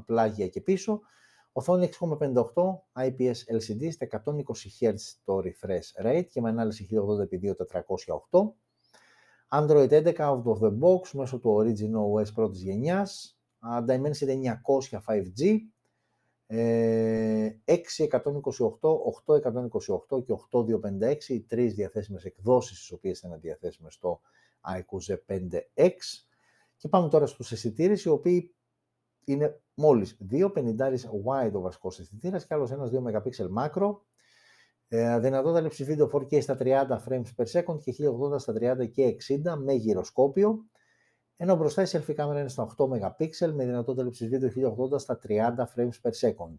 πλάγια 0.00 0.48
και 0.48 0.60
πίσω, 0.60 1.00
οθόνη 1.52 1.88
6,58 2.00 2.34
IPS 2.92 3.34
LCD 3.56 3.92
στα 3.92 4.06
120 4.24 4.24
Hz 4.80 4.94
το 5.24 5.38
refresh 5.38 6.06
rate 6.06 6.26
και 6.30 6.40
με 6.40 6.48
ανάλυση 6.48 6.88
1080x2408. 6.90 8.52
Android 9.48 9.90
11 9.90 10.14
out 10.16 10.42
of 10.42 10.58
the 10.60 10.78
box 10.78 11.10
μέσω 11.12 11.38
του 11.38 11.56
Origin 11.60 11.92
OS 11.92 12.34
πρώτης 12.34 12.62
γενιάς. 12.62 13.38
Dimensity 13.88 14.40
900 14.90 15.00
5G 15.06 15.58
6, 16.48 18.04
128, 18.04 19.00
8, 19.26 19.34
128 19.34 20.24
και 20.24 20.32
8256, 20.32 21.28
οι 21.28 21.40
τρεις 21.40 21.74
διαθέσιμες 21.74 22.24
εκδόσεις 22.24 22.78
τις 22.78 22.92
οποίες 22.92 23.18
θα 23.20 23.28
είναι 23.28 23.38
διαθέσιμες 23.38 23.94
στο 23.94 24.20
iQOO 24.76 25.12
Z5X. 25.12 25.96
Και 26.76 26.88
πάμε 26.88 27.08
τώρα 27.08 27.26
στους 27.26 27.52
αισθητήρες, 27.52 28.04
οι 28.04 28.08
οποίοι 28.08 28.54
είναι 29.24 29.60
μόλις 29.74 30.18
2,50 30.30 31.04
wide 31.04 31.52
ο 31.52 31.60
βασικός 31.60 31.98
αισθητήρας 31.98 32.46
και 32.46 32.54
άλλος 32.54 32.70
ένας 32.70 32.90
2 32.90 33.02
MP 33.02 33.30
macro. 33.58 33.96
Ε, 34.88 35.18
δυνατότητα 35.18 35.60
λήψη 35.60 35.84
βίντεο 35.84 36.10
4K 36.12 36.42
στα 36.42 36.56
30 36.60 37.02
frames 37.08 37.26
per 37.36 37.44
second 37.52 37.80
και 37.80 37.94
1080 38.34 38.38
στα 38.38 38.52
30 38.52 38.90
και 38.90 39.04
60 39.04 39.56
με 39.56 39.72
γυροσκόπιο. 39.72 40.64
Ενώ 41.36 41.56
μπροστά 41.56 41.82
η 41.82 41.86
selfie 41.88 42.14
κάμερα 42.14 42.40
είναι 42.40 42.48
στα 42.48 42.74
8 42.78 42.84
MP 42.84 43.28
με 43.54 43.64
δυνατότητα 43.64 44.04
λήψης 44.04 44.28
βίντεο 44.28 44.74
1080 44.92 45.00
στα 45.00 45.18
30 45.28 45.54
frames 45.76 46.00
per 46.02 46.10
second. 46.20 46.54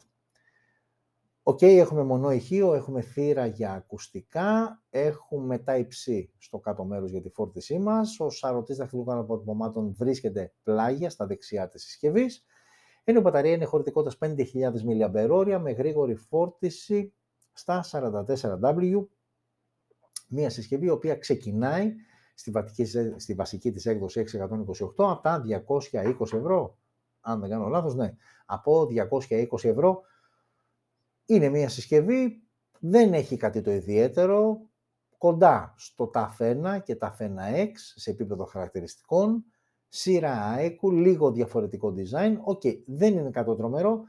Ok, 1.44 1.58
okay, 1.62 1.78
έχουμε 1.78 2.04
μονό 2.04 2.32
ηχείο, 2.32 2.74
έχουμε 2.74 3.02
θύρα 3.02 3.46
για 3.46 3.74
ακουστικά, 3.74 4.82
έχουμε 4.90 5.64
Type-C 5.68 6.24
στο 6.38 6.60
κάτω 6.60 6.84
μέρος 6.84 7.12
για 7.12 7.22
τη 7.22 7.30
φόρτισή 7.30 7.80
μας, 7.80 8.20
ο 8.20 8.30
σαρωτής 8.30 8.78
δαχτυλικών 8.78 9.18
αποτυπωμάτων 9.18 9.94
βρίσκεται 9.98 10.54
πλάγια 10.64 11.10
στα 11.10 11.26
δεξιά 11.26 11.68
της 11.68 11.84
συσκευής, 11.84 12.46
ενώ 13.04 13.20
η 13.20 13.22
μπαταρία 13.22 13.52
είναι 13.52 13.66
χωρητικότητας 13.66 14.18
5.000 14.18 14.46
mAh 14.84 15.60
με 15.62 15.72
γρήγορη 15.72 16.16
φόρτιση 16.16 17.14
στα 17.54 17.86
44W, 17.92 19.06
μια 20.28 20.50
συσκευή 20.50 20.86
η 20.86 20.90
οποία 20.90 21.16
ξεκινάει 21.16 21.94
στη, 22.38 22.52
βασική, 22.52 22.86
στη 23.20 23.34
βασική 23.34 23.72
της 23.72 23.86
έκδοση 23.86 24.24
628 24.34 24.42
από 24.98 25.22
τα 25.22 25.44
220 25.66 26.34
ευρώ. 26.34 26.78
Αν 27.22 27.40
δεν 27.40 27.50
κάνω 27.50 27.68
λάθος, 27.68 27.96
ναι. 27.96 28.16
Από 28.46 28.88
220 29.30 29.64
ευρώ 29.64 30.02
είναι 31.26 31.50
μια 31.50 31.70
συσκευή, 31.70 32.42
δεν 32.80 33.14
έχει 33.14 33.38
κάτι 33.38 33.62
το 33.62 33.72
ιδιαίτερο, 33.72 34.60
κοντά 35.18 35.74
στο 35.78 36.12
TAF 36.14 36.30
1 36.38 36.80
και 36.84 36.98
TAF 37.02 37.18
1X 37.20 37.72
σε 37.96 38.12
επίπεδο 38.12 38.46
χαρακτηριστικών, 38.46 39.46
σειρά 39.88 40.56
iQOO, 40.58 40.92
λίγο 40.92 41.32
διαφορετικό 41.32 41.94
design. 41.98 42.38
Ok, 42.44 42.62
okay, 42.64 42.84
δεν 42.86 43.18
είναι 43.18 43.30
κάτι 43.30 43.56
τρομερό. 43.56 44.04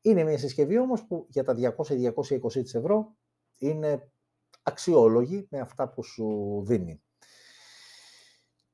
Είναι 0.00 0.24
μια 0.24 0.38
συσκευή 0.38 0.78
όμως 0.78 1.06
που 1.06 1.26
για 1.28 1.44
τα 1.44 1.54
200-220 1.56 2.74
ευρώ 2.74 3.16
είναι 3.58 4.10
αξιόλογη 4.62 5.46
με 5.50 5.60
αυτά 5.60 5.88
που 5.88 6.02
σου 6.02 6.62
δίνει. 6.66 7.02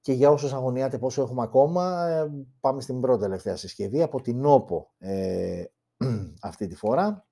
Και 0.00 0.12
για 0.12 0.30
όσους 0.30 0.52
αγωνιάτε 0.52 0.98
πόσο 0.98 1.22
έχουμε 1.22 1.42
ακόμα, 1.42 2.08
ε, 2.08 2.30
πάμε 2.60 2.80
στην 2.80 3.00
πρώτη 3.00 3.22
τελευταία 3.22 3.56
συσκευή 3.56 4.02
από 4.02 4.20
την 4.20 4.42
OPPO 4.44 4.84
ε, 4.98 5.64
αυτή 6.42 6.66
τη 6.66 6.74
φορά. 6.74 7.28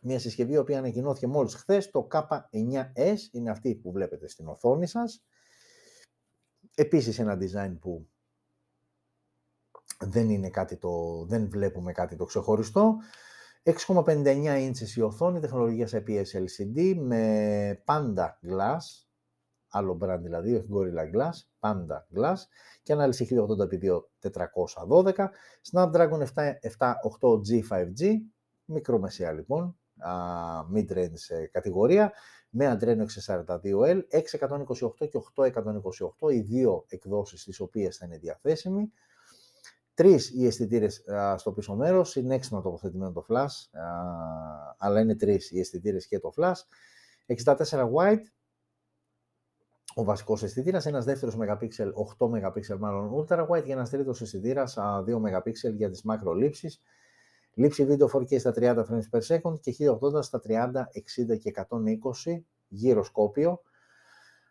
Μια 0.00 0.18
συσκευή 0.18 0.52
η 0.52 0.56
οποία 0.56 0.78
ανακοινώθηκε 0.78 1.26
μόλις 1.26 1.54
χθες, 1.54 1.90
το 1.90 2.06
K9S, 2.10 3.16
είναι 3.30 3.50
αυτή 3.50 3.74
που 3.74 3.92
βλέπετε 3.92 4.28
στην 4.28 4.48
οθόνη 4.48 4.86
σας. 4.86 5.24
Επίσης 6.74 7.18
ένα 7.18 7.38
design 7.40 7.76
που 7.80 8.08
δεν, 9.98 10.30
είναι 10.30 10.50
κάτι 10.50 10.76
το, 10.76 11.24
δεν 11.24 11.48
βλέπουμε 11.50 11.92
κάτι 11.92 12.16
το 12.16 12.24
ξεχωριστό. 12.24 12.96
6,59 13.62 14.56
ίντσες 14.60 14.96
η 14.96 15.00
οθόνη, 15.00 15.40
τεχνολογίας 15.40 15.92
IPS 15.94 16.24
LCD 16.32 16.94
με 16.96 17.82
Panda 17.86 18.26
Glass, 18.26 19.06
άλλο 19.72 19.98
brand 20.02 20.20
δηλαδή, 20.22 20.54
όχι 20.54 20.68
Gorilla 20.72 21.10
Glass, 21.16 21.32
Panda 21.60 22.02
Glass 22.16 22.36
και 22.82 22.92
ανάλυση 22.92 23.28
1080x2412, 23.30 25.28
Snapdragon 25.72 26.22
788G 26.22 27.62
5G, 27.70 28.16
μικρομεσαία 28.64 29.32
λοιπόν, 29.32 29.76
mid-range 30.74 31.46
κατηγορία, 31.50 32.12
με 32.54 32.78
Adreno 32.80 33.06
642L, 33.26 34.00
628 34.10 35.08
και 35.08 35.18
828, 35.36 36.32
οι 36.32 36.40
δύο 36.40 36.84
εκδόσεις 36.88 37.44
τις 37.44 37.60
οποίες 37.60 37.96
θα 37.96 38.06
είναι 38.06 38.18
διαθέσιμοι. 38.18 38.92
Τρεις 39.94 40.30
οι 40.34 40.46
αισθητήρες 40.46 41.04
στο 41.36 41.52
πίσω 41.52 41.74
μέρος, 41.74 42.16
είναι 42.16 42.34
έξυπνο 42.34 42.60
τοποθετημένο 42.60 43.12
το 43.12 43.24
flash, 43.28 43.68
αλλά 44.78 45.00
είναι 45.00 45.16
τρεις 45.16 45.50
οι 45.50 45.60
αισθητήρες 45.60 46.06
και 46.06 46.18
το 46.18 46.32
flash. 46.36 46.60
64 47.26 47.54
wide, 47.94 48.22
ο 49.94 50.04
βασικός 50.04 50.42
αισθητήρας, 50.42 50.86
ένας 50.86 51.04
δεύτερος 51.04 51.36
MP, 51.38 51.68
8 51.94 52.28
MP 52.28 52.78
μάλλον 52.78 53.10
ultra 53.14 53.46
wide 53.48 53.62
και 53.64 53.72
ένας 53.72 53.90
τρίτος 53.90 54.20
αισθητήρας 54.20 54.78
2 55.06 55.20
MP 55.20 55.72
για 55.74 55.90
τις 55.90 56.02
μακρολήψεις. 56.02 56.82
Λήψη 57.54 57.84
βίντεο 57.84 58.08
4K 58.12 58.38
στα 58.38 58.52
30 58.56 58.84
frames 58.84 59.08
per 59.10 59.20
second 59.26 59.60
και 59.60 59.72
1080 59.72 60.22
στα 60.22 60.40
30, 60.40 60.88
60 61.32 61.38
και 61.38 61.50
120 61.50 62.44
γυροσκόπιο. 62.68 63.60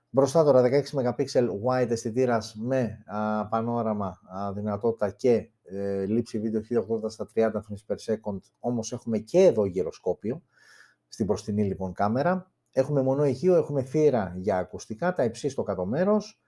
Μπροστά 0.09 0.43
τώρα 0.43 0.61
16 0.61 0.83
MP 0.91 1.25
wide 1.65 1.89
αισθητήρας 1.89 2.55
με 2.59 3.03
α, 3.05 3.47
πανόραμα 3.47 4.19
α, 4.35 4.53
δυνατότητα 4.53 5.09
και 5.09 5.49
ε, 5.63 6.05
λήψη 6.05 6.39
βίντεο 6.39 6.61
1080 7.03 7.09
στα 7.11 7.29
30 7.35 7.51
frames 7.51 7.93
per 7.93 7.95
second, 7.95 8.37
όμως 8.59 8.91
έχουμε 8.91 9.17
και 9.17 9.39
εδώ 9.39 9.65
γυροσκόπιο, 9.65 10.41
στην 11.07 11.25
προστινή 11.25 11.63
λοιπόν 11.63 11.93
κάμερα. 11.93 12.50
Έχουμε 12.71 13.01
μονό 13.01 13.25
ηχείο, 13.25 13.55
έχουμε 13.55 13.83
θύρα 13.83 14.33
για 14.37 14.57
ακουστικά, 14.57 15.13
τα 15.13 15.23
υψί 15.23 15.49
στο 15.49 15.63
κάτω 15.63 15.85
μέρος. 15.85 16.41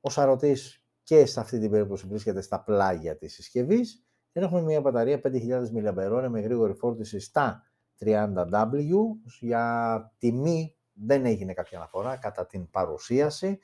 Ο 0.00 0.10
σαρωτής 0.10 0.84
και 1.02 1.26
σε 1.26 1.40
αυτή 1.40 1.58
την 1.58 1.70
περίπτωση 1.70 2.06
βρίσκεται 2.06 2.40
στα 2.40 2.62
πλάγια 2.62 3.16
της 3.16 3.34
συσκευής. 3.34 4.04
Και 4.32 4.40
έχουμε 4.40 4.62
μια 4.62 4.80
μπαταρία 4.80 5.20
5.000 5.24 5.62
mAh 5.74 6.28
με 6.30 6.40
γρήγορη 6.40 6.74
φόρτιση 6.74 7.20
στα 7.20 7.70
30W. 7.98 8.94
Για 9.40 10.14
τιμή 10.18 10.76
δεν 10.92 11.26
έγινε 11.26 11.52
κάποια 11.52 11.78
αναφορά 11.78 12.16
κατά 12.16 12.46
την 12.46 12.70
παρουσίαση. 12.70 13.58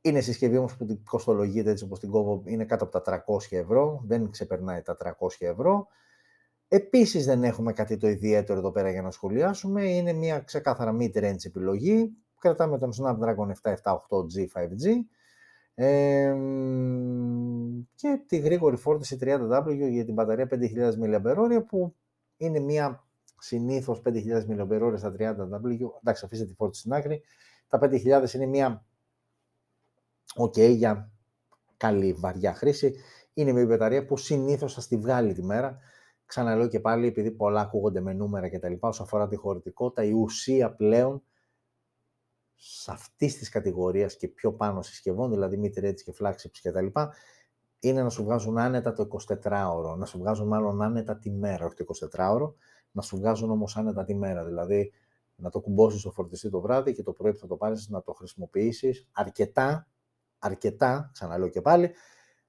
Είναι 0.00 0.20
συσκευή 0.20 0.56
όμως 0.56 0.76
που 0.76 1.02
κοστολογείται 1.10 1.70
έτσι 1.70 1.84
όπως 1.84 2.00
την 2.00 2.10
κόβω, 2.10 2.42
είναι 2.44 2.64
κάτω 2.64 2.84
από 2.84 3.00
τα 3.00 3.24
300 3.26 3.56
ευρώ, 3.56 4.02
δεν 4.06 4.30
ξεπερνάει 4.30 4.82
τα 4.82 4.96
300 4.96 5.10
ευρώ. 5.38 5.86
Επίσης 6.72 7.24
δεν 7.24 7.44
έχουμε 7.44 7.72
κάτι 7.72 7.96
το 7.96 8.08
ιδιαίτερο 8.08 8.58
εδώ 8.58 8.70
πέρα 8.70 8.90
για 8.90 9.02
να 9.02 9.10
σχολιάσουμε. 9.10 9.90
Είναι 9.90 10.12
μια 10.12 10.38
ξεκάθαρα 10.40 10.96
mid-range 11.00 11.44
επιλογή. 11.44 12.10
Κρατάμε 12.38 12.78
τον 12.78 12.90
Snapdragon 12.92 13.52
778G 13.62 14.46
5G 14.54 14.86
και 17.94 18.20
τη 18.26 18.38
γρήγορη 18.38 18.76
φόρτιση 18.76 19.18
30W 19.20 19.90
για 19.90 20.04
την 20.04 20.14
μπαταρία 20.14 20.48
5.000 20.50 20.92
mAh 21.02 21.66
που 21.68 21.94
είναι 22.36 22.58
μια 22.58 23.04
συνήθως 23.38 24.02
5.000 24.04 24.12
mAh 24.48 24.94
στα 24.96 25.14
30W. 25.18 25.78
Εντάξει, 26.00 26.24
αφήστε 26.24 26.44
τη 26.44 26.54
φόρτιση 26.54 26.80
στην 26.80 26.92
άκρη. 26.92 27.22
Τα 27.68 27.78
5.000 27.82 28.34
είναι 28.34 28.46
μια 28.46 28.84
ok 30.34 30.70
για 30.70 31.10
καλή 31.76 32.12
βαριά 32.12 32.54
χρήση. 32.54 32.94
Είναι 33.34 33.52
μια 33.52 33.66
μπαταρία 33.66 34.04
που 34.04 34.16
συνήθως 34.16 34.74
θα 34.74 34.80
στη 34.80 34.96
βγάλει 34.96 35.32
τη 35.32 35.42
μέρα 35.42 35.78
Ξαναλέω 36.30 36.68
και 36.68 36.80
πάλι, 36.80 37.06
επειδή 37.06 37.30
πολλά 37.30 37.60
ακούγονται 37.60 38.00
με 38.00 38.12
νούμερα 38.12 38.48
και 38.48 38.58
τα 38.58 38.68
λοιπά, 38.68 38.88
όσο 38.88 39.02
αφορά 39.02 39.28
τη 39.28 39.36
χωρητικότητα, 39.36 40.04
η 40.04 40.12
ουσία 40.12 40.74
πλέον 40.74 41.22
σε 42.54 42.90
αυτής 42.90 43.38
της 43.38 43.48
κατηγορίας 43.48 44.16
και 44.16 44.28
πιο 44.28 44.52
πάνω 44.52 44.82
συσκευών, 44.82 45.30
δηλαδή 45.30 45.60
mid-range 45.62 46.00
και 46.04 46.14
flagships 46.20 46.58
και 46.62 46.70
τα 46.70 46.80
λοιπά, 46.80 47.14
είναι 47.80 48.02
να 48.02 48.08
σου 48.08 48.24
βγάζουν 48.24 48.58
άνετα 48.58 48.92
το 48.92 49.08
24ωρο, 49.42 49.96
να 49.96 50.06
σου 50.06 50.18
βγάζουν 50.18 50.46
μάλλον 50.46 50.82
άνετα 50.82 51.18
τη 51.18 51.30
μέρα, 51.30 51.64
όχι 51.64 51.74
το 51.74 51.84
24ωρο, 52.12 52.52
να 52.90 53.02
σου 53.02 53.16
βγάζουν 53.16 53.50
όμως 53.50 53.76
άνετα 53.76 54.04
τη 54.04 54.14
μέρα. 54.14 54.44
Δηλαδή, 54.44 54.92
να 55.34 55.50
το 55.50 55.60
κουμπώσεις 55.60 56.00
στο 56.00 56.10
φορτιστή 56.10 56.50
το 56.50 56.60
βράδυ 56.60 56.92
και 56.92 57.02
το 57.02 57.12
πρωί 57.12 57.32
που 57.32 57.38
θα 57.38 57.46
το 57.46 57.56
πάρεις 57.56 57.88
να 57.88 58.02
το 58.02 58.12
χρησιμοποιήσεις 58.12 59.08
αρκετά, 59.12 59.88
αρκετά, 60.38 61.10
ξαναλέω 61.12 61.48
και 61.48 61.60
πάλι, 61.60 61.90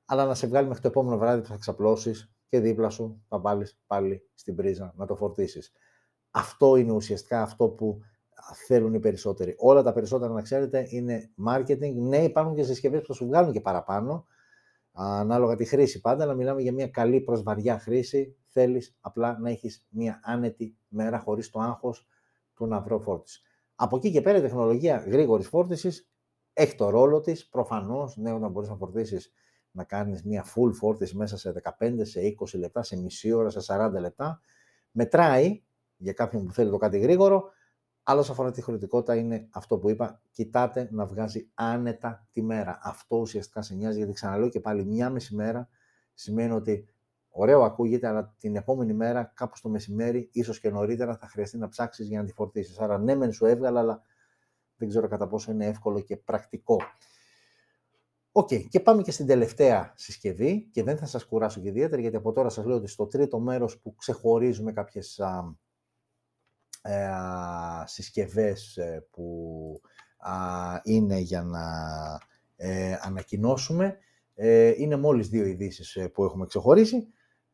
αλλά 0.06 0.26
να 0.26 0.36
σε 0.36 0.48
βγάλει 0.48 0.68
μέχρι 0.68 0.82
το 0.82 0.88
επόμενο 0.88 1.18
βράδυ 1.18 1.42
που 1.42 1.48
θα 1.48 1.58
ξαπλώσεις 1.58 2.31
και 2.52 2.60
δίπλα 2.60 2.90
σου 2.90 3.22
θα 3.28 3.40
βάλεις 3.40 3.80
πάλι 3.88 4.30
στην 4.34 4.56
πρίζα 4.56 4.94
να 4.98 5.06
το 5.06 5.16
φορτίσεις. 5.16 5.72
Αυτό 6.32 6.76
είναι 6.76 6.92
ουσιαστικά 6.92 7.42
αυτό 7.42 7.70
που 7.70 8.00
θέλουν 8.68 8.94
οι 8.94 9.00
περισσότεροι. 9.00 9.56
Όλα 9.58 9.84
τα 9.84 9.94
περισσότερα, 9.94 10.34
να 10.34 10.42
ξέρετε, 10.42 10.86
είναι 10.90 11.32
marketing. 11.48 11.94
Ναι, 11.94 12.24
υπάρχουν 12.24 12.56
και 12.56 12.64
συσκευές 12.64 13.02
που 13.02 13.08
θα 13.08 13.14
σου 13.14 13.26
βγάλουν 13.26 13.52
και 13.52 13.62
παραπάνω, 13.62 14.26
ανάλογα 14.92 15.56
τη 15.56 15.66
χρήση 15.66 16.02
πάντα, 16.02 16.24
αλλά 16.24 16.34
μιλάμε 16.34 16.62
για 16.62 16.74
μια 16.74 16.88
καλή 16.88 17.22
προσβαριά 17.22 17.80
χρήση. 17.80 18.36
Θέλεις 18.48 18.98
απλά 19.02 19.40
να 19.40 19.50
έχεις 19.50 19.86
μια 19.90 20.20
άνετη 20.24 20.78
μέρα 20.88 21.20
χωρίς 21.20 21.50
το 21.50 21.60
άγχος 21.60 22.08
του 22.54 22.66
να 22.66 22.82
βρω 22.82 23.00
φόρτιση. 23.00 23.42
Από 23.76 23.98
εκεί 23.98 24.12
και 24.12 24.22
πέρα 24.22 24.38
η 24.38 24.42
τεχνολογία 24.42 24.98
γρήγορης 24.98 25.48
φόρτισης 25.48 26.10
έχει 26.54 26.76
το 26.76 26.90
ρόλο 26.90 27.20
της. 27.20 27.50
Προφανώς, 27.50 28.18
ναι, 28.18 28.34
όταν 28.34 28.52
μπορείς 28.52 28.70
να 28.70 28.76
φορτίσεις 28.76 29.34
να 29.72 29.84
κάνεις 29.84 30.24
μια 30.24 30.46
full 30.46 30.74
φόρτιση 30.74 31.18
μέσα 31.18 31.38
σε 31.38 31.54
15, 31.80 32.00
σε 32.02 32.20
20 32.40 32.60
λεπτά, 32.60 32.84
σε 32.84 32.98
μισή 32.98 33.32
ώρα, 33.32 33.50
σε 33.50 33.60
40 33.68 33.92
λεπτά, 34.00 34.42
μετράει 34.92 35.64
για 35.98 36.14
κάποιον 36.14 36.46
που 36.46 36.54
θέλει 36.54 36.70
το 36.70 36.78
κάτι 36.78 37.00
γρήγορο, 37.00 37.52
αλλά 38.04 38.20
όσο 38.20 38.32
αφορά 38.32 38.52
τη 38.52 38.62
χρονικότητα 38.62 39.16
είναι 39.16 39.48
αυτό 39.52 39.78
που 39.78 39.90
είπα, 39.90 40.22
κοιτάτε 40.32 40.90
να 40.92 41.06
βγάζει 41.06 41.50
άνετα 41.54 42.28
τη 42.32 42.42
μέρα. 42.42 42.80
Αυτό 42.84 43.18
ουσιαστικά 43.18 43.62
σε 43.62 43.76
νοιάζει, 43.76 43.98
γιατί 43.98 44.14
ξαναλέω 44.14 44.50
και 44.50 44.60
πάλι 44.60 44.86
μια 44.86 45.10
μισή 45.10 45.36
μέρα 45.36 45.70
σημαίνει 46.14 46.52
ότι 46.52 46.88
ωραίο 47.30 47.64
ακούγεται, 47.64 48.08
αλλά 48.08 48.36
την 48.40 48.56
επόμενη 48.56 48.94
μέρα, 48.94 49.32
κάπου 49.36 49.58
στο 49.58 49.70
μεσημέρι, 49.70 50.30
ίσως 50.32 50.60
και 50.60 50.70
νωρίτερα, 50.70 51.16
θα 51.18 51.28
χρειαστεί 51.28 51.58
να 51.58 51.68
ψάξεις 51.68 52.08
για 52.08 52.20
να 52.20 52.26
τη 52.26 52.34
φορτίσεις. 52.34 52.80
Άρα, 52.80 52.98
ναι, 52.98 53.16
μεν 53.16 53.32
σου 53.32 53.46
έβγαλα, 53.46 53.80
αλλά 53.80 54.04
δεν 54.76 54.90
ξέρω 54.90 55.08
κατά 55.08 55.28
πόσο 55.28 55.52
είναι 55.52 55.66
εύκολο 55.66 56.00
και 56.00 56.18
πρακτικό. 56.18 56.78
Ok, 58.32 58.48
okay. 58.52 58.68
και 58.70 58.80
πάμε 58.80 59.02
και 59.02 59.12
στην 59.12 59.28
τελευταία 59.28 59.94
συσκευή 59.96 60.70
και 60.72 60.84
δεν 60.84 60.98
θα 60.98 61.06
σας 61.06 61.26
κουράσω 61.26 61.62
και 61.62 61.68
ιδιαίτερα 61.68 62.02
γιατί 62.02 62.16
από 62.16 62.32
τώρα 62.32 62.50
σας 62.50 62.66
λέω 62.66 62.76
ότι 62.76 62.88
στο 62.88 63.08
τρίτο 63.08 63.40
μέρος 63.40 63.80
που 63.80 63.96
ξεχωρίζουμε 63.96 64.72
κάποιες 64.72 65.20
α, 65.20 65.56
ε, 66.82 67.10
συσκευές 67.86 68.78
ε, 68.78 69.08
που 69.12 69.82
είναι 70.84 71.18
για 71.18 71.44
να 71.44 71.62
ε, 72.56 72.98
ανακοινώσουμε. 73.02 73.98
Ε, 74.36 74.74
είναι 74.78 74.96
μόλις 74.96 75.30
δύο 75.30 75.46
ειδήσεις 75.46 75.98
που 76.14 76.24
έχουμε 76.24 76.46
ξεχωρίσει. 76.46 77.08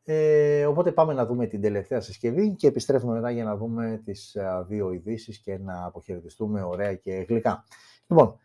Ε, 0.04 0.66
οπότε 0.66 0.92
πάμε 0.92 1.12
να 1.12 1.26
δούμε 1.26 1.46
την 1.46 1.60
τελευταία 1.60 2.00
συσκευή 2.00 2.54
και 2.54 2.66
επιστρέφουμε 2.66 3.14
μετά 3.14 3.30
για 3.30 3.44
να 3.44 3.56
δούμε 3.56 4.00
τις 4.04 4.36
δύο 4.66 4.92
ειδήσεις 4.92 5.38
και 5.38 5.58
να 5.58 5.84
αποχαιρετιστούμε 5.84 6.62
ωραία 6.62 6.94
και 6.94 7.12
γλυκά. 7.28 7.64
Λοιπόν, 8.06 8.38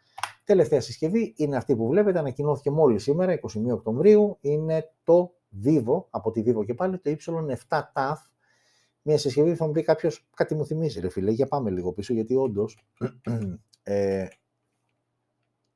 τελευταία 0.44 0.82
συσκευή 0.82 1.34
είναι 1.38 1.56
αυτή 1.56 1.76
που 1.76 1.88
βλέπετε, 1.88 2.20
ανακοινώθηκε 2.20 2.72
μόλις 2.72 3.04
σήμερα, 3.04 3.40
21 3.40 3.72
Οκτωβρίου, 3.72 4.38
είναι 4.42 4.92
το 5.04 5.34
Vivo, 5.66 6.04
από 6.10 6.32
τη 6.32 6.44
Vivo 6.46 6.66
και 6.66 6.74
πάλι, 6.74 7.00
το 7.00 7.18
Y7 7.26 7.82
TAF, 7.94 8.16
μια 9.02 9.18
συσκευή 9.18 9.56
θα 9.56 9.66
μου 9.66 9.72
πει 9.72 9.84
κάποιος, 9.84 10.28
κάτι 10.36 10.56
μου 10.56 10.66
θυμίζει, 10.66 11.00
ρε 11.00 11.10
φίλε, 11.10 11.32
για 11.32 11.48
πάμε 11.48 11.70
λίγο 11.70 11.92
πίσω, 11.94 12.14
γιατί 12.14 12.36
όντως. 12.36 12.86
ε, 13.84 14.28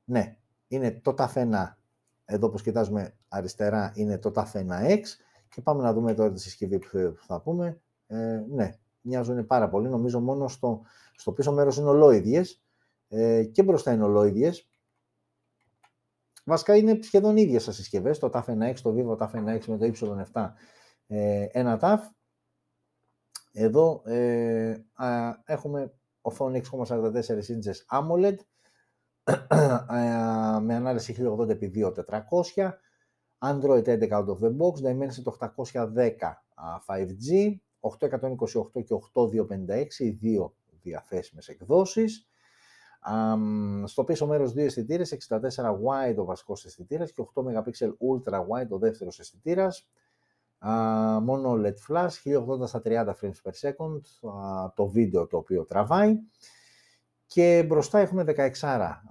ναι, 0.03 0.38
είναι 0.68 0.99
το 1.03 1.13
TAF1. 1.18 1.74
Εδώ 2.26 2.49
που 2.49 2.57
κοιτάζουμε 2.57 3.18
αριστερά 3.28 3.91
είναι 3.95 4.18
το 4.18 4.32
TAF1X 4.36 5.01
και 5.49 5.61
πάμε 5.61 5.84
να 5.84 5.93
δούμε 5.93 6.13
τώρα 6.13 6.32
τη 6.32 6.41
συσκευή 6.41 6.80
που 6.80 7.15
θα 7.26 7.41
πούμε. 7.41 7.82
Ε, 8.07 8.43
ναι, 8.49 8.78
μοιάζουν 9.01 9.45
πάρα 9.45 9.70
πολύ. 9.70 9.89
Νομίζω 9.89 10.20
μόνο 10.20 10.47
στο, 10.47 10.82
στο 11.15 11.32
πίσω 11.32 11.51
μέρος 11.51 11.78
είναι 11.78 11.89
ολόιδιες 11.89 12.61
ε, 13.08 13.43
και 13.43 13.64
μπροστά 13.64 13.93
είναι 13.93 14.03
ολόιδιες. 14.03 14.70
Βασικά 16.45 16.76
είναι 16.76 16.99
σχεδόν 17.01 17.38
ίδιες 17.38 17.64
σας 17.64 17.76
συσκευές, 17.76 18.20
το 18.20 18.30
TAF1X, 18.34 18.74
το 18.82 18.95
Vivo 18.97 19.18
TAF1X 19.18 19.66
με 19.66 19.78
το 19.78 19.91
Y7 20.34 20.51
ε, 21.08 21.47
ένα 21.51 21.80
TAF 21.82 21.99
εδώ 23.51 24.01
ε, 24.05 24.86
α, 24.93 25.34
έχουμε 25.45 25.93
οθόνη 26.22 26.62
6,44 26.72 27.12
inches 27.22 27.99
AMOLED 27.99 28.36
με 30.62 30.76
ανάλυση 30.76 31.16
1080x2400, 31.20 32.72
Android 33.39 33.86
11 33.86 34.10
out 34.12 34.28
of 34.28 34.39
the 34.39 34.51
box, 34.58 34.82
Dimensity 34.82 35.26
810 35.55 36.43
5G, 36.88 37.55
828 37.80 38.84
και 38.84 38.93
8256, 39.14 39.99
οι 39.99 40.10
δύο 40.10 40.55
διαθέσιμες 40.82 41.47
εκδόσεις. 41.47 42.28
Στο 43.86 44.04
πίσω 44.04 44.28
μέρος 44.28 44.54
δύο 44.54 44.66
αισθητήρες, 44.66 45.12
64 45.12 45.72
wide 45.72 46.16
ο 46.18 46.26
βασικός 46.26 46.66
αισθητήρας 46.66 47.12
και 47.12 47.22
8 47.22 47.43
MP 47.43 47.70
ultra 47.88 48.39
wide 48.39 48.70
ο 48.70 48.78
δεύτερος 48.78 49.20
αισθητήρας 49.20 49.89
μόνο 51.22 51.54
LED 51.54 51.76
flash, 51.89 52.10
1080 52.24 52.68
στα 52.68 52.82
30 52.86 53.14
frames 53.22 53.41
per 53.43 53.52
second, 53.62 54.00
το 54.74 54.88
βίντεο 54.88 55.28
το 55.28 55.38
οποίο 55.38 55.66
τραβάει. 55.66 56.16
Και 57.30 57.64
μπροστά 57.68 58.00
έχουμε 58.00 58.24
16 58.24 59.04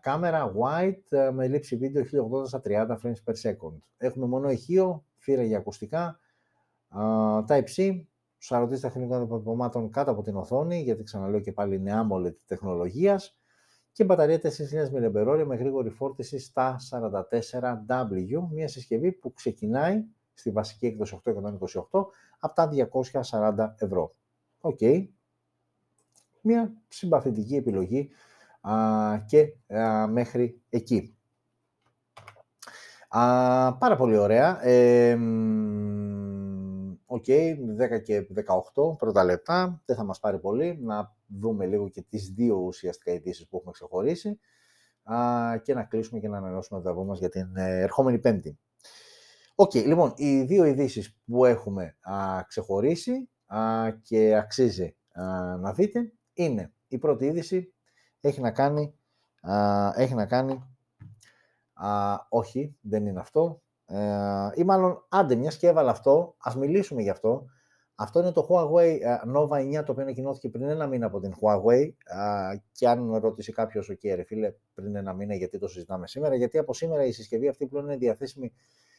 κάμερα 0.00 0.52
wide 0.52 1.30
με 1.32 1.48
λήψη 1.48 1.76
βίντεο 1.76 2.04
1080 2.42 2.46
στα 2.46 2.60
30 2.64 2.86
frames 3.02 3.22
per 3.24 3.34
second. 3.42 3.76
Έχουμε 3.96 4.26
μόνο 4.26 4.50
ηχείο, 4.50 5.04
φύρα 5.16 5.42
για 5.42 5.58
ακουστικά, 5.58 6.18
Type-C, 7.48 8.04
40 8.48 8.78
τεχνικών 8.80 9.22
αποτυπωμάτων 9.22 9.90
κάτω 9.90 10.10
από 10.10 10.22
την 10.22 10.36
οθόνη, 10.36 10.80
γιατί 10.80 11.02
ξαναλέω 11.02 11.40
και 11.40 11.52
πάλι 11.52 11.74
είναι 11.74 11.92
AMOLED 11.94 12.34
τεχνολογίας 12.46 13.36
και 13.92 14.04
μπαταρία 14.04 14.40
4.000 14.42 14.48
mAh 14.48 15.44
με 15.46 15.56
γρήγορη 15.56 15.90
φόρτιση 15.90 16.38
στα 16.38 16.76
44W, 16.90 18.48
μια 18.50 18.68
συσκευή 18.68 19.12
που 19.12 19.32
ξεκινάει 19.32 20.04
στη 20.34 20.50
βασική 20.50 20.86
έκδοση 20.86 21.20
8/128 21.24 22.04
από 22.38 22.54
τα 22.54 22.70
240 23.30 23.74
ευρώ. 23.78 24.14
Ok. 24.60 24.78
Okay. 24.80 25.08
Μια 26.40 26.72
συμπαθητική 26.88 27.56
επιλογή 27.56 28.10
α, 28.60 28.74
και 29.26 29.74
α, 29.76 30.06
μέχρι 30.06 30.60
εκεί. 30.68 31.16
Α, 33.08 33.76
πάρα 33.76 33.96
πολύ 33.96 34.16
ωραία. 34.16 34.60
Ok, 37.14 37.24
okay, 37.26 37.54
10 37.96 38.02
και 38.02 38.26
18 38.74 38.96
πρώτα 38.98 39.24
λεπτά, 39.24 39.82
δεν 39.84 39.96
θα 39.96 40.04
μας 40.04 40.20
πάρει 40.20 40.38
πολύ, 40.38 40.78
να 40.82 41.16
δούμε 41.26 41.66
λίγο 41.66 41.88
και 41.88 42.02
τις 42.02 42.28
δύο 42.28 42.56
ουσιαστικά 42.56 43.12
ειδήσεις 43.12 43.48
που 43.48 43.56
έχουμε 43.56 43.72
ξεχωρίσει 43.72 44.40
α, 45.02 45.16
και 45.62 45.74
να 45.74 45.84
κλείσουμε 45.84 46.20
και 46.20 46.28
να 46.28 46.36
ανανεώσουμε 46.36 46.80
το 46.80 46.88
δαβό 46.88 47.04
μας 47.04 47.18
για 47.18 47.28
την 47.28 47.56
ε, 47.56 47.80
ερχόμενη 47.80 48.18
πέμπτη. 48.18 48.58
Οκ, 49.54 49.74
λοιπόν, 49.74 50.12
οι 50.16 50.42
δύο 50.42 50.64
ειδήσεις 50.64 51.18
που 51.24 51.44
έχουμε 51.44 51.96
α, 52.00 52.44
ξεχωρίσει 52.46 53.30
α, 53.46 53.90
και 54.02 54.36
αξίζει 54.36 54.96
να 55.60 55.72
δείτε 55.72 56.12
είναι 56.32 56.72
η 56.88 56.98
πρώτη 56.98 57.24
είδηση 57.26 57.74
έχει 58.20 58.40
να 58.40 58.50
κάνει, 58.50 58.94
έχει 59.94 60.14
να 60.14 60.26
κάνει 60.26 60.62
όχι, 62.28 62.76
δεν 62.80 63.06
είναι 63.06 63.20
αυτό, 63.20 63.62
ε, 63.92 64.50
ή 64.54 64.64
μάλλον 64.64 65.04
άντε 65.08 65.34
μιας 65.34 65.56
και 65.56 65.66
έβαλα 65.66 65.90
αυτό, 65.90 66.34
ας 66.38 66.56
μιλήσουμε 66.56 67.02
γι' 67.02 67.10
αυτό. 67.10 67.46
Αυτό 67.94 68.20
είναι 68.20 68.32
το 68.32 68.46
Huawei 68.48 68.98
Nova 69.34 69.80
9, 69.80 69.84
το 69.84 69.92
οποίο 69.92 70.02
ανακοινώθηκε 70.02 70.48
πριν 70.48 70.68
ένα 70.68 70.86
μήνα 70.86 71.06
από 71.06 71.20
την 71.20 71.34
Huawei 71.40 71.90
και 72.72 72.88
αν 72.88 73.14
ρωτήσει 73.16 73.52
κάποιος, 73.52 73.88
ο 73.88 73.94
okay, 74.02 74.22
φίλε, 74.26 74.54
πριν 74.74 74.96
ένα 74.96 75.12
μήνα 75.12 75.34
γιατί 75.34 75.58
το 75.58 75.68
συζητάμε 75.68 76.06
σήμερα, 76.06 76.34
γιατί 76.34 76.58
από 76.58 76.74
σήμερα 76.74 77.04
η 77.04 77.12
συσκευή 77.12 77.48
αυτή 77.48 77.66
πλέον 77.66 77.84
είναι 77.84 77.96
διαθέσιμη 77.96 78.52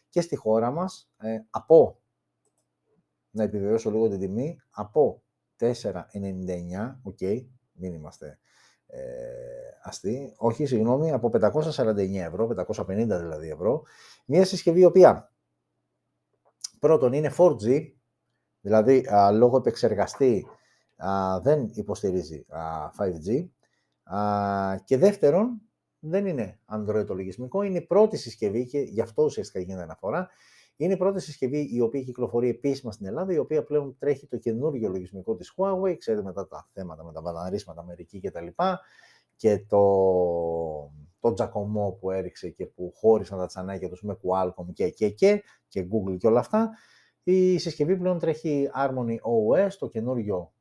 και 0.09 0.21
στη 0.21 0.35
χώρα 0.35 0.71
μας 0.71 1.09
ε, 1.17 1.39
από, 1.49 2.01
να 3.31 3.43
επιβεβαιώσω 3.43 3.91
λίγο 3.91 4.09
την 4.09 4.19
τιμή, 4.19 4.59
από 4.71 5.23
4,99, 5.59 5.69
ok, 7.03 7.17
okay, 7.19 7.45
μην 7.73 7.93
είμαστε 7.93 8.39
ε, 8.95 9.77
αστείοι, 9.81 10.33
όχι, 10.37 10.65
συγγνώμη, 10.65 11.11
από 11.11 11.31
549 11.33 11.97
ευρώ, 12.15 12.49
550 12.67 12.85
δηλαδή 13.05 13.49
ευρώ, 13.49 13.83
μια 14.25 14.45
συσκευή 14.45 14.79
η 14.79 14.85
οποία 14.85 15.31
πρώτον 16.79 17.13
είναι 17.13 17.33
4G, 17.37 17.91
δηλαδή 18.61 19.07
α, 19.07 19.31
λόγω 19.31 19.57
επεξεργαστή 19.57 20.47
α, 20.97 21.39
δεν 21.41 21.69
υποστηρίζει 21.73 22.45
α, 22.49 22.89
5G 22.97 23.47
α, 24.15 24.77
και 24.85 24.97
δεύτερον 24.97 25.61
δεν 25.99 26.25
είναι 26.25 26.59
Android 26.73 27.05
το 27.07 27.13
λογισμικό, 27.13 27.61
είναι 27.61 27.77
η 27.77 27.85
πρώτη 27.85 28.17
συσκευή 28.17 28.65
και 28.65 28.79
γι' 28.79 29.01
αυτό 29.01 29.23
ουσιαστικά 29.23 29.59
γίνεται 29.59 29.83
αναφορά. 29.83 30.29
Είναι 30.75 30.93
η 30.93 30.97
πρώτη 30.97 31.21
συσκευή 31.21 31.69
η 31.71 31.81
οποία 31.81 32.01
κυκλοφορεί 32.01 32.49
επίσημα 32.49 32.91
στην 32.91 33.05
Ελλάδα, 33.05 33.33
η 33.33 33.37
οποία 33.37 33.63
πλέον 33.63 33.95
τρέχει 33.99 34.27
το 34.27 34.37
καινούργιο 34.37 34.89
λογισμικό 34.89 35.35
της 35.35 35.53
Huawei, 35.57 35.95
ξέρετε 35.97 36.23
μετά 36.23 36.47
τα 36.47 36.69
θέματα 36.73 37.03
με 37.03 37.11
τα 37.11 37.21
βαναρίσματα 37.21 37.81
Αμερική 37.81 38.19
και 38.19 38.31
τα 38.31 38.41
λοιπά, 38.41 38.81
και 39.35 39.65
το, 39.67 39.81
το 41.19 41.33
τζακωμό 41.33 41.97
που 41.99 42.11
έριξε 42.11 42.49
και 42.49 42.65
που 42.65 42.93
χώρισαν 42.95 43.37
τα 43.37 43.45
τσανάκια 43.45 43.89
τους 43.89 44.03
με 44.03 44.17
Qualcomm 44.23 44.73
και, 44.73 44.89
και, 44.89 45.09
και, 45.09 45.43
και 45.67 45.87
Google 45.91 46.17
και 46.17 46.27
όλα 46.27 46.39
αυτά. 46.39 46.69
Η 47.23 47.57
συσκευή 47.57 47.97
πλέον 47.97 48.19
τρέχει 48.19 48.69
Harmony 48.75 49.15
OS, 49.15 49.71
το 49.79 49.87
καινούριο 49.87 50.53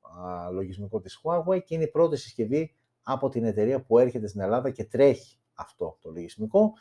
λογισμικό 0.52 1.00
της 1.00 1.20
Huawei 1.22 1.62
και 1.64 1.74
είναι 1.74 1.84
η 1.84 1.90
πρώτη 1.90 2.16
συσκευή 2.16 2.74
από 3.02 3.28
την 3.28 3.44
εταιρεία 3.44 3.82
που 3.82 3.98
έρχεται 3.98 4.26
στην 4.26 4.40
Ελλάδα 4.40 4.70
και 4.70 4.84
τρέχει 4.84 5.38
αυτό 5.54 5.98
το 6.00 6.10
λογισμικό. 6.10 6.72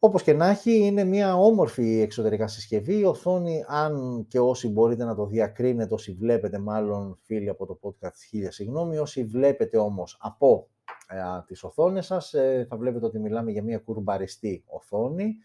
Όπως 0.00 0.22
και 0.22 0.32
να 0.32 0.48
έχει, 0.48 0.76
είναι 0.76 1.04
μια 1.04 1.36
όμορφη 1.36 2.00
εξωτερικά 2.00 2.48
συσκευή. 2.48 2.98
Η 2.98 3.04
οθόνη, 3.04 3.64
αν 3.66 4.24
και 4.28 4.38
όσοι 4.38 4.68
μπορείτε 4.68 5.04
να 5.04 5.14
το 5.14 5.26
διακρίνετε, 5.26 5.94
όσοι 5.94 6.12
βλέπετε 6.12 6.58
μάλλον 6.58 7.18
φίλοι 7.22 7.48
από 7.48 7.66
το 7.66 7.78
podcast, 7.82 8.16
χίλια 8.28 8.50
συγγνώμη, 8.50 8.98
όσοι 8.98 9.24
βλέπετε 9.24 9.78
όμως 9.78 10.16
από 10.20 10.68
ε, 11.08 11.16
τις 11.46 11.64
οθόνες 11.64 12.06
σας, 12.06 12.34
ε, 12.34 12.66
θα 12.68 12.76
βλέπετε 12.76 13.06
ότι 13.06 13.18
μιλάμε 13.18 13.50
για 13.50 13.62
μια 13.62 13.78
κουρμπαριστή 13.78 14.62
οθόνη. 14.66 15.36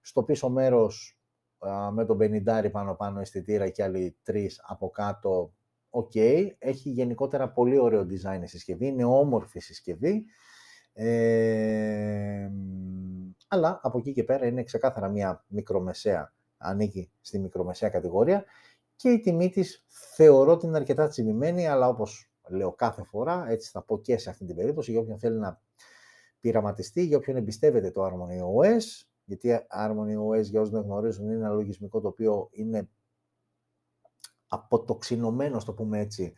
Στο 0.00 0.22
πίσω 0.22 0.48
μέρος 0.48 1.16
με 1.92 2.04
τον 2.04 2.18
50 2.20 2.70
πάνω 2.70 2.94
πάνω 2.94 3.20
αισθητήρα 3.20 3.68
και 3.68 3.82
άλλοι 3.82 4.16
τρεις 4.22 4.60
από 4.66 4.90
κάτω, 4.90 5.52
οκ. 5.90 6.14
Έχει 6.58 6.90
γενικότερα 6.90 7.48
πολύ 7.52 7.78
ωραίο 7.78 8.06
design 8.10 8.42
η 8.42 8.46
συσκευή, 8.46 8.86
είναι 8.86 9.04
όμορφη 9.04 9.60
συσκευή. 9.60 10.24
Ε, 10.92 12.50
αλλά 13.52 13.80
από 13.82 13.98
εκεί 13.98 14.12
και 14.12 14.24
πέρα 14.24 14.46
είναι 14.46 14.62
ξεκάθαρα 14.62 15.08
μια 15.08 15.44
μικρομεσαία, 15.48 16.32
ανήκει 16.56 17.12
στη 17.20 17.38
μικρομεσαία 17.38 17.88
κατηγορία 17.88 18.44
και 18.96 19.10
η 19.10 19.20
τιμή 19.20 19.50
της 19.50 19.84
θεωρώ 20.14 20.52
ότι 20.52 20.66
είναι 20.66 20.76
αρκετά 20.76 21.08
τσιμημένη, 21.08 21.68
αλλά 21.68 21.88
όπως 21.88 22.30
λέω 22.48 22.72
κάθε 22.72 23.02
φορά, 23.02 23.44
έτσι 23.48 23.70
θα 23.70 23.82
πω 23.82 24.00
και 24.00 24.18
σε 24.18 24.30
αυτή 24.30 24.44
την 24.44 24.56
περίπτωση, 24.56 24.90
για 24.90 25.00
όποιον 25.00 25.18
θέλει 25.18 25.38
να 25.38 25.60
πειραματιστεί, 26.40 27.04
για 27.04 27.16
όποιον 27.16 27.36
εμπιστεύεται 27.36 27.90
το 27.90 28.04
Harmony 28.04 28.62
OS, 28.62 29.06
γιατί 29.24 29.66
Harmony 29.78 30.30
OS 30.30 30.42
για 30.42 30.60
όσους 30.60 30.72
δεν 30.72 30.82
γνωρίζουν 30.82 31.24
είναι 31.24 31.34
ένα 31.34 31.48
λογισμικό 31.48 32.00
το 32.00 32.08
οποίο 32.08 32.48
είναι 32.52 32.88
αποτοξινωμένο, 34.48 35.58
το 35.64 35.72
πούμε 35.72 36.00
έτσι, 36.00 36.34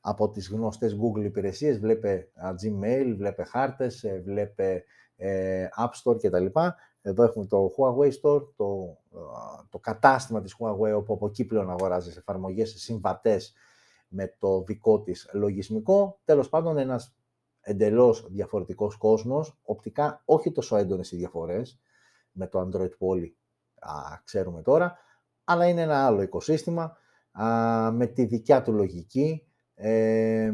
από 0.00 0.30
τις 0.30 0.48
γνωστές 0.48 0.96
Google 0.96 1.24
υπηρεσίες, 1.24 1.78
βλέπε 1.78 2.28
Gmail, 2.62 3.14
βλέπε 3.16 3.44
χάρτες, 3.44 4.04
ε, 4.04 4.22
βλέπε 4.24 4.72
ε, 4.72 4.82
App 5.78 5.90
Store 6.02 6.18
κτλ. 6.18 6.46
Εδώ 7.02 7.22
έχουμε 7.22 7.46
το 7.46 7.70
Huawei 7.76 8.10
Store, 8.22 8.42
το, 8.56 8.98
το 9.68 9.78
κατάστημα 9.78 10.40
της 10.40 10.56
Huawei, 10.58 10.96
όπου 10.96 11.12
από 11.12 11.26
εκεί 11.26 11.44
πλέον 11.44 11.70
αγοράζεις 11.70 12.16
εφαρμογές 12.16 12.74
συμβατές 12.76 13.54
με 14.08 14.36
το 14.38 14.62
δικό 14.62 15.00
της 15.00 15.30
λογισμικό. 15.32 16.20
Τέλος 16.24 16.48
πάντων, 16.48 16.78
ένας 16.78 17.16
εντελώς 17.60 18.26
διαφορετικός 18.30 18.96
κόσμος, 18.96 19.58
οπτικά 19.62 20.22
όχι 20.24 20.52
τόσο 20.52 20.76
έντονες 20.76 21.12
οι 21.12 21.16
διαφορές, 21.16 21.80
με 22.32 22.46
το 22.46 22.60
Android 22.60 22.90
που 22.98 23.06
όλοι 23.06 23.36
ξέρουμε 24.24 24.62
τώρα, 24.62 24.98
αλλά 25.44 25.68
είναι 25.68 25.80
ένα 25.80 26.06
άλλο 26.06 26.22
οικοσύστημα, 26.22 26.96
με 27.92 28.06
τη 28.06 28.24
δικιά 28.24 28.62
του 28.62 28.72
λογική, 28.72 29.46
ε, 29.74 30.52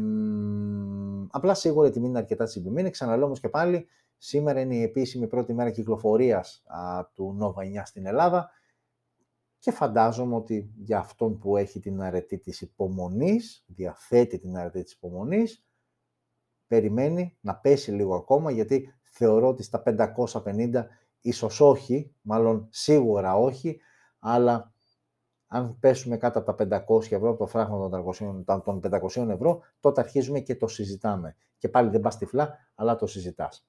απλά 1.31 1.53
σίγουρα 1.53 1.87
η 1.87 1.91
τιμή 1.91 2.07
είναι 2.07 2.17
αρκετά 2.17 2.45
τσιμπημένη. 2.45 2.89
Ξαναλέω 2.89 3.25
όμως 3.25 3.39
και 3.39 3.49
πάλι, 3.49 3.87
σήμερα 4.25 4.59
είναι 4.59 4.75
η 4.75 4.81
επίσημη 4.81 5.27
πρώτη 5.27 5.53
μέρα 5.53 5.69
κυκλοφορίας 5.69 6.63
του 7.13 7.37
Nova 7.41 7.79
9 7.79 7.81
στην 7.85 8.05
Ελλάδα 8.05 8.49
και 9.59 9.71
φαντάζομαι 9.71 10.35
ότι 10.35 10.73
για 10.75 10.97
αυτόν 10.97 11.37
που 11.37 11.57
έχει 11.57 11.79
την 11.79 12.01
αρετή 12.01 12.37
της 12.37 12.61
υπομονής, 12.61 13.65
διαθέτει 13.67 14.39
την 14.39 14.57
αρετή 14.57 14.83
της 14.83 14.93
υπομονής, 14.93 15.65
περιμένει 16.67 17.37
να 17.41 17.55
πέσει 17.55 17.91
λίγο 17.91 18.15
ακόμα, 18.15 18.51
γιατί 18.51 18.93
θεωρώ 19.01 19.47
ότι 19.47 19.63
στα 19.63 19.83
550 19.85 20.85
ίσως 21.21 21.61
όχι, 21.61 22.15
μάλλον 22.21 22.67
σίγουρα 22.69 23.35
όχι, 23.35 23.79
αλλά 24.19 24.73
αν 25.47 25.79
πέσουμε 25.79 26.17
κάτω 26.17 26.39
από 26.39 26.53
τα 26.53 26.85
500 26.87 27.11
ευρώ, 27.11 27.29
από 27.29 27.37
το 27.37 27.45
φράγμα 27.45 27.89
των 28.63 28.81
500 28.83 29.29
ευρώ, 29.29 29.61
τότε 29.79 30.01
αρχίζουμε 30.01 30.39
και 30.39 30.55
το 30.55 30.67
συζητάμε. 30.67 31.35
Και 31.57 31.69
πάλι 31.69 31.89
δεν 31.89 32.01
πας 32.01 32.17
τυφλά, 32.17 32.57
αλλά 32.75 32.95
το 32.95 33.07
συζητάς. 33.07 33.67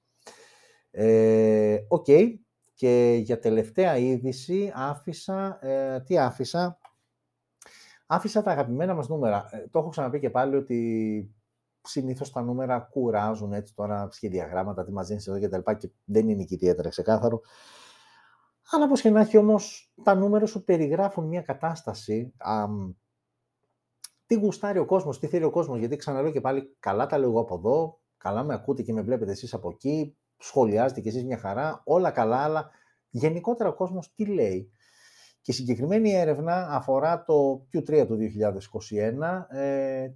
Ε, 0.97 1.85
οκ. 1.87 2.07
Και 2.73 3.19
για 3.23 3.39
τελευταία 3.39 3.97
είδηση 3.97 4.71
άφησα, 4.75 5.65
ε, 5.65 6.01
τι 6.01 6.17
άφησα, 6.17 6.79
άφησα 8.05 8.41
τα 8.41 8.51
αγαπημένα 8.51 8.93
μας 8.93 9.07
νούμερα. 9.07 9.49
Ε, 9.51 9.67
το 9.71 9.79
έχω 9.79 9.89
ξαναπεί 9.89 10.19
και 10.19 10.29
πάλι 10.29 10.55
ότι 10.55 11.35
συνήθως 11.81 12.31
τα 12.31 12.41
νούμερα 12.41 12.79
κουράζουν 12.79 13.53
έτσι 13.53 13.73
τώρα 13.75 14.07
σχεδιαγράμματα, 14.11 14.85
τι 14.85 14.91
μας 14.91 15.07
δίνεις 15.07 15.27
εδώ 15.27 15.39
και 15.39 15.49
τα 15.49 15.57
λοιπά 15.57 15.73
και 15.73 15.89
δεν 16.03 16.29
είναι 16.29 16.43
και 16.43 16.55
ιδιαίτερα 16.55 16.89
ξεκάθαρο. 16.89 17.41
Αλλά 18.71 18.85
όπως 18.85 19.01
και 19.01 19.09
να 19.09 19.19
έχει 19.19 19.37
όμως, 19.37 19.93
τα 20.03 20.15
νούμερα 20.15 20.45
σου 20.45 20.63
περιγράφουν 20.63 21.25
μια 21.27 21.41
κατάσταση, 21.41 22.33
α, 22.37 22.65
τι 24.25 24.35
γουστάρει 24.35 24.79
ο 24.79 24.85
κόσμος, 24.85 25.19
τι 25.19 25.27
θέλει 25.27 25.43
ο 25.43 25.49
κόσμος, 25.49 25.79
γιατί 25.79 25.95
ξαναλέω 25.95 26.31
και 26.31 26.41
πάλι 26.41 26.75
καλά 26.79 27.05
τα 27.05 27.17
λέω 27.17 27.29
εγώ 27.29 27.39
από 27.39 27.55
εδώ, 27.55 27.99
καλά 28.17 28.43
με 28.43 28.53
ακούτε 28.53 28.81
και 28.81 28.93
με 28.93 29.01
βλέπετε 29.01 29.31
εσείς 29.31 29.53
από 29.53 29.69
εκεί, 29.69 30.17
σχολιάζετε 30.37 31.01
και 31.01 31.09
εσείς 31.09 31.23
μια 31.23 31.37
χαρά, 31.37 31.81
όλα 31.85 32.11
καλά, 32.11 32.37
αλλά 32.37 32.69
γενικότερα 33.09 33.69
ο 33.69 33.73
κόσμος 33.73 34.13
τι 34.15 34.25
λέει. 34.25 34.71
Και 35.41 35.51
η 35.51 35.53
συγκεκριμένη 35.53 36.13
έρευνα 36.13 36.67
αφορά 36.69 37.23
το 37.23 37.67
Q3 37.73 38.05
του 38.07 38.17
2021, 38.17 39.47
ε, 39.49 40.09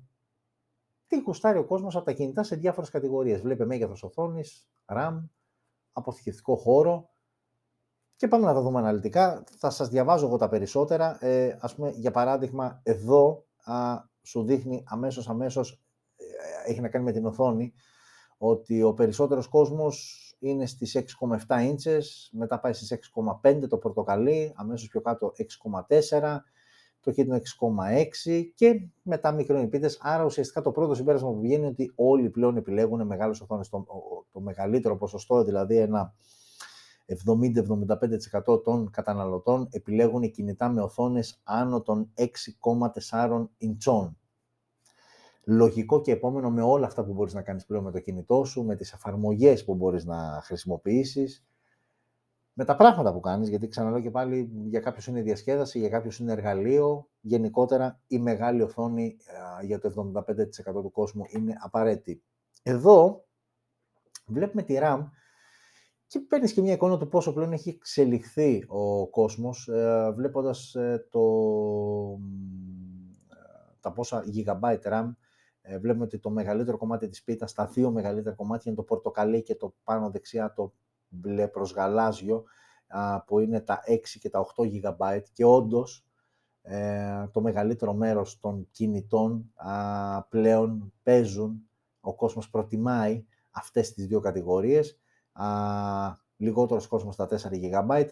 τι 1.08 1.20
γουστάρει 1.20 1.58
ο 1.58 1.66
κόσμος 1.66 1.96
από 1.96 2.06
τα 2.06 2.12
κινητά 2.12 2.44
σε 2.44 2.56
διάφορες 2.56 2.90
κατηγορίες. 2.90 3.42
Βλέπε 3.42 3.66
μέγεθος 3.66 4.04
οθόνης, 4.04 4.70
RAM, 4.86 5.24
αποθηκευτικό 5.92 6.56
χώρο, 6.56 7.10
και 8.20 8.28
πάμε 8.28 8.46
να 8.46 8.54
τα 8.54 8.62
δούμε 8.62 8.80
αναλυτικά. 8.80 9.44
Θα 9.58 9.70
σας 9.70 9.90
διαβάζω 9.90 10.26
εγώ 10.26 10.38
τα 10.38 10.50
περισσότερα. 10.50 11.26
Ε, 11.26 11.58
ας 11.60 11.76
πούμε, 11.76 11.90
για 11.90 12.12
παράδειγμα, 12.12 12.80
εδώ 12.84 13.46
α, 13.64 13.98
σου 14.22 14.44
δείχνει 14.44 14.84
αμέσως, 14.88 15.30
αμέσως, 15.30 15.82
ε, 16.16 16.72
έχει 16.72 16.82
να 16.82 16.90
κάνει 16.90 17.06
με 17.06 17.12
την 17.12 17.26
οθόνη, 17.26 17.74
ότι 18.42 18.84
ο 18.84 18.94
περισσότερος 18.94 19.48
κόσμος 19.48 20.24
είναι 20.40 20.66
στις 20.66 20.96
6,7 21.48 21.64
ίντσες, 21.64 22.30
μετά 22.34 22.60
πάει 22.60 22.74
στις 22.74 22.92
6,5 22.92 23.68
το 23.68 23.78
πορτοκαλί, 23.78 24.54
αμέσως 24.56 24.88
πιο 24.88 25.02
κάτω 25.02 25.34
6,4, 25.38 26.44
το 27.02 27.12
κίτρινο 27.12 27.36
6,6 27.36 28.52
και 28.56 28.88
μετά 29.02 29.32
μικρονυπίτες. 29.32 29.98
Άρα 30.02 30.24
ουσιαστικά 30.26 30.62
το 30.62 30.72
πρώτο 30.72 30.94
συμπέρασμα 30.94 31.30
που 31.30 31.40
βγαίνει 31.40 31.56
είναι 31.56 31.68
ότι 31.68 31.92
όλοι 31.96 32.30
πλέον 32.30 32.58
επιλέγουν 32.58 33.06
μεγάλες 33.06 33.42
οθόνες. 33.42 33.70
Το, 33.70 33.86
το 34.32 34.40
μεγαλύτερο 34.40 34.98
ποσοστό, 34.98 35.44
δηλαδή 35.44 35.78
ένα 35.78 36.14
70-75% 38.46 38.64
των 38.64 38.90
καταναλωτών 38.92 39.68
επιλέγουν 39.72 40.32
κινητά 40.32 40.70
με 40.70 40.82
οθόνες 40.82 41.42
άνω 41.44 41.82
των 41.82 42.14
6,4 43.10 43.46
ιντσών. 43.58 44.19
Λογικό 45.52 46.02
και 46.02 46.12
επόμενο 46.12 46.50
με 46.50 46.62
όλα 46.62 46.86
αυτά 46.86 47.06
που 47.06 47.14
μπορείς 47.14 47.34
να 47.34 47.42
κάνεις 47.42 47.66
πλέον 47.66 47.84
με 47.84 47.92
το 47.92 48.00
κινητό 48.00 48.44
σου, 48.44 48.64
με 48.64 48.76
τις 48.76 48.94
εφαρμογές 48.94 49.66
που 49.66 49.76
μπορείς 49.76 50.06
να 50.06 50.42
χρησιμοποιήσεις, 50.44 51.46
με 52.54 52.66
τα 52.66 52.76
πράγματα 52.76 53.14
που 53.14 53.20
κάνεις, 53.20 53.50
γιατί 53.50 53.68
ξαναλέω 53.68 54.02
και 54.02 54.12
πάλι 54.12 54.50
για 54.66 54.80
κάποιους 54.80 55.08
είναι 55.08 55.22
διασκέδαση, 55.22 55.80
για 55.80 55.90
κάποιους 55.90 56.20
είναι 56.20 56.32
εργαλείο, 56.32 57.10
γενικότερα 57.22 58.00
η 58.08 58.20
μεγάλη 58.20 58.62
οθόνη 58.62 59.18
για 59.62 59.80
το 59.80 59.88
75% 59.88 60.82
του 60.82 60.92
κόσμου 60.92 61.24
είναι 61.28 61.54
απαραίτητη. 61.60 62.24
Εδώ 62.64 63.26
βλέπουμε 64.26 64.64
τη 64.64 64.78
RAM 64.82 65.06
και 66.08 66.20
παίρνεις 66.20 66.54
και 66.54 66.62
μια 66.62 66.74
εικόνα 66.74 66.98
του 66.98 67.08
πόσο 67.08 67.34
πλέον 67.34 67.52
έχει 67.52 67.70
εξελιχθεί 67.70 68.66
ο 68.68 69.08
κόσμος, 69.08 69.68
ε, 69.68 70.12
βλέποντας 70.16 70.76
ε, 70.76 71.08
το, 71.10 71.22
ε, 73.28 73.76
τα 73.80 73.92
πόσα 73.92 74.24
gigabyte 74.36 74.92
RAM. 74.92 75.12
Ε, 75.62 75.80
βλέπουμε 75.80 76.04
ότι 76.04 76.20
το 76.20 76.30
μεγαλύτερο 76.30 76.78
κομμάτι 76.78 77.08
της 77.08 77.24
πίτας, 77.24 77.54
τα 77.54 77.66
δύο 77.66 77.92
μεγαλύτερα 77.92 78.36
κομμάτια 78.36 78.64
είναι 78.66 78.76
το 78.76 78.84
πορτοκαλί 78.84 79.44
και 79.44 79.56
το 79.56 79.76
πάνω 79.84 80.10
δεξιά 80.10 80.54
το 80.54 80.74
μπλε 81.08 81.48
προς 81.48 81.74
γαλάζιο, 81.74 82.44
που 83.26 83.40
είναι 83.40 83.62
τα 83.62 83.84
6 83.86 84.20
και 84.20 84.30
τα 84.30 84.40
8 84.40 84.64
GB 84.64 85.22
και 85.34 85.46
όντως 85.46 86.06
το 87.32 87.42
μεγαλύτερο 87.42 87.94
μέρος 87.94 88.40
των 88.40 88.68
κινητών 88.72 89.54
πλέον 90.30 90.94
παίζουν, 91.04 91.70
ο 92.00 92.16
κόσμος 92.16 92.50
προτιμάει 92.50 93.26
αυτές 93.52 93.94
τις 93.94 94.08
δύο 94.08 94.20
κατηγορίες. 94.20 95.00
Α, 95.32 95.48
λιγότερος 96.38 96.88
κόσμος 96.88 97.14
στα 97.14 97.28
4 97.28 97.60
GB, 97.60 98.06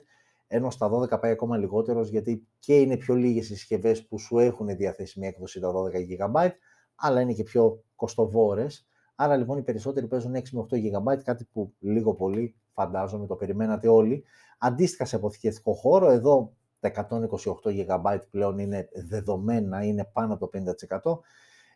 ενώ 0.47 0.69
στα 0.69 0.89
12 0.89 1.19
πάει 1.19 1.31
ακόμα 1.31 1.57
λιγότερος, 1.57 2.09
γιατί 2.09 2.47
και 2.59 2.79
είναι 2.79 2.97
πιο 2.97 3.15
λίγες 3.15 3.49
οι 3.49 3.55
συσκευές 3.55 4.07
που 4.07 4.19
σου 4.19 4.39
έχουν 4.39 4.67
διαθέσιμη 4.75 5.27
έκδοση 5.27 5.59
τα 5.59 5.71
12 5.71 5.99
GB, 5.99 6.49
αλλά 6.97 7.21
είναι 7.21 7.33
και 7.33 7.43
πιο 7.43 7.83
κοστοβόρες. 7.95 8.87
Άρα 9.15 9.35
λοιπόν 9.35 9.57
οι 9.57 9.63
περισσότεροι 9.63 10.07
παίζουν 10.07 10.35
6 10.35 10.41
με 10.51 10.65
8 10.71 10.75
GB, 10.75 11.17
κάτι 11.23 11.45
που 11.51 11.73
λίγο 11.79 12.15
πολύ 12.15 12.55
φαντάζομαι 12.73 13.27
το 13.27 13.35
περιμένατε 13.35 13.87
όλοι. 13.87 14.23
Αντίστοιχα 14.57 15.05
σε 15.05 15.15
αποθηκευτικό 15.15 15.73
χώρο, 15.73 16.09
εδώ 16.09 16.53
τα 16.79 17.07
128 17.09 17.27
GB 17.63 18.19
πλέον 18.29 18.59
είναι 18.59 18.89
δεδομένα, 19.07 19.83
είναι 19.83 20.09
πάνω 20.13 20.33
από 20.33 20.49
το 20.49 20.59
50%, 21.03 21.19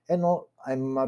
ενώ 0.06 0.48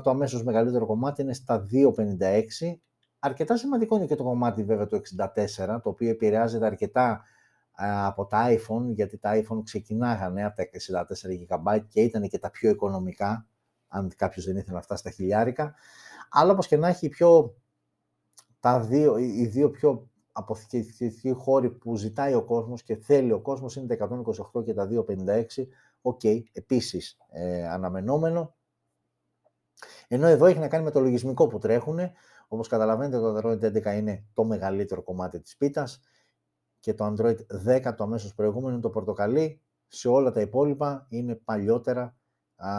το 0.04 0.10
αμέσως 0.10 0.44
μεγαλύτερο 0.44 0.86
κομμάτι 0.86 1.22
είναι 1.22 1.34
στα 1.34 1.66
256, 1.72 2.78
Αρκετά 3.26 3.58
σημαντικό 3.58 3.96
είναι 3.96 4.06
και 4.06 4.16
το 4.16 4.24
κομμάτι 4.24 4.64
βέβαια 4.64 4.88
το 4.88 5.02
64, 5.18 5.80
το 5.84 5.90
οποίο 5.90 6.10
επηρεάζεται 6.10 6.66
αρκετά 6.66 7.24
από 8.06 8.26
τα 8.26 8.46
iPhone, 8.50 8.94
γιατί 8.94 9.18
τα 9.18 9.32
iPhone 9.36 9.64
ξεκινάγανε 9.64 10.46
από 10.46 10.56
τα 10.56 10.64
64 10.64 11.76
GB 11.76 11.80
και 11.88 12.02
ήταν 12.02 12.28
και 12.28 12.40
τα 12.40 12.50
πιο 12.50 12.70
οικονομικά, 12.70 13.48
αν 13.94 14.12
κάποιος 14.16 14.46
δεν 14.46 14.58
ήθελε 14.58 14.76
να 14.76 14.82
φτάσει 14.82 15.02
στα 15.02 15.10
χιλιάρικα. 15.10 15.76
Αλλά 16.30 16.52
όπως 16.52 16.68
και 16.68 16.78
να 16.78 16.88
έχει, 16.88 17.10
πιο, 17.10 17.56
τα 18.60 18.80
δύο, 18.80 19.18
οι 19.18 19.46
δύο 19.46 19.70
πιο 19.70 20.10
αποθηκευτικοί 20.32 21.32
χώροι 21.32 21.70
που 21.70 21.96
ζητάει 21.96 22.34
ο 22.34 22.44
κόσμος 22.44 22.84
και 22.84 22.96
θέλει 22.96 23.32
ο 23.32 23.42
κόσμος 23.42 23.76
είναι 23.76 23.96
τα 23.96 24.10
128 24.56 24.64
και 24.66 24.74
τα 24.74 24.88
256. 24.88 25.46
Ok, 26.02 26.20
okay, 26.24 26.42
επίσης 26.52 27.18
ε, 27.32 27.68
αναμενόμενο. 27.68 28.56
Ενώ 30.08 30.28
εδώ 30.28 30.46
έχει 30.46 30.60
να 30.60 30.68
κάνει 30.68 30.84
με 30.84 30.92
το 30.92 31.00
λογισμικό 31.00 31.48
που 31.48 31.58
τρέχουν. 31.58 32.00
Όπως 32.48 32.68
καταλαβαίνετε 32.68 33.20
το 33.20 33.38
Android 33.38 33.92
11 33.94 33.98
είναι 33.98 34.26
το 34.34 34.44
μεγαλύτερο 34.44 35.04
κομμάτι 35.04 35.40
της 35.40 35.58
πίτας 35.58 36.00
και 36.80 36.94
το 36.94 37.06
Android 37.06 37.38
10 37.68 37.94
το 37.98 38.04
αμέσως 38.04 38.34
προηγούμενο 38.34 38.72
είναι 38.72 38.82
το 38.82 38.90
πορτοκαλί. 38.90 39.62
Σε 39.88 40.08
όλα 40.08 40.32
τα 40.32 40.42
υπόλοιπα 40.42 41.06
είναι 41.10 41.36
παλιότερα 41.36 42.16
α, 42.56 42.72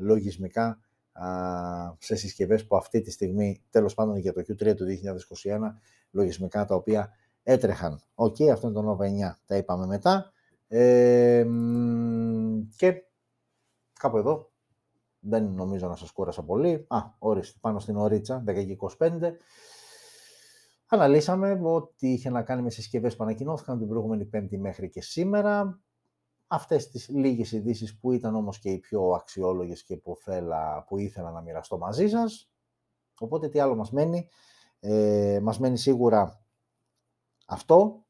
λογισμικά 0.00 0.78
α, 1.12 1.28
σε 1.98 2.14
συσκευές 2.14 2.66
που 2.66 2.76
αυτή 2.76 3.00
τη 3.00 3.10
στιγμή, 3.10 3.62
τέλος 3.70 3.94
πάντων 3.94 4.16
για 4.16 4.32
το 4.32 4.40
Q3 4.40 4.74
του 4.76 4.84
2021, 4.84 5.58
λογισμικά 6.10 6.64
τα 6.64 6.74
οποία 6.74 7.10
έτρεχαν. 7.42 8.02
OK, 8.14 8.36
okay, 8.38 8.48
αυτό 8.48 8.68
είναι 8.68 8.80
το 8.80 8.96
Nova 8.98 9.04
9, 9.04 9.08
τα 9.46 9.56
είπαμε 9.56 9.86
μετά. 9.86 10.32
Ε, 10.68 11.46
και 12.76 13.02
κάπου 13.98 14.16
εδώ, 14.16 14.52
δεν 15.18 15.44
νομίζω 15.44 15.88
να 15.88 15.96
σας 15.96 16.10
κούρασα 16.10 16.42
πολύ. 16.42 16.84
Α, 16.88 16.98
ορίστε, 17.18 17.58
πάνω 17.60 17.78
στην 17.78 17.96
ωρίτσα, 17.96 18.44
10 18.46 18.76
25. 18.98 19.36
Αναλύσαμε 20.86 21.60
ότι 21.62 22.08
είχε 22.08 22.30
να 22.30 22.42
κάνει 22.42 22.62
με 22.62 22.70
συσκευές 22.70 23.16
που 23.16 23.22
ανακοινώθηκαν 23.24 23.78
την 23.78 23.88
προηγούμενη 23.88 24.24
Πέμπτη 24.24 24.58
μέχρι 24.58 24.90
και 24.90 25.02
σήμερα. 25.02 25.80
Αυτές 26.54 26.88
τις 26.88 27.08
λίγες 27.08 27.52
ειδήσεις 27.52 27.98
που 27.98 28.12
ήταν 28.12 28.34
όμως 28.34 28.58
και 28.58 28.70
οι 28.70 28.78
πιο 28.78 29.10
αξιόλογες 29.10 29.84
και 29.84 29.96
που, 29.96 30.16
θέλα, 30.16 30.84
που 30.84 30.98
ήθελα 30.98 31.30
να 31.30 31.40
μοιραστώ 31.40 31.78
μαζί 31.78 32.08
σας. 32.08 32.50
Οπότε 33.18 33.48
τι 33.48 33.58
άλλο 33.58 33.74
μας 33.74 33.90
μένει. 33.90 34.28
Ε, 34.80 35.40
μας 35.42 35.58
μένει 35.58 35.78
σίγουρα 35.78 36.46
αυτό. 37.46 38.04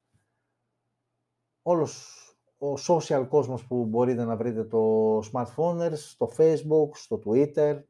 Όλος 1.62 2.18
ο 2.59 2.72
social 2.88 3.26
κόσμος 3.28 3.66
που 3.66 3.84
μπορείτε 3.84 4.24
να 4.24 4.36
βρείτε 4.36 4.64
το 4.64 5.18
smartphone, 5.18 5.92
στο 5.95 6.30
facebook, 6.36 6.88
στο 6.92 7.22
twitter, 7.24 7.82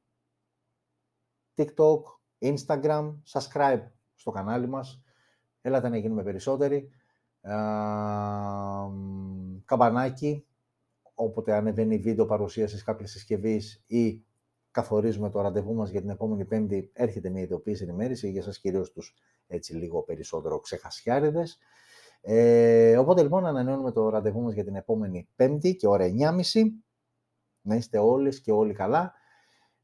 tiktok, 1.54 2.00
instagram, 2.38 3.14
subscribe 3.32 3.90
στο 4.14 4.30
κανάλι 4.30 4.68
μας. 4.68 5.02
Έλατε 5.60 5.88
να 5.88 5.96
γίνουμε 5.96 6.22
περισσότεροι. 6.22 6.90
Καμπανάκι, 9.64 10.46
όποτε 11.14 11.54
ανεβαίνει 11.54 11.98
βίντεο 11.98 12.26
παρουσίασης 12.26 12.82
κάποιες 12.84 13.10
συσκευής 13.10 13.82
ή 13.86 14.24
καθορίζουμε 14.70 15.30
το 15.30 15.40
ραντεβού 15.40 15.74
μας 15.74 15.90
για 15.90 16.00
την 16.00 16.10
επόμενη 16.10 16.44
πέμπτη, 16.44 16.90
έρχεται 16.92 17.28
μια 17.28 17.42
ειδοποίηση 17.42 17.82
ενημέρωση 17.82 18.30
για 18.30 18.42
σας 18.42 18.58
κυρίως 18.58 18.92
τους 18.92 19.14
έτσι 19.46 19.74
λίγο 19.74 20.02
περισσότερο 20.02 20.60
ξεχασιάριδες. 20.60 21.58
Ε, 22.20 22.96
οπότε 22.96 23.22
λοιπόν 23.22 23.46
ανανεώνουμε 23.46 23.92
το 23.92 24.08
ραντεβού 24.08 24.42
μας 24.42 24.54
για 24.54 24.64
την 24.64 24.74
επόμενη 24.74 25.28
πέμπτη 25.36 25.76
και 25.76 25.86
ώρα 25.86 26.06
9.30. 26.52 26.62
Να 27.60 27.74
είστε 27.74 27.98
όλες 27.98 28.40
και 28.40 28.52
όλοι 28.52 28.72
καλά. 28.72 29.14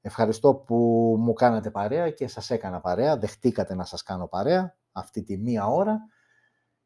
Ευχαριστώ 0.01 0.55
που 0.55 0.77
μου 1.19 1.33
κάνατε 1.33 1.71
παρέα 1.71 2.11
και 2.11 2.29
σας 2.29 2.51
έκανα 2.51 2.81
παρέα. 2.81 3.19
Δεχτήκατε 3.19 3.75
να 3.75 3.85
σας 3.85 4.03
κάνω 4.03 4.29
παρέα 4.29 4.77
αυτή 4.93 5.23
τη 5.23 5.39
μία 5.39 5.67
ώρα 5.67 6.01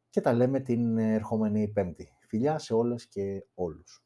και 0.09 0.21
τα 0.21 0.33
λέμε 0.33 0.59
την 0.59 0.97
ερχόμενη 0.97 1.67
πέμπτη. 1.67 2.09
Φιλιά 2.35 2.57
σε 2.59 2.73
όλες 2.73 3.07
και 3.07 3.45
όλους. 3.53 4.04